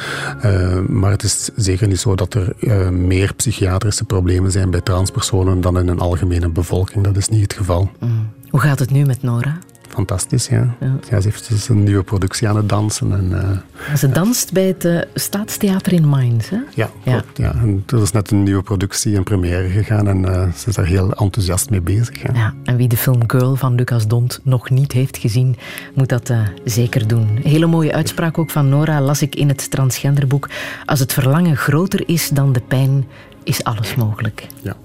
[0.46, 4.82] Uh, maar het is zeker niet zo dat er uh, meer psychiatrische problemen zijn bij
[4.82, 7.04] transpersonen dan in een algemene bevolking.
[7.04, 7.92] Dat is niet het geval.
[8.00, 8.30] Mm.
[8.50, 9.58] Hoe gaat het nu met Nora?
[9.94, 10.76] Fantastisch, ja.
[10.80, 11.22] ja.
[11.22, 13.12] ze heeft dus een nieuwe productie aan het dansen.
[13.12, 16.58] En, uh, ze danst bij het uh, Staatstheater in Mainz, hè?
[16.74, 17.24] Ja, ja.
[17.34, 17.54] ja.
[17.54, 20.86] En er is net een nieuwe productie in première gegaan en uh, ze is daar
[20.86, 22.22] heel enthousiast mee bezig.
[22.22, 22.30] Ja.
[22.34, 22.54] ja.
[22.64, 25.56] en wie de film Girl van Lucas Dont nog niet heeft gezien,
[25.94, 26.34] moet dat
[26.66, 27.40] zeker doen.
[27.44, 30.50] hele mooie uitspraak ook van Nora, las ik in het transgenderboek.
[30.86, 33.06] Als het verlangen groter is dan de pijn,
[33.44, 34.48] is alles mogelijk.
[34.62, 34.76] Ja.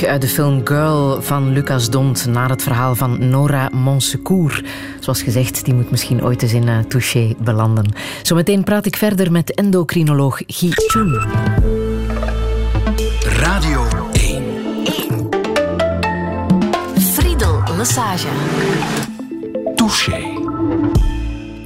[0.00, 4.62] Muziek uit de film Girl van Lucas Dont naar het verhaal van Nora Monsecourt.
[5.00, 7.92] Zoals gezegd, die moet misschien ooit eens in uh, Touché belanden.
[8.22, 11.20] Zometeen praat ik verder met endocrinoloog Guy Chun.
[13.22, 14.44] Radio 1.
[14.84, 15.28] 1.
[16.98, 18.28] Friedel Massage.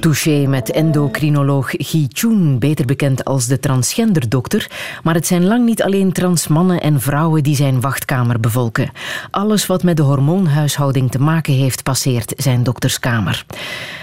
[0.05, 0.47] Touché.
[0.47, 4.67] Met endocrinoloog Guy Chun, beter bekend als de transgenderdokter.
[5.03, 8.91] Maar het zijn lang niet alleen trans mannen en vrouwen die zijn wachtkamer bevolken.
[9.31, 13.45] Alles wat met de hormoonhuishouding te maken heeft, passeert zijn dokterskamer.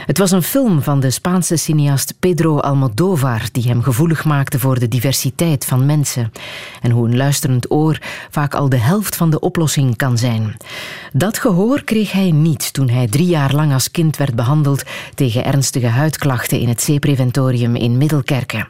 [0.06, 4.78] Het was een film van de Spaanse cineast Pedro Almodóvar die hem gevoelig maakte voor
[4.78, 6.32] de diversiteit van mensen
[6.80, 7.98] en hoe een luisterend oor
[8.30, 10.56] vaak al de helft van de oplossing kan zijn.
[11.12, 14.82] Dat gehoor kreeg hij niet toen hij drie jaar lang als kind werd behandeld
[15.14, 18.68] tegen ernstige huidklachten in het C-preventorium in Middelkerken.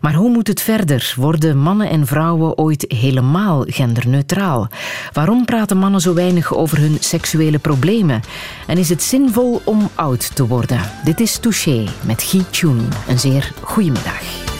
[0.00, 1.14] Maar hoe moet het verder?
[1.16, 4.68] Worden mannen en vrouwen ooit helemaal genderneutraal?
[5.12, 8.20] Waarom praten mannen zo weinig over hun seksuele problemen?
[8.66, 10.67] En is het zinvol om oud te worden?
[11.04, 12.88] Dit is Touché met Guy Chun.
[13.08, 14.57] Een zeer goede middag.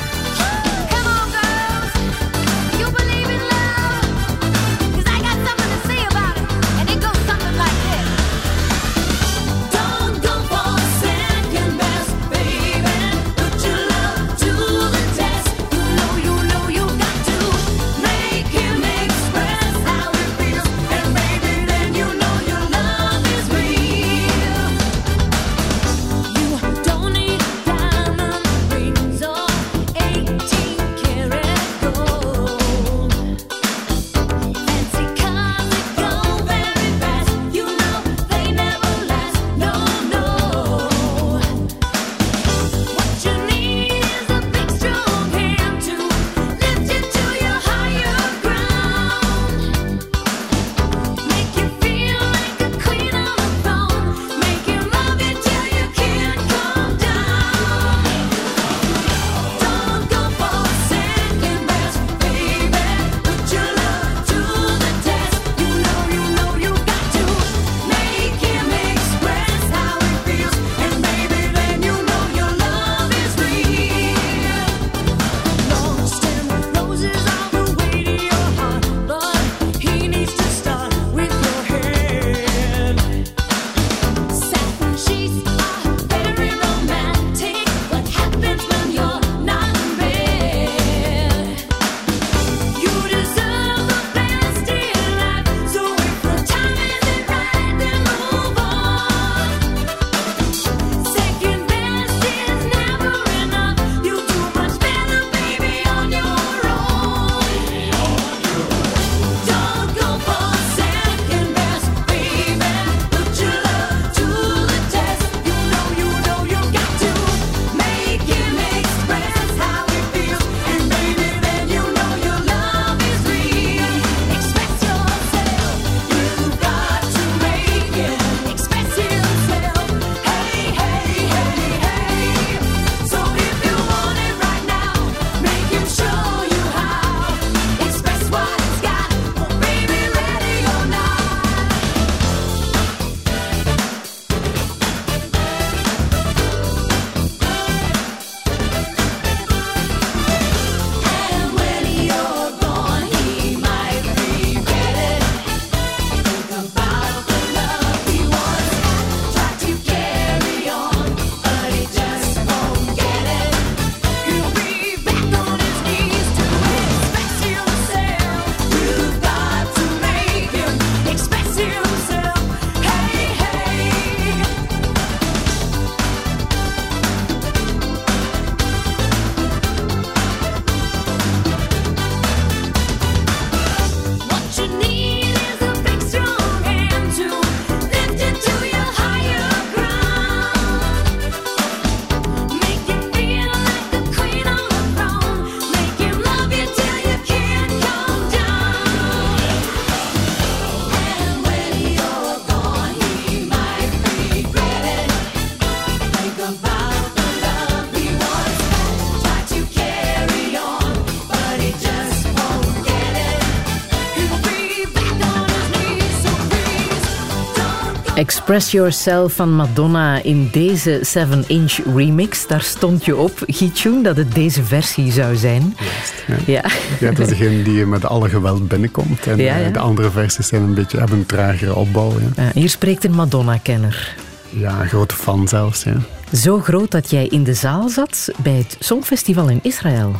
[218.49, 222.47] Express Yourself van Madonna in deze 7-inch remix.
[222.47, 225.77] Daar stond je op, Gietjoen, dat het deze versie zou zijn.
[225.79, 226.53] Juist, ja.
[226.53, 226.71] Ja.
[227.01, 229.27] ja, dat is degene die met alle geweld binnenkomt.
[229.27, 229.71] En ja, ja.
[229.71, 232.13] de andere versies zijn een beetje, hebben een tragere opbouw.
[232.37, 232.51] Ja.
[232.55, 234.15] hier spreekt een Madonna-kenner.
[234.49, 235.83] Ja, een grote fan zelfs.
[235.83, 235.97] Ja.
[236.33, 240.17] Zo groot dat jij in de zaal zat bij het Songfestival in Israël.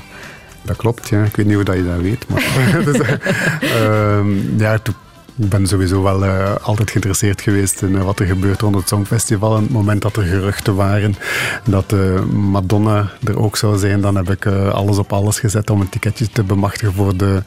[0.63, 1.23] Dat klopt, ja.
[1.25, 2.29] Ik weet niet hoe dat je dat weet.
[2.29, 2.99] Maar dus,
[3.61, 4.19] uh,
[4.59, 4.79] ja,
[5.39, 8.89] ik ben sowieso wel uh, altijd geïnteresseerd geweest in uh, wat er gebeurt rond het
[8.89, 9.57] Songfestival.
[9.57, 11.15] En het moment dat er geruchten waren
[11.65, 15.81] dat uh, Madonna er ook zou zijn, dan heb ik alles op alles gezet om
[15.81, 17.43] een ticketje te bemachtigen voor de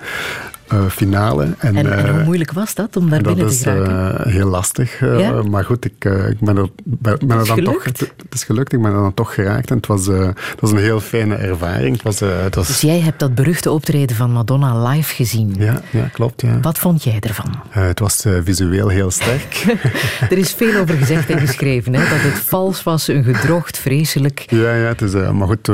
[0.74, 1.44] uh, finale.
[1.44, 3.94] En, en, en, hoe eh, moeilijk was dat om daar binnen te geraken?
[3.94, 5.00] Dat is uh, heel lastig.
[5.00, 5.44] Ja?
[5.44, 7.74] Maar goed, ik, ik ben er, ben, ben er dan gelukt?
[7.74, 7.84] toch...
[7.84, 9.70] Het, is gelukt, ik ben er dan toch geraakt.
[9.70, 11.94] En het was, het was een heel fijne ervaring.
[11.94, 12.68] Het was, het was...
[12.68, 15.56] Dus jij hebt dat beruchte optreden van Madonna live gezien.
[15.58, 16.42] Ja, ja klopt.
[16.42, 16.60] Ja.
[16.60, 17.62] Wat vond jij ervan?
[17.70, 19.66] het was visueel heel sterk.
[20.32, 21.94] er is veel over gezegd en geschreven.
[21.94, 22.00] Hè?
[22.00, 24.46] Dat het vals was, een gedrocht, vreselijk.
[24.48, 25.70] Ja, ja het is, maar goed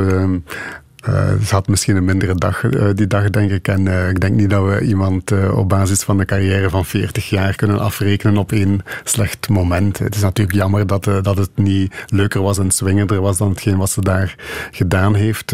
[1.09, 3.67] uh, ze had misschien een mindere dag uh, die dag, denk ik.
[3.67, 7.29] En uh, ik denk niet dat we iemand op basis van een carrière van 40
[7.29, 9.99] jaar kunnen afrekenen op één slecht moment.
[9.99, 13.77] Het is natuurlijk jammer dat, dat het niet leuker was en swingender was dan hetgeen
[13.77, 14.35] wat ze daar
[14.71, 15.53] gedaan heeft.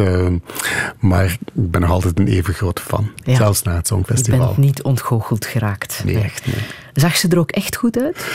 [1.00, 3.12] maar ik ben nog altijd een even grote fan.
[3.24, 3.36] Ja.
[3.36, 4.40] Zelfs na het Songfestival.
[4.40, 6.02] Je bent niet ontgoocheld geraakt.
[6.06, 6.83] Nee, echt niet.
[6.94, 8.26] Zag ze er ook echt goed uit?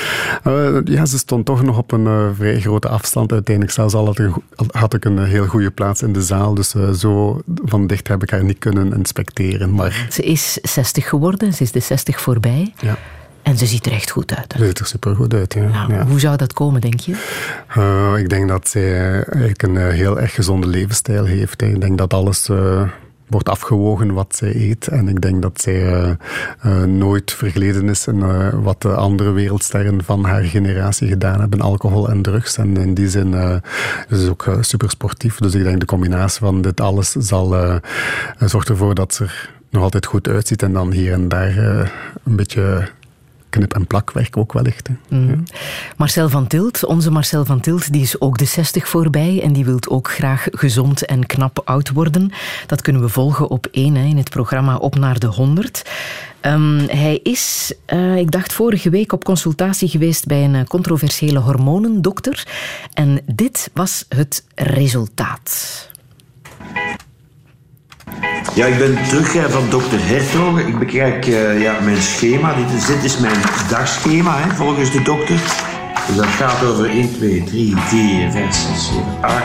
[0.46, 3.32] Uh, ja, ze stond toch nog op een uh, vrij grote afstand.
[3.32, 4.30] Uiteindelijk zelfs al had,
[4.70, 6.54] had ik een heel goede plaats in de zaal.
[6.54, 9.74] Dus uh, zo van dicht heb ik haar niet kunnen inspecteren.
[9.74, 10.06] Maar...
[10.10, 12.72] Ze is 60 geworden, ze is de 60 voorbij.
[12.80, 12.96] Ja.
[13.42, 14.54] En ze ziet er echt goed uit.
[14.58, 15.68] Ze ziet er supergoed uit, ja.
[15.68, 16.06] Nou, ja.
[16.06, 17.12] Hoe zou dat komen, denk je?
[18.18, 21.62] ik denk dat zij eigenlijk een heel erg gezonde levensstijl heeft.
[21.62, 22.48] Ik denk dat alles
[23.28, 24.88] wordt afgewogen wat zij eet.
[24.88, 26.10] En ik denk dat zij uh,
[26.66, 31.60] uh, nooit vergeleden is in uh, wat de andere wereldsterren van haar generatie gedaan hebben,
[31.60, 32.56] alcohol en drugs.
[32.56, 33.60] En in die zin
[34.08, 35.38] is ze ook super sportief.
[35.38, 37.80] Dus ik denk de combinatie van dit alles zal
[38.38, 41.56] zorgt ervoor dat ze er nog altijd goed uitziet en dan hier en daar
[42.24, 42.88] een beetje
[43.50, 44.88] knip- en plakwerk ook wellicht.
[45.08, 45.42] Mm.
[45.96, 49.64] Marcel van Tilt, onze Marcel van Tilt, die is ook de 60 voorbij en die
[49.64, 52.30] wil ook graag gezond en knap oud worden.
[52.66, 55.90] Dat kunnen we volgen op één in het programma Op naar de 100.
[56.42, 62.46] Um, hij is, uh, ik dacht vorige week, op consultatie geweest bij een controversiële hormonendokter.
[62.94, 65.88] En dit was het resultaat.
[68.58, 70.66] Ja, ik ben terug uh, van dokter Hertogen.
[70.66, 72.54] Ik bekijk uh, ja, mijn schema.
[72.54, 75.36] Dit is, is mijn dagschema, hè, volgens de dokter.
[76.06, 79.44] Dus dat gaat over 1, 2, 3, 4, 5, 6, 7, 8,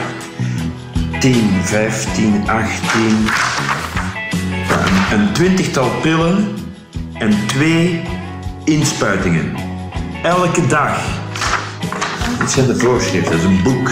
[1.19, 2.69] 10, 15, 18.
[5.09, 6.55] Een, een twintigtal pillen
[7.13, 8.01] en twee
[8.63, 9.55] inspuitingen.
[10.23, 11.01] Elke dag.
[12.39, 13.91] Dit zijn de voorschriften, dat is een boek.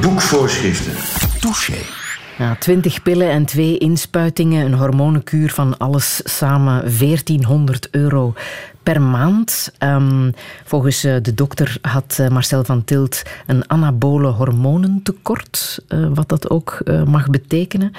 [0.00, 0.96] Boekvoorschriften.
[1.40, 2.05] Touché.
[2.38, 8.34] Ja, 20 pillen en twee inspuitingen, een hormonenkuur van alles samen 1400 euro
[8.82, 9.72] per maand.
[9.78, 10.32] Um,
[10.64, 16.50] volgens uh, de dokter had uh, Marcel van Tilt een anabole hormonentekort, uh, wat dat
[16.50, 17.92] ook mag betekenen.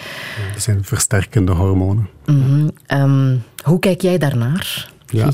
[0.53, 2.09] Dat zijn versterkende hormonen.
[2.25, 2.71] Mm -hmm.
[3.01, 4.95] um, hoe kijk jij daarnaar?
[5.09, 5.31] Ja.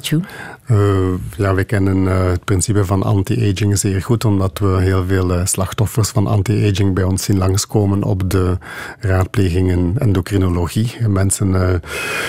[0.72, 5.32] Uh, ja, we kennen uh, het principe van anti-aging zeer goed, omdat we heel veel
[5.32, 8.58] uh, slachtoffers van anti-aging bij ons zien langskomen op de
[9.00, 11.08] raadplegingen endocrinologie.
[11.08, 11.82] Mensen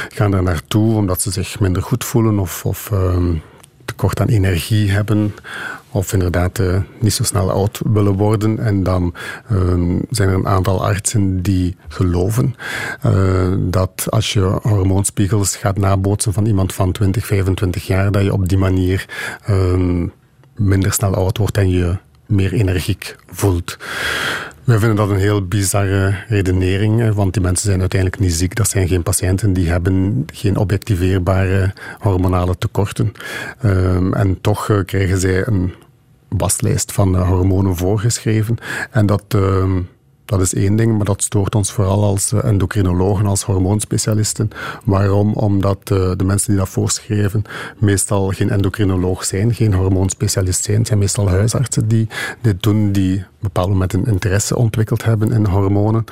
[0.09, 3.35] gaan daar naartoe omdat ze zich minder goed voelen of, of ehm,
[3.85, 5.35] tekort aan energie hebben
[5.95, 8.59] of inderdaad uh, niet zo snel oud willen worden.
[8.59, 9.15] En dan
[9.53, 12.55] uh, zijn er een aantal artsen die geloven
[13.07, 18.33] uh, dat als je hormoonspiegels gaat nabootsen van iemand van 20, 25 jaar, dat je
[18.33, 19.07] op die manier
[19.45, 20.07] ehm,
[20.57, 23.77] minder snel oud wordt en je meer energiek voelt.
[24.65, 28.55] Wij vinden dat een heel bizarre redenering, want die mensen zijn uiteindelijk niet ziek.
[28.55, 33.13] Dat zijn geen patiënten, die hebben geen objectiveerbare hormonale tekorten.
[33.65, 35.75] Um, en toch uh, krijgen zij een
[36.29, 38.57] waslijst van uh, hormonen voorgeschreven.
[38.91, 39.25] En dat...
[39.37, 39.77] Uh,
[40.25, 44.51] dat is één ding, maar dat stoort ons vooral als eh, endocrinologen, als hormoonspecialisten.
[44.85, 45.33] Waarom?
[45.33, 47.43] Omdat uh, de mensen die dat voorschrijven
[47.79, 50.79] meestal geen endocrinoloog zijn, geen hormoonspecialist zijn.
[50.79, 52.09] Het zijn meestal huisartsen die
[52.41, 56.05] dit doen, die bepaald moment een interesse ontwikkeld hebben in hormonen.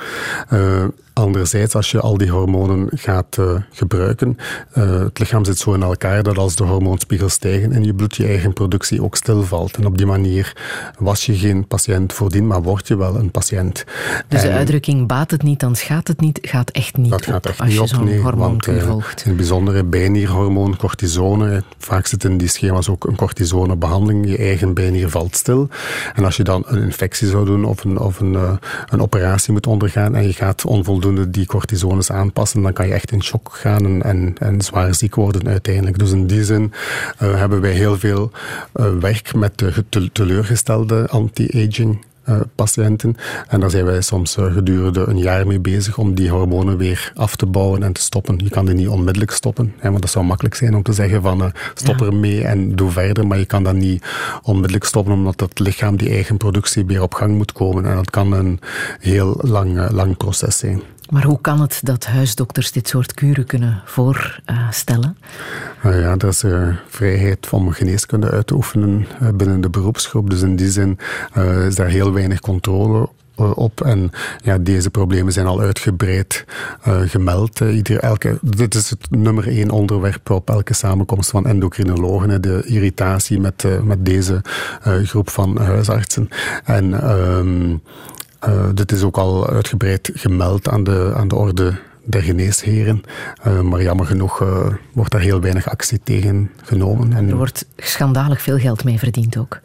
[1.13, 4.37] Anderzijds, als je al die hormonen gaat uh, gebruiken,
[4.77, 8.15] uh, het lichaam zit zo in elkaar dat als de hormoonspiegels stijgen in je bloed,
[8.15, 9.77] je eigen productie ook stilvalt.
[9.77, 10.55] En op die manier
[10.99, 13.83] was je geen patiënt voordien, maar word je wel een patiënt.
[14.27, 17.45] Dus de uitdrukking baat het niet, dan schaadt het niet, gaat echt niet dat gaat
[17.45, 19.21] echt als niet je zo'n nee, want, uh, volgt.
[19.21, 21.63] In het bijzondere bijnierhormoon, cortisone.
[21.77, 24.29] Vaak zit in die schema's ook een cortisonebehandeling.
[24.29, 25.69] Je eigen bijnier valt stil.
[26.15, 28.59] En als je dan een infectie zou doen of een, of een,
[28.89, 33.11] een operatie moet ondergaan en je gaat onvoldoende die cortisones aanpassen, dan kan je echt
[33.11, 35.99] in shock gaan en, en, en zwaar ziek worden uiteindelijk.
[35.99, 36.71] Dus in die zin
[37.21, 38.31] uh, hebben wij heel veel
[38.75, 43.15] uh, werk met de teleurgestelde anti-aging uh, patiënten.
[43.47, 47.11] En daar zijn wij soms uh, gedurende een jaar mee bezig om die hormonen weer
[47.15, 48.39] af te bouwen en te stoppen.
[48.43, 51.21] Je kan die niet onmiddellijk stoppen, hè, want dat zou makkelijk zijn om te zeggen
[51.21, 52.05] van uh, stop ja.
[52.05, 54.03] ermee en doe verder, maar je kan dat niet
[54.43, 57.85] onmiddellijk stoppen omdat het lichaam die eigen productie weer op gang moet komen.
[57.85, 58.59] En dat kan een
[58.99, 60.81] heel lang, lang proces zijn.
[61.09, 65.17] Maar hoe kan het dat huisdokters dit soort kuren kunnen voorstellen?
[65.85, 70.29] Uh, ja, er is uh, vrijheid om geneeskunde uit te oefenen uh, binnen de beroepsgroep.
[70.29, 70.99] Dus in die zin
[71.67, 73.81] is daar heel weinig controle op.
[73.81, 74.11] En
[74.43, 76.45] ja, deze problemen zijn al uitgebreid
[76.87, 77.59] uh, gemeld.
[77.59, 82.41] Ieder, elke, dit is het nummer één onderwerp op elke samenkomst van endocrinologen.
[82.41, 84.41] De irritatie met, uh, met deze
[84.87, 86.29] uh, groep van huisartsen.
[86.63, 87.81] En um,
[88.47, 91.73] uh, dit is ook al uitgebreid gemeld aan de, aan de orde
[92.03, 93.03] der geneesheren.
[93.47, 97.13] Uh, maar jammer genoeg uh, wordt daar heel weinig actie tegen genomen.
[97.13, 99.59] En er wordt schandalig veel geld mee verdiend ook.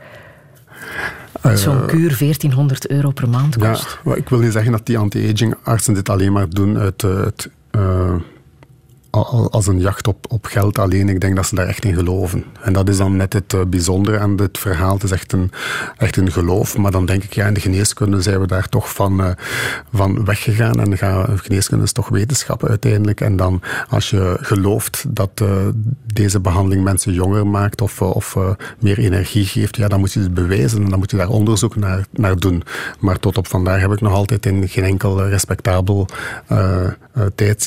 [1.43, 3.99] Zo'n kuur 1400 euro per maand kost.
[4.05, 7.51] Ja, ik wil niet zeggen dat die anti-aging artsen dit alleen maar doen uit het
[9.27, 11.09] als een jacht op, op geld alleen.
[11.09, 12.45] Ik denk dat ze daar echt in geloven.
[12.61, 14.95] En dat is dan net het uh, bijzondere aan dit verhaal.
[14.95, 15.51] Het is echt een,
[15.97, 16.77] echt een geloof.
[16.77, 19.31] Maar dan denk ik, ja, in de geneeskunde zijn we daar toch van, uh,
[19.93, 20.81] van weggegaan.
[20.81, 23.21] En ga, geneeskunde is toch wetenschap uiteindelijk.
[23.21, 25.49] En dan als je gelooft dat uh,
[26.13, 28.37] deze behandeling mensen jonger maakt of, of
[28.79, 30.83] meer energie geeft, ja, dan moet je het bewijzen.
[30.83, 32.63] En dan moet je daar onderzoek naar, naar doen.
[33.01, 36.09] Maar tot op vandaag heb ik nog altijd in geen enkel respectabel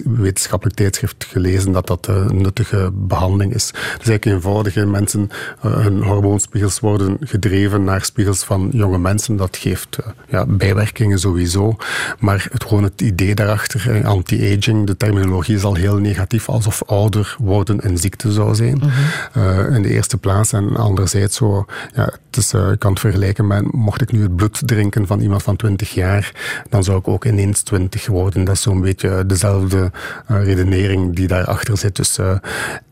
[0.06, 1.41] wetenschappelijk tijdschrift gelezen
[1.72, 3.72] dat dat een nuttige behandeling is.
[3.72, 5.30] Dus eigenlijk eenvoudige mensen,
[5.66, 9.36] uh, hun hormoonspiegels worden gedreven naar spiegels van jonge mensen.
[9.36, 11.76] Dat geeft uh, ja, bijwerkingen sowieso.
[12.20, 17.36] Maar het, gewoon het idee daarachter, anti-aging, de terminologie is al heel negatief, alsof ouder
[17.40, 18.74] worden een ziekte zou zijn.
[18.74, 19.44] Mm -hmm.
[19.44, 20.54] uh, in de eerste plaats.
[20.54, 21.66] En anderzijds zo,
[21.96, 25.20] ja, het is, ik kan het vergelijken met, mocht ik nu het bloed drinken van
[25.20, 26.32] iemand van 20 jaar,
[26.70, 28.44] dan zou ik ook ineens 20 worden.
[28.44, 29.92] Dat is zo'n beetje dezelfde
[30.28, 31.96] redenering die daarachter zit.
[31.96, 32.36] Dus uh,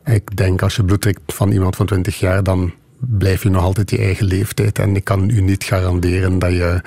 [0.06, 3.64] ik denk als je bloed drinkt van iemand van 20 jaar, dan blijf je nog
[3.64, 4.80] altijd je eigen leeftijd.
[4.80, 6.82] En ik kan u niet garanderen dat je,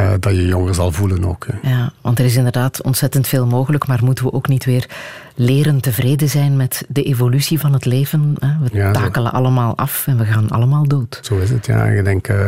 [0.00, 1.46] uh, dat je jonger zal voelen ook.
[1.46, 1.68] Hè.
[1.70, 4.86] Ja, want er is inderdaad ontzettend veel mogelijk, maar moeten we ook niet weer
[5.34, 8.34] leren tevreden zijn met de evolutie van het leven?
[8.38, 8.48] Hè?
[8.62, 9.36] We ja, takelen zo.
[9.36, 11.18] allemaal af en we gaan allemaal dood.
[11.22, 11.84] Zo is het, ja.
[11.84, 12.28] Ik denk...
[12.28, 12.44] Uh,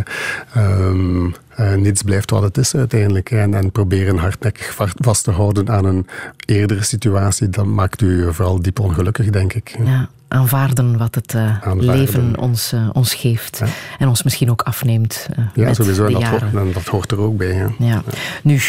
[0.56, 3.30] um, uh, niets blijft wat het is uiteindelijk.
[3.30, 6.06] En, en proberen hardnekkig vast te houden aan een
[6.46, 9.76] eerdere situatie, dat maakt u vooral diep ongelukkig, denk ik.
[9.84, 11.84] Ja, aanvaarden wat het uh, aanvaarden.
[11.84, 13.58] leven ons, uh, ons geeft.
[13.58, 13.66] Ja.
[13.98, 15.28] En ons misschien ook afneemt.
[15.54, 16.06] ja, met sowieso.
[16.06, 17.54] De en, dat hoort, en dat hoort er ook bij.
[17.54, 17.70] Ja.
[17.78, 18.02] Ja.
[18.42, 18.60] Nu,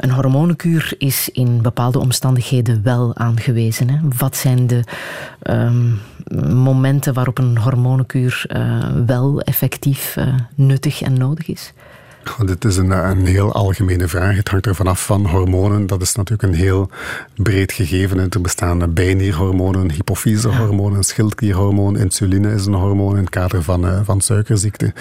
[0.00, 3.90] een hormonenkuur is in bepaalde omstandigheden wel aangewezen.
[3.90, 3.98] Hè?
[4.18, 4.84] Wat zijn de
[5.42, 6.00] um,
[6.52, 8.44] momenten waarop een hormonenkuur
[9.06, 10.16] wel effectief
[10.54, 11.72] nuttig en nodig is?
[12.44, 14.36] Dit is een, een heel algemene vraag.
[14.36, 15.86] Het hangt ervan af van hormonen.
[15.86, 16.90] Dat is natuurlijk een heel
[17.36, 18.30] breed gegeven.
[18.30, 24.20] Er bestaan bijnierhormonen, hypofysehormonen, schildklierhormoon, insuline is een hormoon in het kader van, uh, van
[24.20, 24.92] suikerziekte.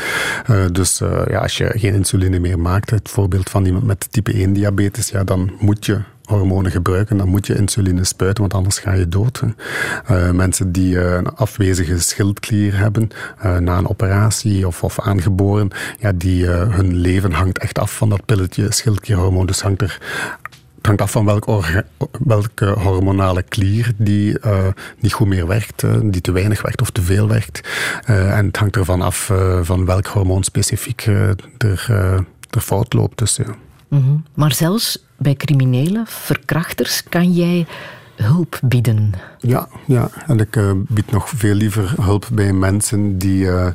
[0.49, 4.07] Uh, dus uh, ja, als je geen insuline meer maakt, het voorbeeld van iemand met
[4.11, 8.53] type 1 diabetes, ja, dan moet je hormonen gebruiken, dan moet je insuline spuiten, want
[8.53, 9.41] anders ga je dood.
[10.11, 13.09] Uh, mensen die uh, een afwezige schildklier hebben
[13.45, 15.69] uh, na een operatie of, of aangeboren,
[15.99, 19.45] ja, die, hun leven hangt echt af van dat pilletje schildklierhormoon.
[19.45, 20.01] Dus hangt er
[20.75, 21.85] het hangt af van welke,
[22.19, 24.37] welke hormonale klier die
[24.99, 27.67] niet goed meer werkt, die te weinig werkt of te veel werkt.
[28.05, 29.31] En het hangt ervan af
[29.61, 31.05] van welk hormoon specifiek
[31.57, 31.85] er,
[32.49, 33.17] er fout loopt.
[33.17, 33.55] Dus, ja.
[33.89, 34.23] -hmm.
[34.33, 37.65] Maar zelfs bij criminelen, verkrachters, kan jij
[38.23, 39.13] hulp bieden.
[39.37, 40.09] Ja, ja.
[40.27, 43.67] en ik uh, bied nog veel liever hulp bij mensen die uh,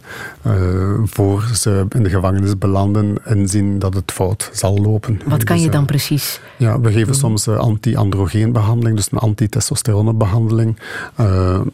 [0.46, 5.20] uh, voor ze in de gevangenis belanden en zien dat het fout zal lopen.
[5.26, 6.40] Wat kan dus, je dan precies?
[6.56, 10.78] Ja, we geven soms anti-androgeenbehandeling, dus een antitestosteronbehandeling.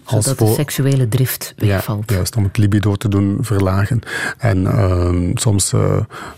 [0.04, 2.10] als voor, de seksuele drift wegvalt.
[2.10, 4.00] Ja, juist, om het libido te doen verlagen.
[4.38, 5.72] En ehm, soms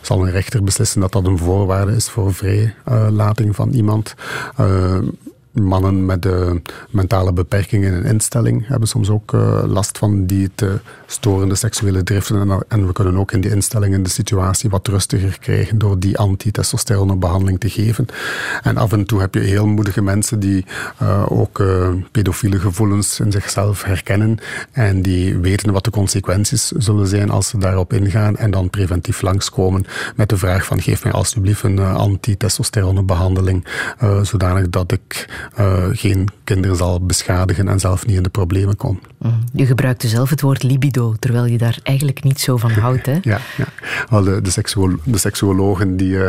[0.00, 4.14] zal een rechter beslissen dat dat een voorwaarde is voor vrijlating van iemand
[5.52, 6.50] mannen met uh,
[6.90, 12.02] mentale beperkingen in een instelling hebben soms ook uh, last van die te storende seksuele
[12.02, 12.50] driften.
[12.50, 16.18] En, en, we kunnen ook in die instellingen de situatie wat rustiger krijgen door die
[16.18, 18.06] antitestosteronbehandeling te geven.
[18.62, 20.64] En af en toe heb je heel moedige mensen die
[21.02, 21.62] uh, ook
[22.10, 24.38] pedofiele gevoelens in zichzelf herkennen
[24.70, 29.22] en die weten wat de consequenties zullen zijn als ze daarop ingaan en dan preventief
[29.22, 33.66] langskomen met de vraag van geef mij alsjeblieft een antitestosteronbehandeling
[34.22, 35.26] zodanig dat ik
[35.58, 39.06] uh, geen kinderen zal beschadigen en zelf niet in de problemen komt.
[39.18, 39.44] Mm.
[39.52, 43.06] Je gebruikte zelf het woord libido, terwijl je daar eigenlijk niet zo van houdt.
[43.06, 43.12] Hè?
[43.22, 43.64] ja, ja.
[44.10, 46.28] Wel, de, de, seksuo de seksuologen die, uh,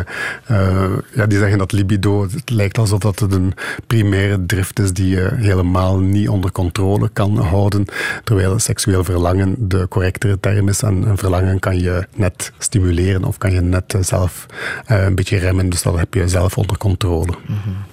[1.13, 3.53] ja, die zeggen dat libido, het lijkt alsof dat het een
[3.87, 7.85] primaire drift is die je helemaal niet onder controle kan houden,
[8.23, 10.81] terwijl seksueel verlangen de correctere term is.
[10.81, 14.45] En een verlangen kan je net stimuleren of kan je net zelf
[14.85, 17.33] een beetje remmen, dus dat heb je zelf onder controle.
[17.47, 17.92] Mm -hmm.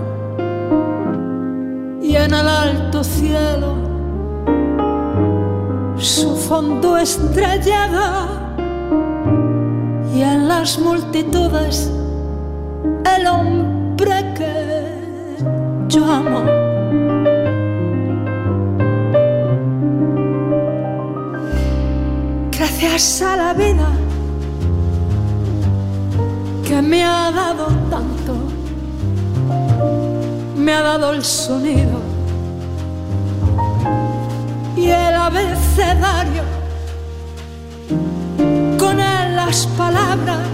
[2.01, 3.75] y en el alto cielo
[5.97, 8.27] su fondo estrellado
[10.13, 11.91] y en las multitudes
[13.15, 15.37] el hombre que
[15.87, 16.41] yo amo.
[22.51, 23.89] Gracias a la vida
[26.67, 28.33] que me ha dado tanto,
[30.61, 31.99] me ha dado el sonido
[34.77, 36.43] y el abecedario.
[38.77, 40.47] Con él las palabras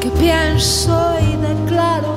[0.00, 2.16] que pienso y declaro.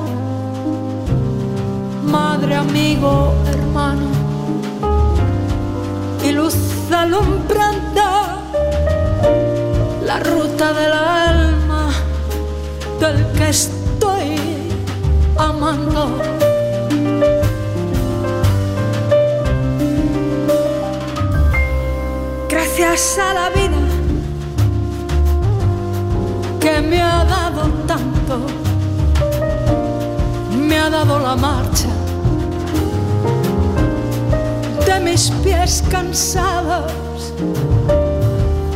[2.04, 4.08] Madre, amigo, hermano
[6.24, 6.56] y luz
[6.90, 8.02] alumbrando
[10.04, 11.90] la ruta del alma
[12.98, 13.79] del que estoy
[22.48, 23.76] gracias a la vida
[26.60, 28.38] que me ha dado tanto,
[30.56, 31.88] me ha dado la marcha
[34.86, 37.34] de mis pies cansados,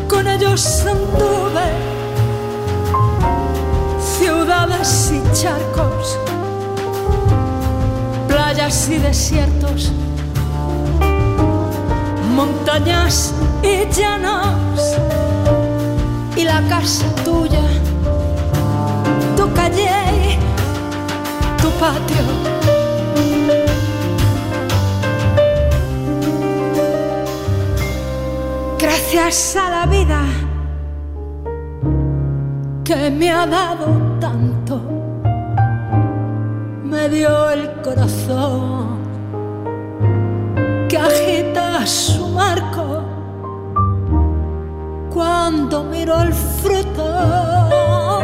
[0.06, 1.68] con ellos anduve
[4.18, 6.18] ciudades y charcos,
[8.74, 9.92] y desiertos
[12.34, 13.32] montañas
[13.62, 14.96] y llanos
[16.36, 17.62] y la casa tuya,
[19.36, 20.38] tu calle,
[21.62, 22.24] tu patio.
[28.80, 30.20] Gracias a la vida
[32.82, 34.03] que me ha dado
[37.08, 38.98] dio el corazón
[40.88, 43.02] que agita su marco
[45.12, 48.20] cuando miro el fruto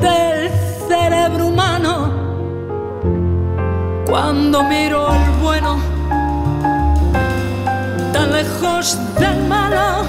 [0.00, 0.50] del
[0.88, 2.12] cerebro humano,
[4.06, 5.78] cuando miro el bueno
[8.12, 10.04] tan lejos del malo,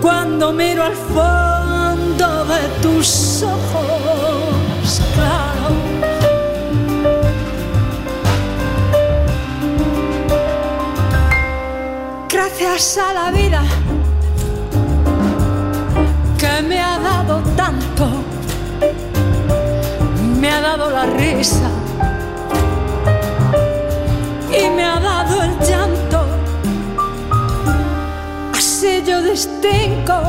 [0.00, 3.99] cuando miro al fondo de tus ojos
[12.60, 13.62] gracias a la vida
[16.38, 18.06] que me ha dado tanto,
[20.38, 21.70] me ha dado la risa
[24.50, 26.20] y me ha dado el llanto.
[28.54, 30.20] Así yo distingo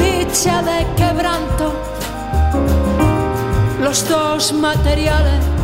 [0.00, 1.74] dicha de quebranto,
[3.82, 5.55] los dos materiales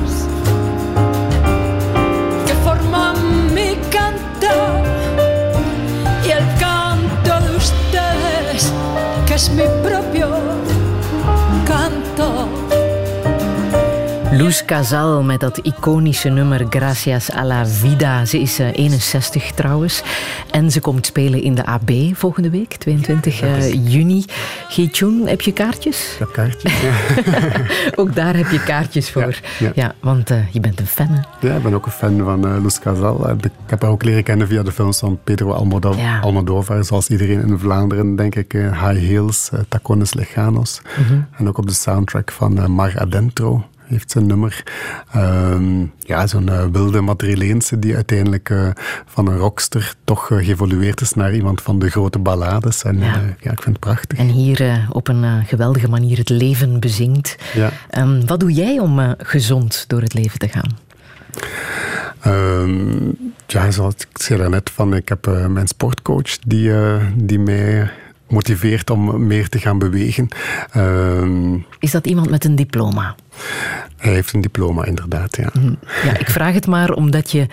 [9.32, 10.71] que es mi propio
[14.32, 18.24] Luz Casal met dat iconische nummer Gracias a la Vida.
[18.24, 20.02] Ze is uh, 61 trouwens.
[20.50, 24.24] En ze komt spelen in de AB volgende week, 22 uh, juni.
[24.68, 26.12] Geetjoen, heb je kaartjes?
[26.12, 26.92] Ik heb kaartjes, ja.
[28.00, 29.22] ook daar heb je kaartjes voor.
[29.22, 29.72] Ja, ja.
[29.74, 31.48] ja want uh, je bent een fan, hè?
[31.48, 33.30] Ja, ik ben ook een fan van Luz Casal.
[33.30, 35.52] Ik heb haar ook leren kennen via de films van Pedro
[36.22, 36.84] Almodovar.
[36.84, 38.52] Zoals iedereen in Vlaanderen, denk ik.
[38.52, 40.80] High Heels, Tacones Lejanos.
[40.98, 41.26] Mm -hmm.
[41.36, 44.62] En ook op de soundtrack van Mar Adentro heeft zijn nummer.
[45.16, 48.68] Um, ja, zo'n uh, wilde Madrileense die uiteindelijk uh,
[49.06, 52.82] van een rockster toch uh, geëvolueerd is naar iemand van de grote ballades.
[52.82, 54.18] En ja, ja ik vind het prachtig.
[54.18, 57.36] En hier op een geweldige manier het leven bezingt.
[57.54, 57.70] Ja.
[57.98, 60.70] Um, wat doe jij om gezond door het leven te gaan?
[62.26, 63.16] Um,
[63.46, 66.72] ja, zoals ik zei daarnet, van, ik heb mijn sportcoach die,
[67.14, 67.90] die mij
[68.32, 70.28] motiveert om meer te gaan bewegen.
[71.78, 73.14] Is dat iemand met een diploma?
[73.96, 75.50] Hij heeft een diploma, inderdaad, ja.
[76.04, 77.46] Ja, ik vraag het maar omdat je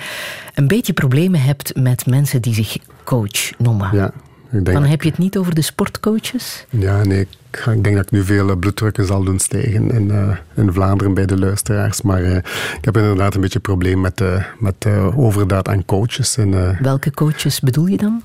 [0.53, 3.89] een beetje problemen hebt met mensen die zich coach noemen.
[3.91, 4.11] Ja,
[4.51, 6.65] ik denk Dan heb je het niet over de sportcoaches?
[6.69, 7.19] Ja, nee.
[7.51, 11.13] Ik, ik denk dat ik nu veel bloeddrukken zal doen stijgen in, uh, in Vlaanderen
[11.13, 12.01] bij de luisteraars.
[12.01, 12.35] Maar uh,
[12.77, 14.85] ik heb inderdaad een beetje een probleem met, uh, met
[15.15, 16.37] overdaad aan coaches.
[16.37, 18.21] En, Welke coaches bedoel je dan?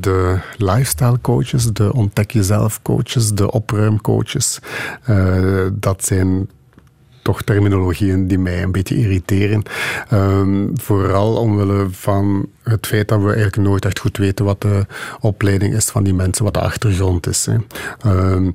[0.00, 4.58] de lifestyle coaches, de ontdek jezelf coaches, de opruimcoaches.
[5.72, 6.48] dat zijn
[7.26, 9.62] toch terminologieën die mij een beetje irriteren.
[10.12, 14.86] Um, vooral omwille van het feit dat we eigenlijk nooit echt goed weten wat de
[15.20, 17.46] opleiding is van die mensen, wat de achtergrond is.
[17.46, 17.56] Hè.
[18.10, 18.52] Ja,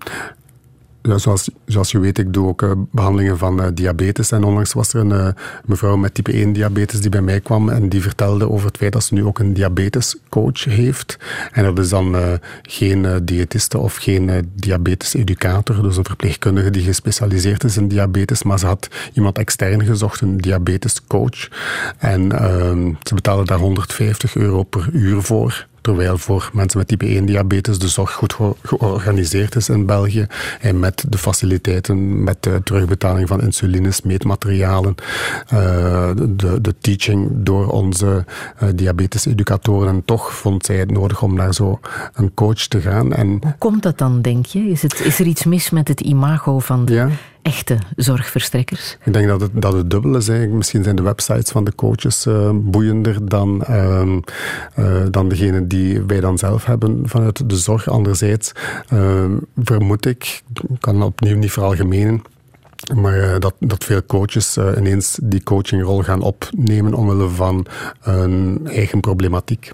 [1.02, 4.32] zoals, zoals je weet, ik doe ook uh, behandelingen van uh, diabetes.
[4.32, 5.28] En onlangs was er een uh,
[5.66, 8.94] mevrouw met type 1 diabetes die bij mij kwam en die vertelde over het feit
[8.94, 11.18] dat ze nu ook een diabetescoach heeft.
[11.52, 12.16] En dat is dan
[12.62, 18.66] geen diëtiste of geen diabeteseducator, dus een verpleegkundige die gespecialiseerd is in diabetes, maar ze
[18.66, 21.48] had iemand extern gezocht, een diabetescoach.
[21.98, 25.70] En ehm, ze betaalde daar 150 euro per uur voor.
[25.82, 30.28] Terwijl voor mensen met type 1 diabetes de zorg goed georganiseerd is in België.
[30.60, 34.96] En met de faciliteiten, met de terugbetaling van insulines, meetmaterialen,
[35.54, 38.26] uh, de, de teaching door onze
[38.64, 39.88] uh, diabetes-educatoren.
[39.88, 41.80] En toch vond zij het nodig om naar zo
[42.14, 43.14] een coach te gaan.
[43.14, 44.60] En Hoe komt dat dan, denk je?
[44.60, 47.10] Is, het, is er iets mis met het imago van de ja
[47.42, 48.98] echte zorgverstrekkers?
[49.04, 50.28] Ik denk dat het, dat het dubbel is.
[50.28, 50.48] Hè.
[50.48, 54.04] Misschien zijn de websites van de coaches uh, boeiender dan, uh,
[55.12, 57.90] dan degene die wij dan zelf hebben vanuit de zorg.
[57.90, 58.52] Anderzijds
[58.88, 62.22] ehm, vermoed ik, ik kan opnieuw niet veralgemenen,
[62.96, 67.66] maar dat, dat veel coaches ineens die coachingrol gaan opnemen omwille van
[68.00, 69.72] hun eigen problematiek.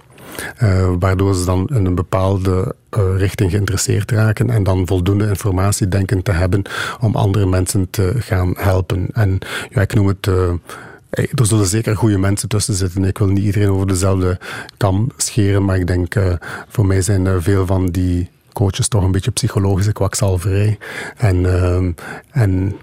[0.63, 5.87] Uh, waardoor ze dan in een bepaalde uh, richting geïnteresseerd raken en dan voldoende informatie
[5.87, 6.61] denken te hebben
[6.99, 9.07] om andere mensen te gaan helpen.
[9.13, 9.39] En
[9.69, 10.27] ja, ik noem het.
[10.27, 10.49] Uh,
[11.09, 13.03] er zullen zeker goede mensen tussen zitten.
[13.03, 14.39] Ik wil niet iedereen over dezelfde
[14.77, 16.13] kam scheren, maar ik denk
[16.67, 20.77] voor mij zijn veel van die coaches toch een beetje psychologische kwakzalverij.
[21.17, 21.45] En,
[22.31, 22.75] en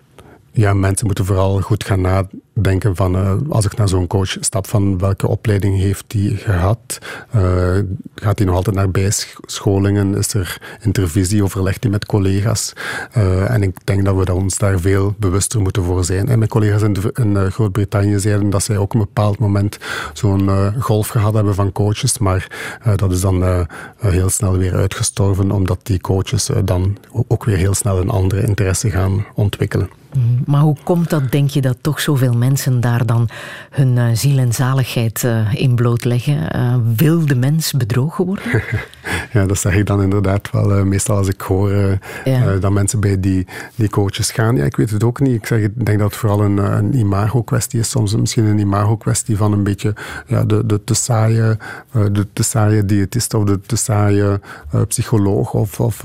[0.57, 4.67] ja, mensen moeten vooral goed gaan nadenken van uh, als ik naar zo'n coach stap,
[4.67, 6.99] van welke opleiding heeft die gehad?
[7.37, 7.79] Uh,
[8.15, 10.15] gaat hij nog altijd naar bijscholingen?
[10.15, 11.43] Is er intervisie?
[11.43, 12.73] Overlegt hij met collega's?
[13.17, 16.29] Uh, en ik denk dat we ons daar veel bewuster moeten voor zijn.
[16.29, 19.79] En mijn collega's in, in Groot-Brittannië zeiden dat zij ook op een bepaald moment
[20.13, 22.47] zo'n golf gehad hebben van coaches, maar
[22.97, 23.67] dat is dan
[23.99, 28.91] heel snel weer uitgestorven, omdat die coaches dan ook weer heel snel een andere interesse
[28.91, 30.03] gaan ontwikkelen.
[30.47, 33.29] Maar hoe komt dat, denk je, dat toch zoveel mensen daar dan
[33.71, 36.57] hun uh, ziel en zaligheid uh, in blootleggen?
[36.57, 38.45] Uh, wil de mens bedrogen worden?
[39.33, 40.85] ja, dat zeg ik dan inderdaad wel.
[40.85, 42.57] meestal als ik hoor ja.
[42.57, 44.57] dat mensen bij die, die coaches gaan.
[44.57, 45.35] Ja, ik weet het ook niet.
[45.35, 47.91] Ik, zeg, ik denk dat het vooral een, een imago-kwestie is.
[47.91, 49.95] Soms misschien een imago-kwestie van een beetje
[50.27, 51.57] ja, de, de te saaie,
[51.93, 54.41] de te saaie diëtist of de te saaie
[54.89, 55.53] psycholoog.
[55.53, 56.05] Of, of,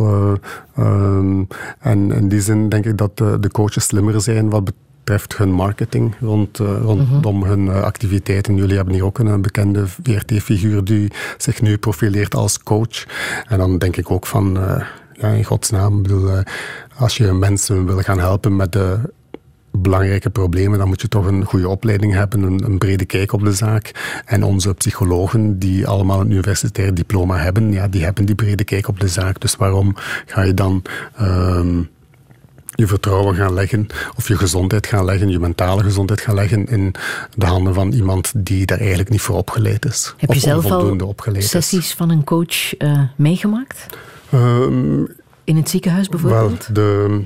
[0.80, 1.48] um,
[1.80, 5.52] en in die zin denk ik dat de, de coaches slimmer zijn wat betreft hun
[5.52, 7.50] marketing rond, uh, rondom -hmm.
[7.50, 8.56] hun uh, activiteiten.
[8.56, 13.06] Jullie hebben hier ook een bekende VRT-figuur die zich nu profileert als coach.
[13.48, 14.84] En dan denk ik ook van, uh,
[15.14, 16.44] ja, in godsnaam, bedoel,
[16.98, 19.00] als je mensen wil gaan helpen met de
[19.72, 23.44] belangrijke problemen, dan moet je toch een goede opleiding hebben, een, een, brede kijk op
[23.44, 24.22] de zaak.
[24.26, 28.88] En onze psychologen, die allemaal een universitair diploma hebben, ja, die hebben die brede kijk
[28.88, 29.40] op de zaak.
[29.40, 30.82] Dus waarom ga je dan...
[31.22, 31.80] Uh,
[32.80, 36.94] je vertrouwen gaan leggen of je gezondheid gaan leggen, je mentale gezondheid gaan leggen in
[37.36, 40.14] de handen van iemand die daar eigenlijk niet voor opgeleid is.
[40.18, 43.86] Heb je zelf al sessies van een coach uh, meegemaakt?
[44.34, 45.08] Um,
[45.44, 46.68] in het ziekenhuis bijvoorbeeld?
[46.68, 47.22] Wel, de,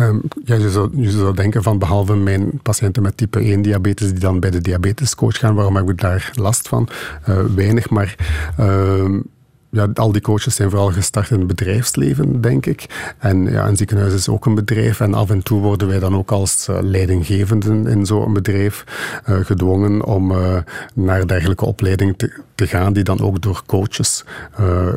[0.00, 4.10] um, ja, je, zou, je zou denken van behalve mijn patiënten met type 1 diabetes
[4.10, 6.88] die dan bij de diabetescoach gaan, waarom heb ik daar last van?
[7.28, 8.16] Uh, weinig, maar...
[8.60, 9.18] Uh,
[9.72, 13.14] ja, al die coaches zijn vooral gestart in het bedrijfsleven, denk ik.
[13.18, 15.00] En ja, een ziekenhuis is ook een bedrijf.
[15.00, 18.84] En af en toe worden wij dan ook als uh, leidinggevenden in zo'n bedrijf
[19.28, 20.32] uh, gedwongen om
[20.94, 24.24] naar dergelijke opleiding te, te, gaan, die dan ook door coaches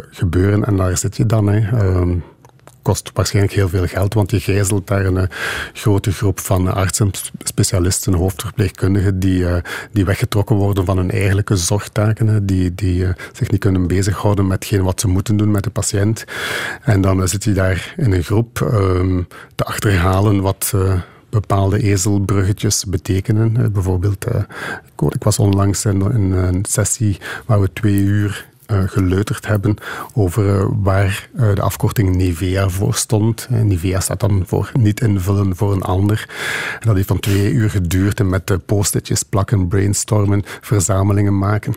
[0.09, 0.65] gebeuren.
[0.65, 1.47] En daar zit je dan.
[1.47, 1.77] Hè.
[1.77, 2.15] Ehm,
[2.83, 5.29] kost waarschijnlijk heel veel geld, want je gijzelt daar een
[5.73, 7.11] grote groep van artsen,
[7.43, 9.55] specialisten, hoofdverpleegkundigen die, uh,
[9.91, 14.69] die weggetrokken worden van hun eigenlijke zorgtaken, die, die uh, zich niet kunnen bezighouden met
[14.69, 16.23] wat ze moeten doen met de patiënt.
[16.81, 20.73] En dan zit je daar in een groep um, te achterhalen wat...
[21.29, 23.71] Bepaalde ezelbruggetjes betekenen.
[23.71, 24.25] bijvoorbeeld,
[25.09, 28.47] ik was onlangs in, een sessie waar we twee uur
[28.85, 29.75] geleuterd hebben
[30.13, 33.47] over uh, waar uh, de afkorting Nivea voor stond.
[33.49, 36.29] Nivea staat dan voor niet invullen voor een ander.
[36.79, 41.75] Dat heeft van twee uur geduurd en met post-itjes plakken, brainstormen, verzamelingen maken.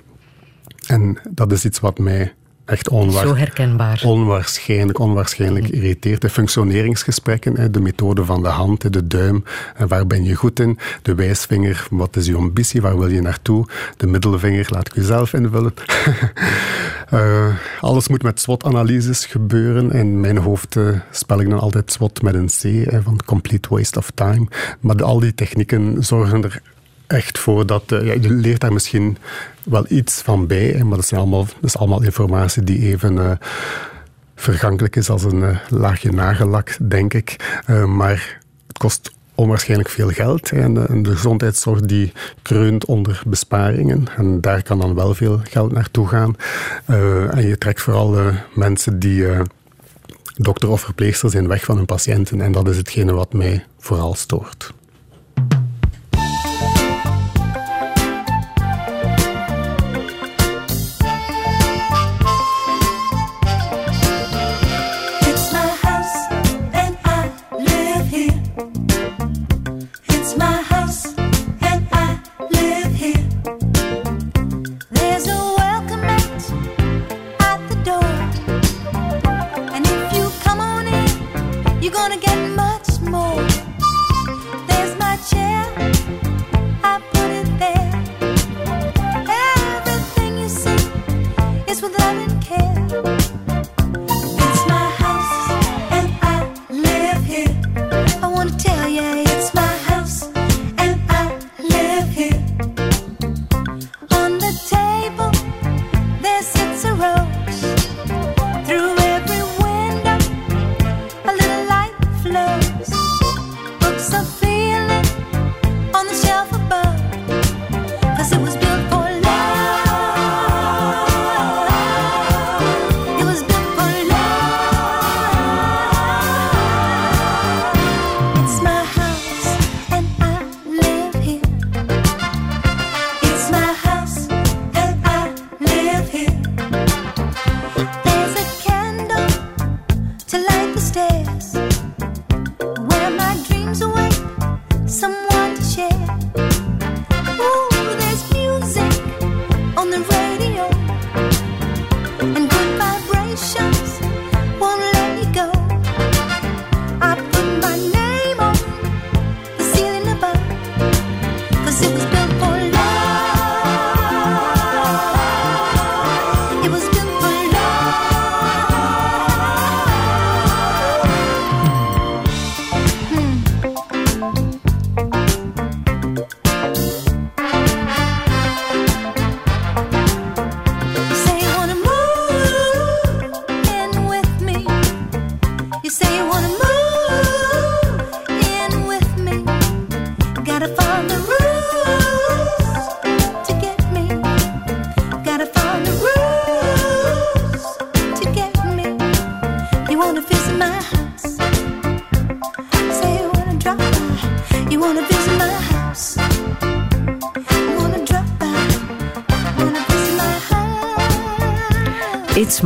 [0.86, 2.34] En dat is iets wat mij
[2.66, 4.02] echt onwaar, Zo herkenbaar.
[4.04, 6.20] onwaarschijnlijk, onwaarschijnlijk irriteert.
[6.20, 9.44] De functioneringsgesprekken, de methode van de hand, de duim,
[9.86, 10.78] waar ben je goed in?
[11.02, 13.66] De wijsvinger, wat is je ambitie, waar wil je naartoe?
[13.96, 15.74] De middelvinger, laat ik u zelf invullen.
[17.12, 19.90] uh, alles moet met SWOT-analyses gebeuren.
[19.90, 23.98] In mijn hoofd uh, spel ik dan altijd SWOT met een C, van complete waste
[23.98, 24.46] of time.
[24.80, 26.60] Maar de, al die technieken zorgen er
[27.06, 27.82] echt voor dat...
[27.88, 29.16] Ja, je leert daar misschien
[29.66, 33.30] wel iets van bij, maar dat, allemaal, is allemaal informatie die even uh,
[34.34, 37.60] vergankelijk is als een uh, laagje nagellak, denk ik.
[37.86, 40.50] maar het kost onwaarschijnlijk veel geld.
[40.50, 42.12] En de, gezondheidszorg die
[42.42, 44.06] kreunt onder besparingen.
[44.16, 46.36] En daar kan dan wel veel geld naartoe gaan.
[47.30, 49.26] en je trekt vooral mensen die
[50.36, 52.40] dokter of verpleegster zijn weg van hun patiënten.
[52.40, 54.74] En dat is hetgene wat mij vooral stoort.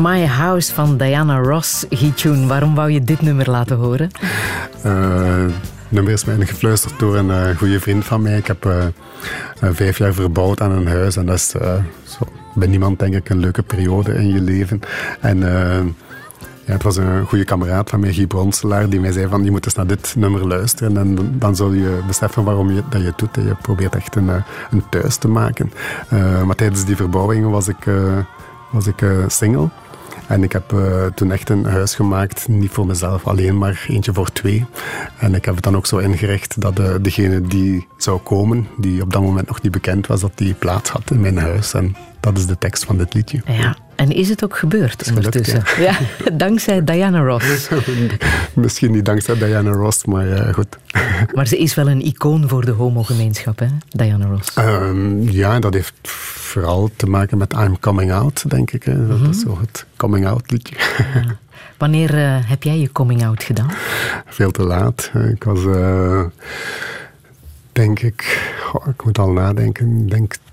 [0.01, 2.47] My House van Diana Ross, Gichun.
[2.47, 4.11] Waarom wou je dit nummer laten horen?
[4.87, 5.45] Uh,
[5.89, 8.37] nummer is mij gefluisterd door een uh, goede vriend van mij.
[8.37, 8.85] Ik heb uh,
[9.61, 13.39] vijf jaar verbouwd aan een huis en dat is zo, bij niemand denk ik een
[13.39, 14.81] leuke periode in je leven.
[15.21, 15.39] En
[16.65, 19.51] ja, het was een goede kameraad van mij, Guy Bronselaar, die mij zei van je
[19.51, 23.07] moet eens naar dit nummer luisteren en dan zul je beseffen waarom je dat je
[23.07, 23.35] het doet.
[23.35, 24.29] Je probeert echt een,
[24.71, 25.73] een thuis te maken.
[26.47, 27.87] maar tijdens die verbouwing was ik
[28.71, 29.69] was ik single.
[30.31, 34.13] En ik heb uh, toen echt een huis gemaakt, niet voor mezelf alleen, maar eentje
[34.13, 34.65] voor twee.
[35.19, 39.03] En ik heb het dan ook zo ingericht dat uh, degene die zou komen, die
[39.03, 41.75] op dat moment nog niet bekend was, dat die plaats had in mijn huis.
[41.75, 43.43] En dat is de tekst van dit liedje.
[43.47, 45.63] Ja, en is het ook gebeurd ondertussen?
[45.79, 45.99] ja.
[46.33, 47.69] dankzij Diana Ross.
[48.55, 50.79] Misschien niet dankzij Diana Ross, maar uh, goed.
[51.35, 54.57] maar ze is wel een icoon voor de homogemeenschap, hè, Diana Ross?
[54.59, 58.83] Um, ja, dat heeft vooral te maken met I'm Coming Out, denk ik.
[58.83, 59.07] Hè.
[59.07, 59.31] Dat mm -hmm.
[59.31, 60.75] is zo het coming out liedje.
[61.15, 61.37] Ja.
[61.79, 63.71] Wanneer uh, heb jij je coming out gedaan?
[64.27, 65.11] Veel te laat.
[65.33, 66.23] Ik was, uh,
[67.73, 70.50] denk ik, oh, ik moet al nadenken, denk 1,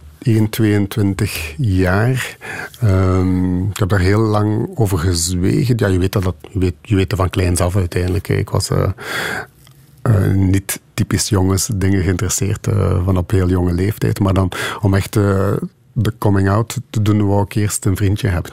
[0.50, 2.38] 22 jaar.
[2.84, 5.76] Um, ik heb daar heel lang over gezwegen.
[5.78, 8.28] Ja, je weet, dat, dat, je weet, je weet van kleins af uiteindelijk.
[8.28, 8.90] Ik was uh,
[10.04, 14.20] uh, niet typisch jongens dingen geïnteresseerd uh, van op heel jonge leeftijd.
[14.20, 18.52] Maar dan om echt de coming out te doen, wou ik eerst een vriendje hebben.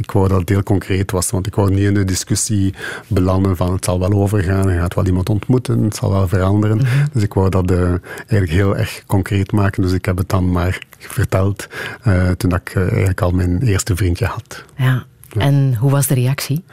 [0.00, 2.74] Ik wou dat het heel concreet was, want ik wou niet in de discussie
[3.06, 6.76] belanden van het zal wel overgaan, je gaat wel iemand ontmoeten, het zal wel veranderen.
[6.76, 7.06] Mhm.
[7.12, 9.82] Dus ik wou dat uh, eigenlijk heel erg concreet maken.
[9.82, 11.66] Dus ik heb het dan maar verteld
[12.06, 14.64] uh, toen ik uh, eigenlijk al mijn eerste vriendje had.
[14.76, 15.04] Ja.
[15.28, 15.40] ja.
[15.40, 16.64] En hoe was de reactie?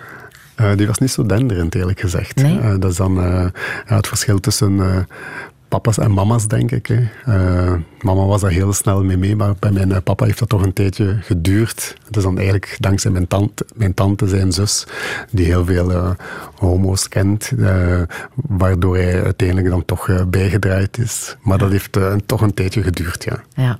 [0.61, 2.35] Uh, die was niet zo denderend, eerlijk gezegd.
[2.35, 2.57] Nee?
[2.57, 3.45] Uh, dat is dan uh,
[3.85, 5.07] het verschil tussen
[5.67, 6.89] papa's en mama's, denk ik.
[6.89, 10.63] Uh, mama was daar heel snel mee mee, maar bij mijn papa heeft dat toch
[10.63, 11.95] een tijdje geduurd.
[12.05, 14.87] Het is dan eigenlijk dankzij mijn tante, mijn tante zijn zus,
[15.31, 16.09] die heel veel uh,
[16.55, 18.01] homo's kent, uh,
[18.35, 21.35] waardoor hij uiteindelijk dan toch bijgedraaid is.
[21.41, 23.43] Maar dat heeft toch een tijdje geduurd, ja.
[23.55, 23.79] ja.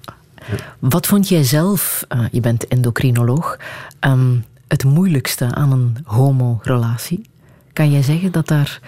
[0.79, 3.57] Wat vond jij zelf, je bent endocrinoloog,
[3.99, 7.29] um, het moeilijkste aan een homo-relatie?
[7.73, 8.79] Kan jij zeggen dat daar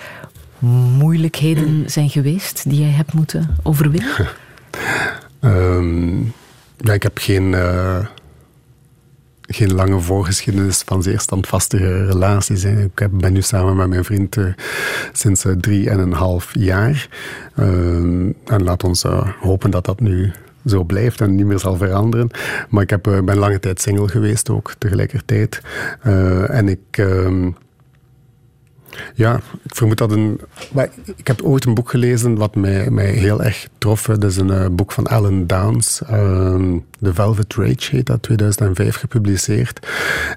[0.98, 4.28] moeilijkheden zijn geweest die jij hebt moeten overwinnen?
[5.42, 6.34] um,
[6.86, 8.06] ja, ik heb geen, uh,
[9.42, 12.64] geen lange voorgeschiedenis van zeer standvastige relaties.
[12.64, 12.82] Hè.
[12.82, 14.54] Ik ben nu samen met mijn vriend uh,
[15.12, 17.10] sinds uh, drie en een half jaar.
[17.56, 19.04] Ehm, en laat ons
[19.40, 20.32] hopen dat dat nu
[20.66, 22.30] zo blijft en niet meer zal veranderen.
[22.70, 25.62] Maar ik heb, ben lange tijd single geweest ook tegelijkertijd.
[26.48, 27.50] en ik ehm,
[29.16, 30.42] ja, ik vermoed dat een.
[31.16, 34.02] Ik heb ooit een boek gelezen wat mij, mij heel erg trof.
[34.02, 36.02] Dat is een uh, boek van Alan Downs.
[36.04, 36.10] Uh,
[37.02, 39.88] The Velvet Rage heet dat, 2005 gepubliceerd.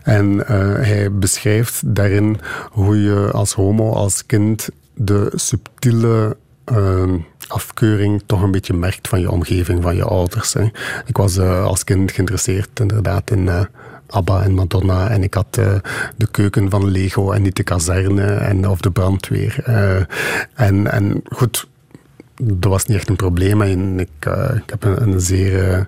[0.02, 2.38] En uh, hij beschrijft daarin
[2.70, 7.16] hoe je als homo, als kind, de subtiele ehm,
[7.48, 10.54] afkeuring toch een beetje merkt van je omgeving, van je ouders.
[11.06, 13.48] Ik was uh, als kind geïnteresseerd inderdaad in
[14.12, 15.74] ABBA en Madonna en ik had uh,
[16.16, 19.64] de keuken van Lego en niet de kazerne en, of de brandweer.
[20.54, 21.66] en, en goed,
[22.42, 23.62] dat was niet echt een probleem.
[23.62, 24.26] En ik,
[24.56, 25.86] ik heb een, zeer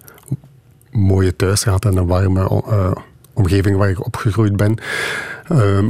[0.90, 2.64] mooie thuis gehad en een warme
[3.32, 4.78] omgeving waar ik opgegroeid ben.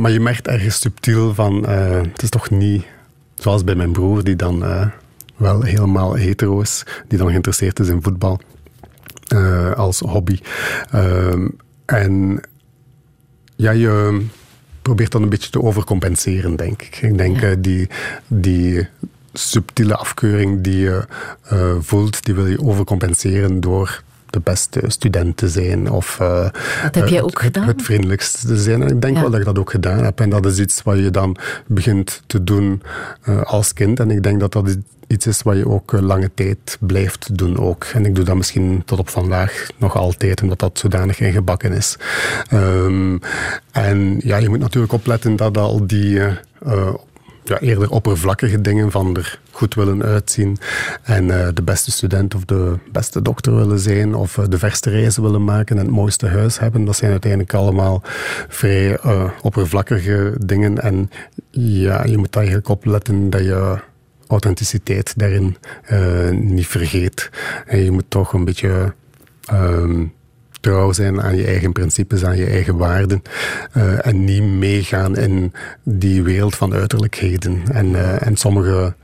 [0.00, 2.86] maar je merkt ergens subtiel van, het is toch niet
[3.34, 4.64] zoals bij mijn broer die dan
[5.36, 8.40] wel helemaal hetero is, die dan geïnteresseerd is in voetbal
[9.76, 10.38] als hobby.
[11.84, 12.40] En
[13.56, 14.24] ja, je
[14.82, 16.96] probeert dan een beetje te overcompenseren, denk ik.
[17.02, 17.50] Ik denk ja.
[17.50, 17.88] uh, die,
[18.26, 18.88] die
[19.32, 21.04] subtiele afkeuring die je
[21.52, 24.02] uh, voelt, die wil je overcompenseren door
[24.34, 25.90] de beste student te zijn.
[25.90, 26.48] Of, uh,
[26.82, 27.66] dat heb jij ook het, gedaan?
[27.66, 28.82] Het vriendelijkste te zijn.
[28.82, 29.20] En ik denk ja.
[29.20, 30.20] wel dat ik dat ook gedaan heb.
[30.20, 31.36] En dat is iets wat je dan
[31.66, 32.82] begint te doen
[33.28, 34.00] uh, als kind.
[34.00, 37.84] En ik denk dat dat iets is wat je ook lange tijd blijft doen ook.
[37.84, 41.96] En ik doe dat misschien tot op vandaag nog altijd, omdat dat zodanig ingebakken is.
[42.52, 43.20] Um,
[43.72, 46.14] en ja, je moet natuurlijk opletten dat al die...
[46.66, 46.94] Uh,
[47.44, 50.58] ja, eerder oppervlakkige dingen van er goed willen uitzien
[51.02, 54.90] en uh, de beste student of de beste dokter willen zijn of uh, de verste
[54.90, 56.84] reizen willen maken en het mooiste huis hebben.
[56.84, 58.02] Dat zijn uiteindelijk allemaal
[58.48, 61.10] vrij uh, oppervlakkige dingen en
[61.50, 63.78] ja, je moet eigenlijk opletten dat je
[64.26, 65.56] authenticiteit daarin
[66.30, 67.30] niet vergeet.
[67.66, 68.94] En je moet toch een beetje
[69.52, 70.12] um,
[70.64, 73.22] trouw zijn aan je eigen principes, aan je eigen waarden.
[73.76, 77.62] Uh, en niet meegaan in die wereld van uiterlijkheden.
[77.72, 78.94] En, uh, en sommige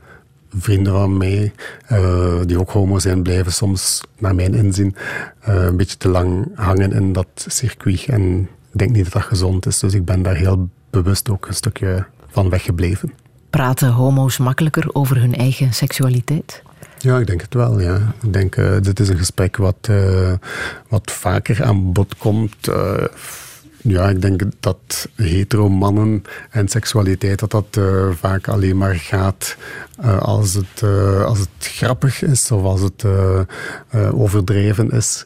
[0.57, 1.53] vrienden van mij,
[1.91, 4.95] uh, die ook homo zijn, blijven soms, naar mijn inzien,
[5.41, 8.05] een beetje te lang hangen in dat circuit.
[8.07, 8.39] En
[8.71, 9.79] ik denk niet dat dat gezond is.
[9.79, 13.13] Dus ik ben daar heel bewust ook een stukje van weggebleven.
[13.49, 16.63] Praten homo's makkelijker over hun eigen seksualiteit?
[17.01, 17.79] Ja, ik denk het wel.
[17.79, 18.13] Ja.
[18.21, 20.33] Ik denk, uh, dit is een gesprek wat, uh,
[20.87, 22.67] wat vaker aan bod komt.
[22.67, 23.03] Uh,
[23.83, 27.79] ja, ik denk dat hetero mannen en seksualiteit, dat dat
[28.19, 29.57] vaak alleen maar gaat
[30.19, 30.83] als, het,
[31.25, 33.05] als het grappig is of als het
[34.13, 35.25] overdreven is.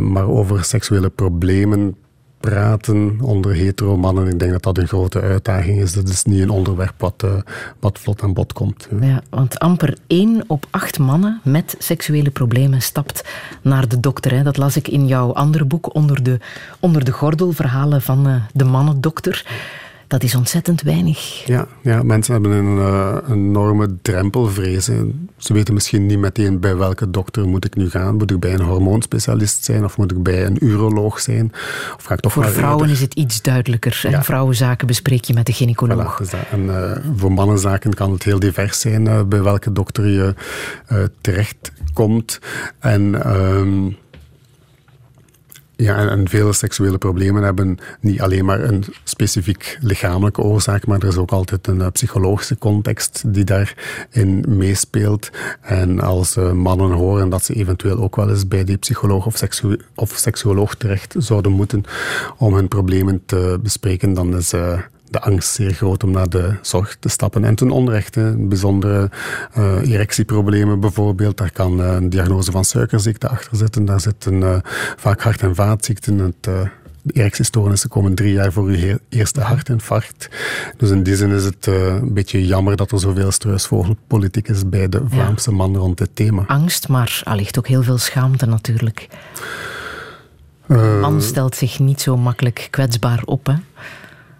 [0.00, 1.96] maar over seksuele problemen
[2.40, 4.28] praten onder hetero mannen.
[4.28, 5.92] Ik denk dat dat een grote uitdaging is.
[5.92, 7.34] Dat is niet een onderwerp wat, uh,
[7.80, 8.88] wat vlot aan bod komt.
[9.00, 13.24] Ja, want amper één op acht mannen met seksuele problemen stapt
[13.62, 14.32] naar de dokter.
[14.32, 14.42] Hè.
[14.42, 16.38] Dat las ik in jouw andere boek, Onder de,
[16.80, 19.46] onder de gordel, verhalen van uh, de mannendokter.
[20.06, 21.46] Dat is ontzettend weinig.
[21.46, 24.84] Ja, ja mensen hebben een, uh, enorme drempelvrees.
[25.36, 28.16] Ze weten misschien niet meteen bij welke dokter moet ik nu gaan.
[28.16, 31.52] Moet ik bij een hormoonspecialist zijn of moet ik bij een uroloog zijn?
[31.96, 34.00] Of ga ik toch voor vrouwen is het iets duidelijker.
[34.02, 34.22] Ja.
[34.22, 36.22] Vrouwenzaken bespreek je met de gynaecoloog.
[36.22, 40.34] Voilà, en uh, voor mannenzaken kan het heel divers zijn uh, bij welke dokter je
[41.20, 42.40] terechtkomt.
[42.78, 43.24] En...
[43.24, 43.88] Ehm,
[45.76, 51.08] ja, en, vele seksuele problemen hebben niet alleen maar een specifiek lichamelijke oorzaak, maar er
[51.08, 55.30] is ook altijd een uh, psychologische context die daarin meespeelt.
[55.60, 59.36] En als uh, mannen horen dat ze eventueel ook wel eens bij die psycholoog of,
[59.36, 61.84] seksu of seksuoloog terecht zouden moeten
[62.36, 64.78] om hun problemen te bespreken, dan is uh,
[65.10, 67.44] de angst zeer groot om naar de zorg te stappen.
[67.44, 69.10] En ten onrechte, bijzondere
[69.58, 73.84] uh, erectieproblemen bijvoorbeeld, daar kan uh, een diagnose van suikerziekte achter zitten.
[73.84, 74.56] Daar zitten uh,
[74.96, 76.18] vaak hart- en vaatziekten.
[76.18, 80.28] Het, de erectiestoornissen komen drie jaar voor uw eerste hartinfarct.
[80.76, 84.88] Dus in die zin is het een beetje jammer dat er zoveel struisvogelpolitiek is bij
[84.88, 85.56] de Vlaamse ja.
[85.56, 86.44] man rond dit thema.
[86.46, 89.08] Angst, maar allicht ook heel veel schaamte natuurlijk.
[90.66, 93.54] Een man stelt zich niet zo makkelijk kwetsbaar op, hè?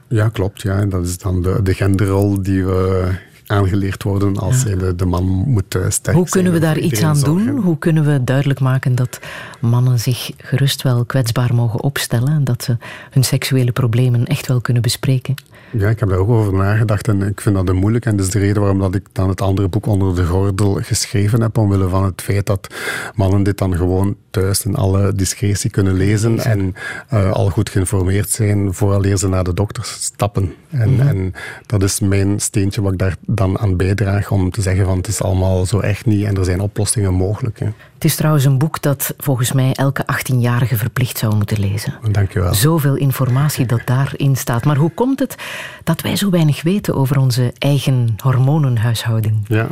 [0.09, 0.63] Ja, klopt.
[0.63, 0.85] Ja.
[0.85, 3.09] Dat is dan de, de genderrol die we
[3.47, 7.21] aangeleerd worden als de, de, man moet uh, sterk Hoe kunnen we daar iets aan
[7.21, 7.49] doen?
[7.49, 9.21] Hoe kunnen we duidelijk maken dat
[9.61, 12.77] mannen zich gerust wel kwetsbaar mogen opstellen en dat ze
[13.11, 15.35] hun seksuele problemen echt wel kunnen bespreken?
[15.71, 18.07] Ja, ik heb daar ook over nagedacht en ik vind dat een moeilijk.
[18.07, 20.79] En dat is de reden waarom dat ik dan het andere boek onder de gordel
[20.83, 22.75] geschreven heb, omwille van het feit dat
[23.15, 26.75] mannen dit dan gewoon thuis in alle discretie kunnen lezen en
[27.13, 30.55] uh, al goed geïnformeerd zijn vooraleer ze naar de dokter stappen.
[30.71, 31.09] En, mm -hmm.
[31.09, 31.35] en
[31.67, 35.09] dat is mijn steentje wat ik daar dan aan bijdraag om te zeggen van het
[35.09, 37.59] is allemaal zo echt niet en er zijn oplossingen mogelijk.
[37.59, 37.67] Hè.
[37.97, 41.95] Het is trouwens een boek dat volgens mij elke 18-jarige verplicht zou moeten lezen.
[42.11, 42.55] Dank je wel.
[42.55, 44.65] Zoveel informatie dat daarin staat.
[44.65, 45.37] Maar hoe komt het
[45.85, 49.45] dat wij zo weinig weten over onze eigen hormonenhuishouding?
[49.49, 49.69] Ja,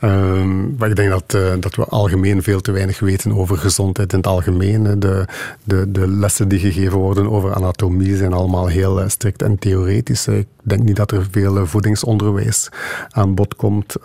[0.00, 4.03] um, maar ik denk dat, uh, dat we algemeen veel te weinig weten over gezondheid
[4.12, 5.00] in het algemeen.
[5.00, 5.26] De,
[5.64, 10.26] de, de lessen die gegeven worden over anatomie zijn allemaal heel uh, strikt en theoretisch.
[10.26, 12.68] Ik denk niet dat er veel uh, voedingsonderwijs
[13.10, 13.96] aan bod komt.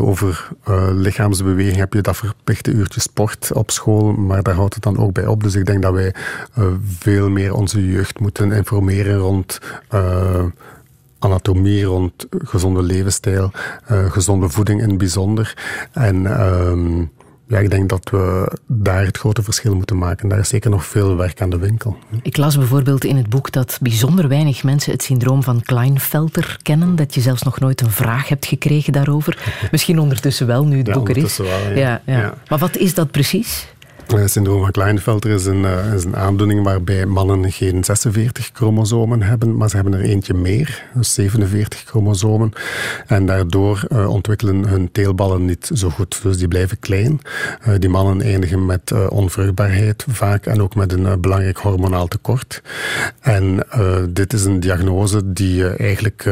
[0.00, 0.48] over
[0.92, 5.12] lichaamsbeweging heb je dat verplichte uurtje sport op school, maar daar houdt het dan ook
[5.12, 5.42] bij op.
[5.42, 6.14] Dus ik denk dat wij
[6.58, 6.64] uh,
[6.98, 9.58] veel meer onze jeugd moeten informeren rond
[9.94, 10.44] uh,
[11.18, 13.50] anatomie, rond gezonde levensstijl,
[13.90, 15.56] uh, gezonde voeding in het bijzonder.
[15.92, 17.06] En uh,
[17.50, 20.28] ja, ik denk dat we daar het grote verschil moeten maken.
[20.28, 21.98] Daar is zeker nog veel werk aan de winkel.
[22.22, 26.96] Ik las bijvoorbeeld in het boek dat bijzonder weinig mensen het syndroom van Klinefelter kennen.
[26.96, 29.38] Dat je zelfs nog nooit een vraag hebt gekregen daarover.
[29.70, 31.36] Misschien ondertussen wel, nu het ja, boek er is.
[31.36, 31.68] Wel, ja.
[31.68, 32.18] Ja, ja.
[32.18, 33.66] ja, Maar wat is dat precies?
[34.18, 35.64] Het syndroom van Klinefelter is een,
[35.94, 40.84] is een aandoening waarbij mannen geen 46 chromosomen hebben, maar ze hebben er eentje meer,
[40.94, 42.52] dus 47 chromosomen.
[43.06, 47.20] En daardoor uh, ontwikkelen hun teelballen niet zo goed, dus die blijven klein.
[47.68, 52.62] Uh, die mannen eindigen met onvruchtbaarheid vaak en ook met een belangrijk hormonaal tekort.
[53.20, 53.66] En
[54.10, 56.30] dit is een diagnose die je eigenlijk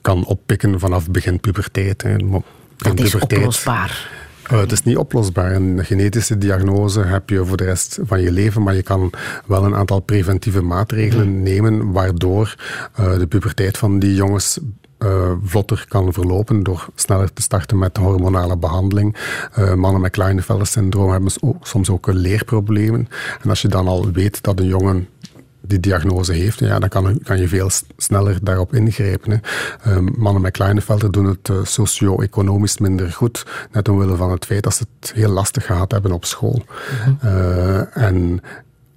[0.00, 2.02] kan oppikken vanaf begin puberteit.
[2.02, 2.16] Hè.
[2.76, 4.19] Dat is oplosbaar.
[4.52, 5.54] Uh, het is niet oplosbaar.
[5.54, 9.10] Een genetische diagnose heb je voor de rest van je leven, maar je kan
[9.46, 12.56] wel een aantal preventieve maatregelen nemen, waardoor
[13.00, 14.58] uh, de puberteit van die jongens
[14.98, 19.16] uh, vlotter kan verlopen door sneller te starten met hormonale behandeling.
[19.58, 21.32] Uh, mannen met Klinefelter syndroom hebben
[21.62, 23.08] soms ook leerproblemen.
[23.42, 25.08] En als je dan al weet dat een jongen
[25.70, 29.30] die diagnose heeft, ja, dan kan, kan je veel sneller daarop ingrijpen.
[29.30, 29.38] Hè.
[29.92, 34.62] Uh, mannen met Klinefelter doen het uh, socio-economisch minder goed, net omwille van het feit
[34.62, 36.62] dat ze het heel lastig gehad hebben op school.
[37.06, 37.30] Mm -hmm.
[37.30, 38.40] uh, en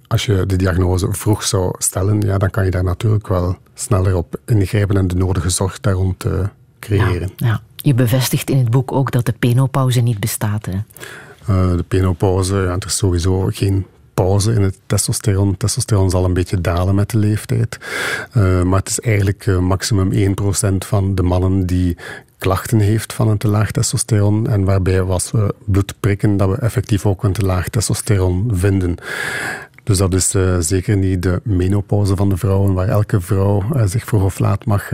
[0.06, 4.16] als je de diagnose vroeg zou stellen, ja, dan kan je daar natuurlijk wel sneller
[4.16, 6.48] op ingrijpen en de nodige zorg daar rond te
[6.78, 7.30] creëren.
[7.36, 7.60] Ja, ja.
[7.76, 10.66] Je bevestigt in het boek ook dat de penopauze niet bestaat.
[10.66, 10.78] Hè?
[11.76, 15.56] de penopauze, ja, er is sowieso geen pauze in het testosteron.
[15.56, 17.78] Testosteron zal een beetje dalen met de leeftijd.
[18.36, 20.36] Uh, maar het is eigenlijk uh, maximum
[20.72, 21.96] 1% van de mannen die
[22.38, 24.48] klachten heeft van een te laag testosteron.
[24.48, 28.94] En waarbij als we bloed prikken, dat we effectief ook een te laag testosteron vinden.
[29.82, 34.22] Dus dat is zeker niet de menopauze van de vrouwen, waar elke vrouw zich vroeg
[34.22, 34.90] of laat mag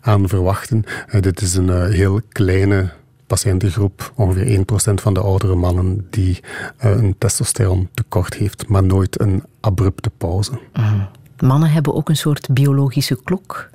[0.00, 0.84] aan verwachten.
[1.20, 2.90] dit is een heel kleine
[3.30, 6.40] patiëntengroep, ongeveer 1% van de oudere mannen, die
[6.78, 10.52] een testosteron tekort heeft, maar nooit een abrupte pauze.
[10.72, 11.00] Mhm.
[11.38, 13.70] Mannen hebben ook een soort biologische klok.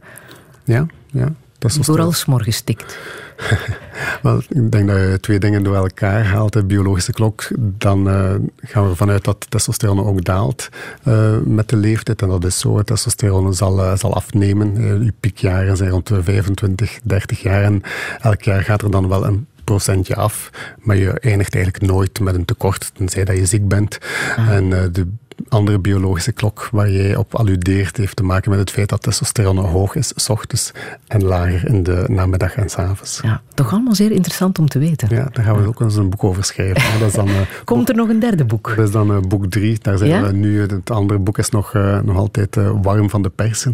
[0.63, 1.33] Ja, ja.
[1.69, 2.97] Vooral s'morgens tikt.
[4.21, 6.53] Wel, ik denk dat je twee dingen door elkaar haalt.
[6.53, 10.69] De biologische klok, dan uh, gaan we ervan uit dat testosteron ook daalt
[11.07, 12.21] uh, met de leeftijd.
[12.21, 12.81] En dat is zo.
[12.81, 14.75] Testosteron zal, uh, zal afnemen.
[14.75, 17.63] uw piekjaren zijn rond de 25, 30 jaar.
[17.63, 17.81] En
[18.21, 20.49] elk jaar gaat er dan wel een procentje af.
[20.79, 23.97] Maar je eindigt eigenlijk nooit met een tekort, tenzij dat je ziek bent.
[24.37, 24.49] Ah.
[24.49, 25.07] En de
[25.47, 29.57] andere biologische klok waar jij op alludeert heeft te maken met het feit dat testosteron
[29.57, 30.71] hoog is, s ochtends
[31.07, 33.19] en lager in de namiddag en s avonds.
[33.23, 35.07] Ja, toch allemaal zeer interessant om te weten.
[35.09, 36.99] Ja, daar gaan we ook eens een boek over schrijven.
[36.99, 38.73] Dat is dan, uh, Komt er nog een derde boek?
[38.75, 39.77] Dat is dan uh, boek drie.
[39.81, 40.61] Daar zijn we nu.
[40.61, 43.73] Het andere boek is nog, uh, nog altijd warm van de persen.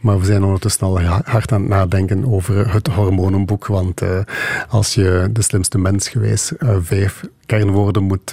[0.00, 3.66] Maar we zijn ondertussen al hard aan het nadenken over het hormonenboek.
[3.66, 4.02] Want
[4.68, 8.32] als je de slimste mens geweest vijf kernwoorden moet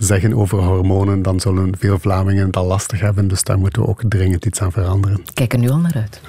[0.00, 3.28] zeggen over hormonen, dan zullen veel Vlamingen al lastig hebben.
[3.28, 5.22] Dus daar moeten we ook dringend iets aan veranderen.
[5.34, 6.20] Kijk er nu al naar uit.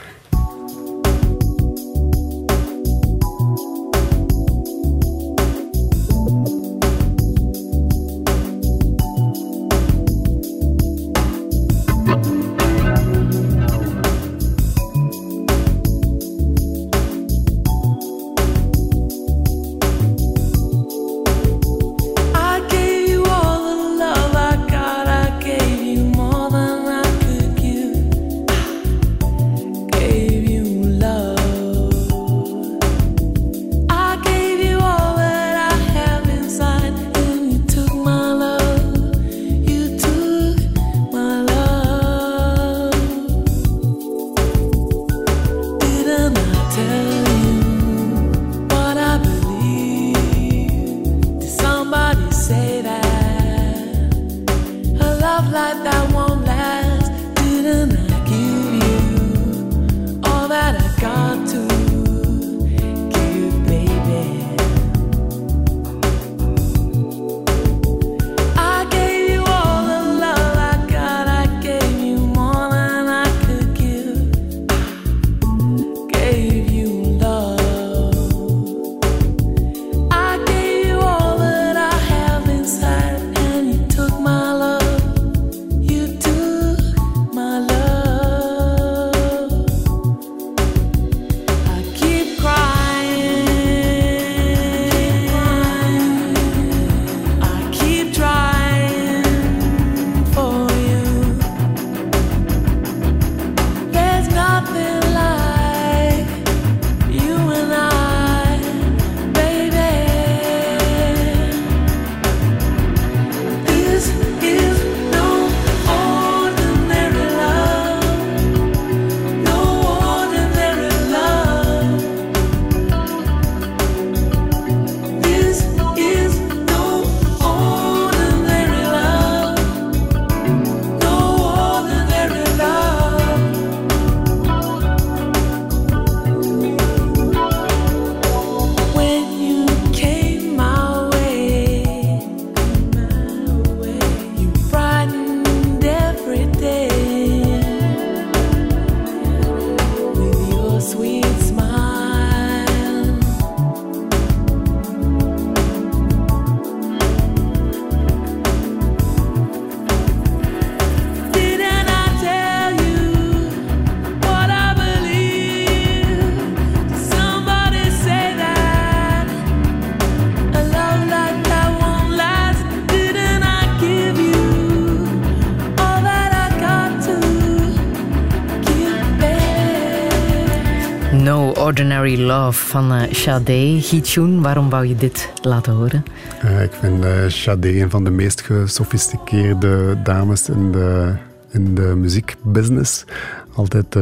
[182.02, 183.78] Ordinary Love van uh, Sade.
[183.82, 186.04] Gietjoen, waarom wou je dit laten horen?
[186.46, 191.14] Uh, ik vind uh, een van de meest gesofisticeerde dames in de,
[191.52, 193.06] in de muziekbusiness.
[193.54, 193.96] Altijd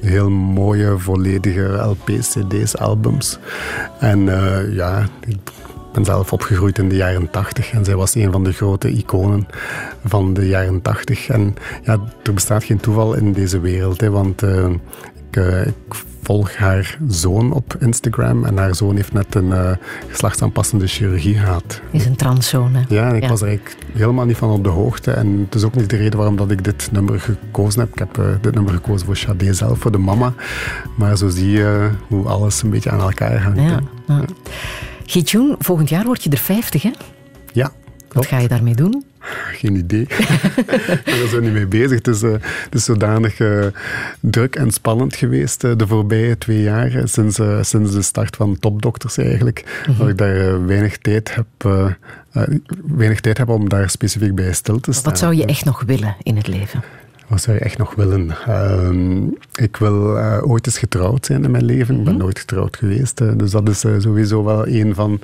[0.00, 3.38] heel mooie, volledige LP's, CD's, albums.
[4.00, 4.24] En
[4.70, 5.38] ja, ik
[5.92, 9.46] ben zelf opgegroeid in de jaren 80 en zij was een van de grote iconen
[10.04, 11.28] van de jaren 80.
[11.28, 14.68] En ja, er bestaat geen toeval in deze wereld, hè, want uh,
[15.30, 15.94] ik, uh, ik
[16.26, 18.44] volg haar zoon op Instagram.
[18.44, 19.70] En haar zoon heeft net een uh,
[20.08, 21.80] geslachtsaanpassende chirurgie gehad.
[21.90, 25.10] Is een transzoon, Ja, en ik was er eigenlijk helemaal niet van op de hoogte.
[25.10, 27.92] En het is ook niet de reden waarom dat ik dit nummer gekozen heb.
[27.92, 30.32] Ik heb uh, dit nummer gekozen voor Shade zelf, voor de mama.
[30.96, 33.60] Maar zo zie je hoe alles een beetje aan elkaar hangt.
[33.60, 33.80] Ja,
[35.58, 36.90] volgend jaar word je er 50, hè?
[38.16, 39.04] Wat ga je daarmee doen?
[39.52, 40.06] Geen idee.
[41.04, 41.96] ben er zo niet mee bezig.
[41.96, 43.66] Het is, uh, het is zodanig uh,
[44.20, 49.16] druk en spannend geweest uh, de voorbije twee jaar, sinds, sinds de start van Topdokters
[49.18, 49.98] eigenlijk, mm -hmm.
[49.98, 51.46] dat ik daar weinig tijd heb
[52.86, 55.10] weinig tijd heb om daar specifiek bij stil te staan.
[55.10, 56.82] Wat zou je echt nog willen in het leven?
[57.26, 58.36] Wat zou je echt nog willen?
[58.48, 61.98] Uh, ik wil uh, ooit eens getrouwd zijn in mijn leven.
[61.98, 62.22] Ik ben -hmm.
[62.22, 63.20] nooit getrouwd geweest.
[63.20, 65.20] Uh, dus dat is sowieso wel een van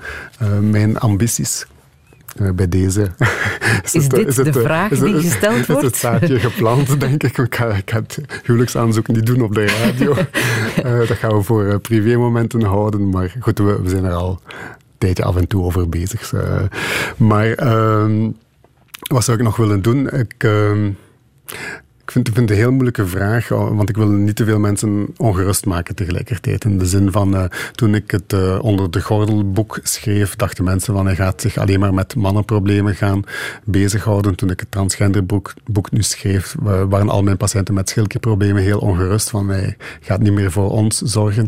[0.60, 1.66] mijn ambities.
[2.40, 3.10] Uh, bij deze.
[3.82, 5.82] is, is, dit is het, de vraag is die gesteld wordt?
[5.82, 7.38] Is het zaadje geplant, denk ik.
[7.38, 10.10] Ik ga, ik ga het huwelijksaanzoek niet doen op de radio.
[10.12, 13.08] uh, dat gaan we voor uh, privémomenten houden.
[13.08, 14.66] Maar goed, we, we, zijn er al een
[14.98, 16.32] tijdje af en toe over bezig.
[17.16, 18.30] maar ehm,
[18.98, 20.10] wat zou ik nog willen doen?
[20.10, 20.90] Ik ehm,
[22.04, 25.06] ik vind, vind het een heel moeilijke vraag, want ik wil niet te veel mensen
[25.16, 26.64] ongerust maken tegelijkertijd.
[26.64, 30.94] In de zin van, uh, toen ik het uh, onder de gordelboek schreef, dachten mensen
[30.94, 33.24] van hij gaat zich alleen maar met mannenproblemen gaan
[33.64, 34.34] bezighouden.
[34.34, 39.30] Toen ik het transgenderboek boek nu schreef, waren al mijn patiënten met schildklierproblemen heel ongerust
[39.30, 41.46] van hij gaat niet meer voor ons zorgen.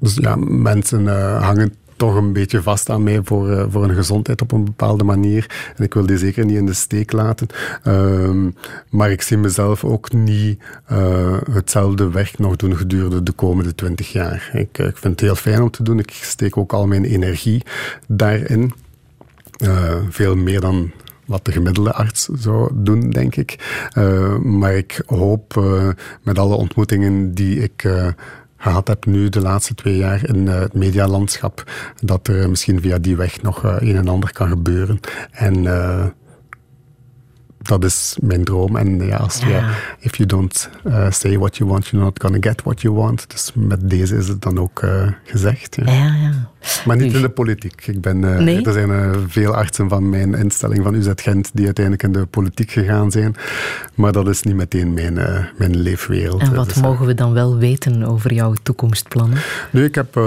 [0.00, 1.06] Dus ja, mensen
[1.42, 5.04] hangen toch een beetje vast aan mij voor, uh, voor een gezondheid op een bepaalde
[5.04, 5.72] manier.
[5.76, 7.46] En ik wil die zeker niet in de steek laten.
[7.84, 8.46] Uh,
[8.90, 10.62] maar ik zie mezelf ook niet
[10.92, 14.50] uh, hetzelfde werk nog doen gedurende de komende twintig jaar.
[14.52, 15.98] Ik, ik vind het heel fijn om te doen.
[15.98, 17.62] Ik steek ook al mijn energie
[18.06, 18.72] daarin.
[20.08, 20.90] Veel meer dan
[21.26, 23.58] wat de gemiddelde arts zou doen, denk ik.
[24.42, 25.64] Maar ik hoop
[26.22, 27.88] met alle ontmoetingen die ik
[28.60, 31.64] gehad heb nu de laatste twee jaar in uh, het medialandschap,
[32.02, 35.00] dat er misschien via die weg nog uh, een en ander kan gebeuren.
[35.30, 36.04] En uh,
[37.70, 38.76] dat is mijn droom.
[38.76, 42.38] En ja, als je, if you don't uh, say what you want, you're not gonna
[42.40, 43.30] get what you want.
[43.30, 45.76] Dus met deze is het dan ook uh, gezegd.
[45.84, 45.92] Ja.
[45.92, 46.32] Ja, ja.
[46.84, 47.86] Maar niet in de politiek.
[47.86, 48.64] Ik ben, uh, nee?
[48.64, 52.70] Er zijn veel artsen van mijn instelling van UZ Gent die uiteindelijk in de politiek
[52.70, 53.36] gegaan zijn.
[53.94, 55.14] Maar dat is niet meteen mijn,
[55.58, 56.40] mijn leefwereld.
[56.40, 59.38] En wat dus, mogen we dan wel weten over jouw toekomstplannen?
[59.70, 60.18] Nu, ik heb...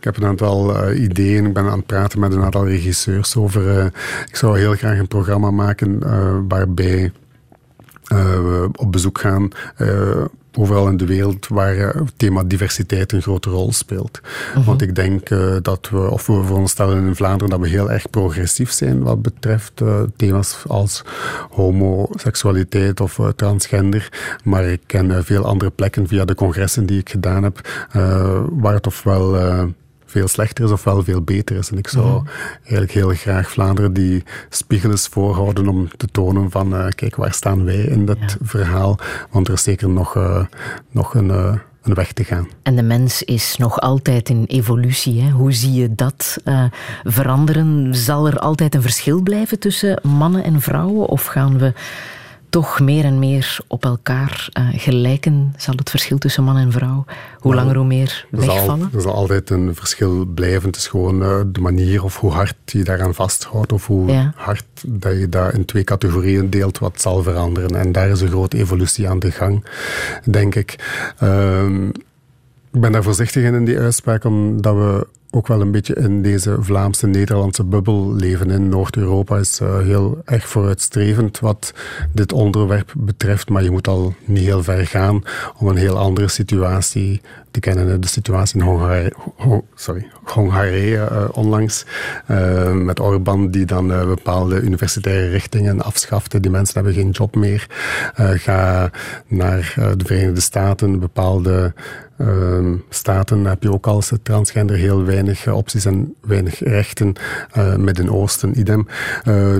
[0.00, 1.46] Ik heb een aantal uh, ideeën.
[1.46, 3.78] Ik ben aan het praten met een aantal regisseurs over.
[3.78, 3.84] Uh,
[4.28, 7.12] ik zou heel graag een programma maken uh, waarbij
[8.08, 9.48] we op bezoek gaan
[10.52, 14.20] overal in de wereld waar het thema diversiteit een grote rol speelt.
[14.22, 14.66] Uh -huh.
[14.66, 18.10] Want ik denk uh, dat we, of we veronderstellen in Vlaanderen, dat we heel erg
[18.10, 19.82] progressief zijn wat betreft
[20.16, 21.04] thema's als
[21.50, 24.36] homoseksualiteit of transgender.
[24.44, 27.86] Maar ik ken veel andere plekken via de congressen die ik gedaan heb,
[28.50, 29.36] waar het ofwel
[30.10, 31.70] veel slechter is ofwel veel beter is.
[31.70, 32.26] En ik zou mm.
[32.60, 37.32] eigenlijk heel graag Vlaanderen die spiegel eens voorhouden om te tonen van uh, kijk, waar
[37.32, 38.28] staan wij in dat ja.
[38.42, 38.98] verhaal?
[39.30, 40.44] Want er is zeker nog, uh,
[40.90, 41.28] nog een...
[41.28, 42.48] Uh, een weg te gaan.
[42.62, 45.22] En de mens is nog altijd in evolutie.
[45.22, 45.30] Hè?
[45.30, 46.36] Hoe zie je dat
[47.04, 47.94] veranderen?
[47.94, 51.06] Zal er altijd een verschil blijven tussen mannen en vrouwen?
[51.06, 51.72] Of gaan we
[52.50, 55.54] toch meer en meer op elkaar uh, gelijken?
[55.56, 57.04] Zal het verschil tussen man en vrouw
[57.38, 58.84] hoe langer hoe meer wegvallen?
[58.84, 60.68] Er zal, er zal altijd een verschil blijven.
[60.68, 64.32] Het is gewoon uh, de manier of hoe hard je daaraan vasthoudt of hoe ja.
[64.36, 67.74] hard dat je dat in twee categorieën deelt wat zal veranderen.
[67.74, 69.64] En daar is een grote evolutie aan de gang,
[70.24, 70.76] denk ik.
[71.22, 71.88] Uh,
[72.72, 76.22] ik ben daar voorzichtig in in die uitspraak, omdat we ook wel een beetje in
[76.22, 78.50] deze Vlaamse Nederlandse bubbel leven.
[78.50, 81.74] In Noord-Europa is uh, heel erg vooruitstrevend wat
[82.12, 85.22] dit onderwerp betreft, maar je moet al niet heel ver gaan
[85.58, 87.20] om een heel andere situatie
[87.50, 88.00] te kennen.
[88.00, 90.06] De situatie in Hongarije, Hong, sorry,
[90.36, 91.84] uh, onlangs,
[92.30, 96.40] uh, met Orbán die dan bepaalde universitaire richtingen afschafte.
[96.40, 97.66] Die mensen hebben geen job meer.
[98.14, 98.90] ga
[99.26, 101.72] naar de Verenigde Staten, bepaalde
[102.18, 107.14] uh, staten heb je ook als transgender heel weinig opties en weinig rechten.
[107.76, 108.86] Midden-Oosten, idem.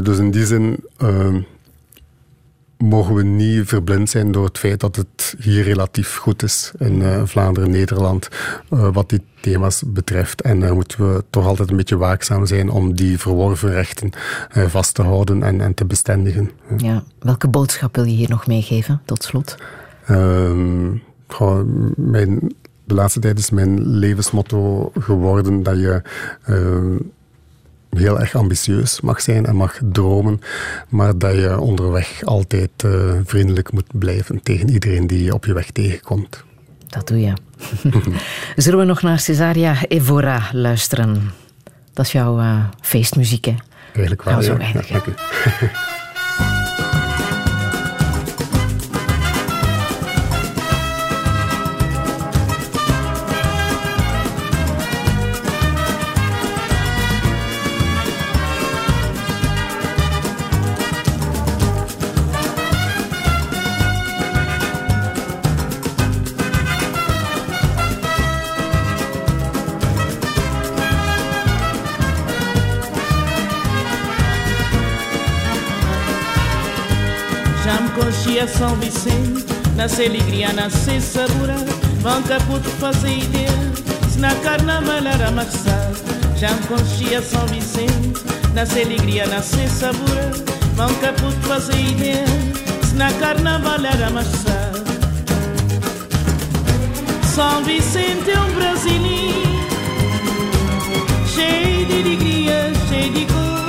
[0.02, 0.84] Dus in die zin
[2.82, 7.00] mogen we niet verblind zijn door het feit dat het hier relatief goed is in
[7.00, 8.28] uh, Vlaanderen, Nederland,
[8.70, 10.40] uh, wat die thema's betreft.
[10.40, 14.10] En daar moeten we toch altijd een beetje waakzaam zijn om die verworven rechten
[14.56, 16.50] uh, vast te houden en, en te bestendigen.
[16.76, 17.02] Ja.
[17.18, 19.56] Welke boodschap wil je hier nog meegeven, tot slot?
[20.06, 20.96] Ehm,
[21.26, 22.52] Gewoon mijn
[22.90, 26.02] de laatste tijd is mijn levensmotto geworden dat je
[26.48, 27.00] uh,
[27.90, 30.40] heel erg ambitieus mag zijn en mag dromen,
[30.88, 35.52] maar dat je onderweg altijd uh, vriendelijk moet blijven tegen iedereen die je op je
[35.52, 36.44] weg tegenkomt.
[36.86, 37.32] Dat doe je.
[38.56, 41.30] Zullen we nog naar Cesaria Evora luisteren?
[41.92, 43.54] Dat is jouw uh, feestmuziek, hè?
[43.92, 45.02] Eigenlijk wel, zo ja.
[78.48, 79.44] São Vicente
[79.76, 81.48] Nasce alegria, nasce sabor
[82.00, 83.50] Vão caputo fazer ideia
[84.10, 85.92] Se na carnaval era marçal.
[86.36, 90.16] Já conchia São Vicente Nasce alegria, nasce sabor
[90.74, 92.24] Vão caputo fazer ideia
[92.88, 94.72] Se na carnaval era marçal.
[97.34, 99.50] São Vicente é um brasileiro
[101.34, 103.60] Cheio de alegria, cheio de cor.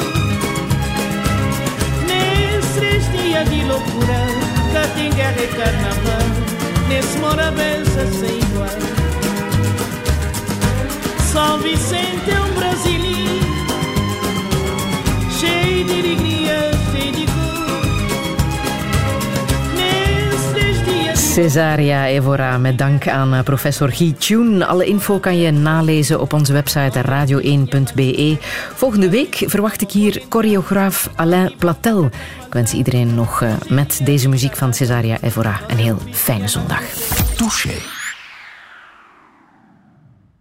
[2.07, 8.69] Nesses dias de loucura nunca tem guerra e carnaval Nesse Morabeza sem igual
[11.31, 13.11] São Vicente é um brasileiro
[15.39, 17.31] Cheio de alegria, cheio de
[21.32, 24.66] Cesaria Evora, met dank aan eh, professor Guy Tune.
[24.66, 28.38] Alle info kan je nalezen op onze website radio1.be.
[28.76, 32.06] Volgende week verwacht ik hier choreograaf Alain Platel.
[32.45, 36.84] Ik wens iedereen nog eh, met deze muziek van Cesaria Evora een heel fijne zondag.
[37.36, 38.01] Touché.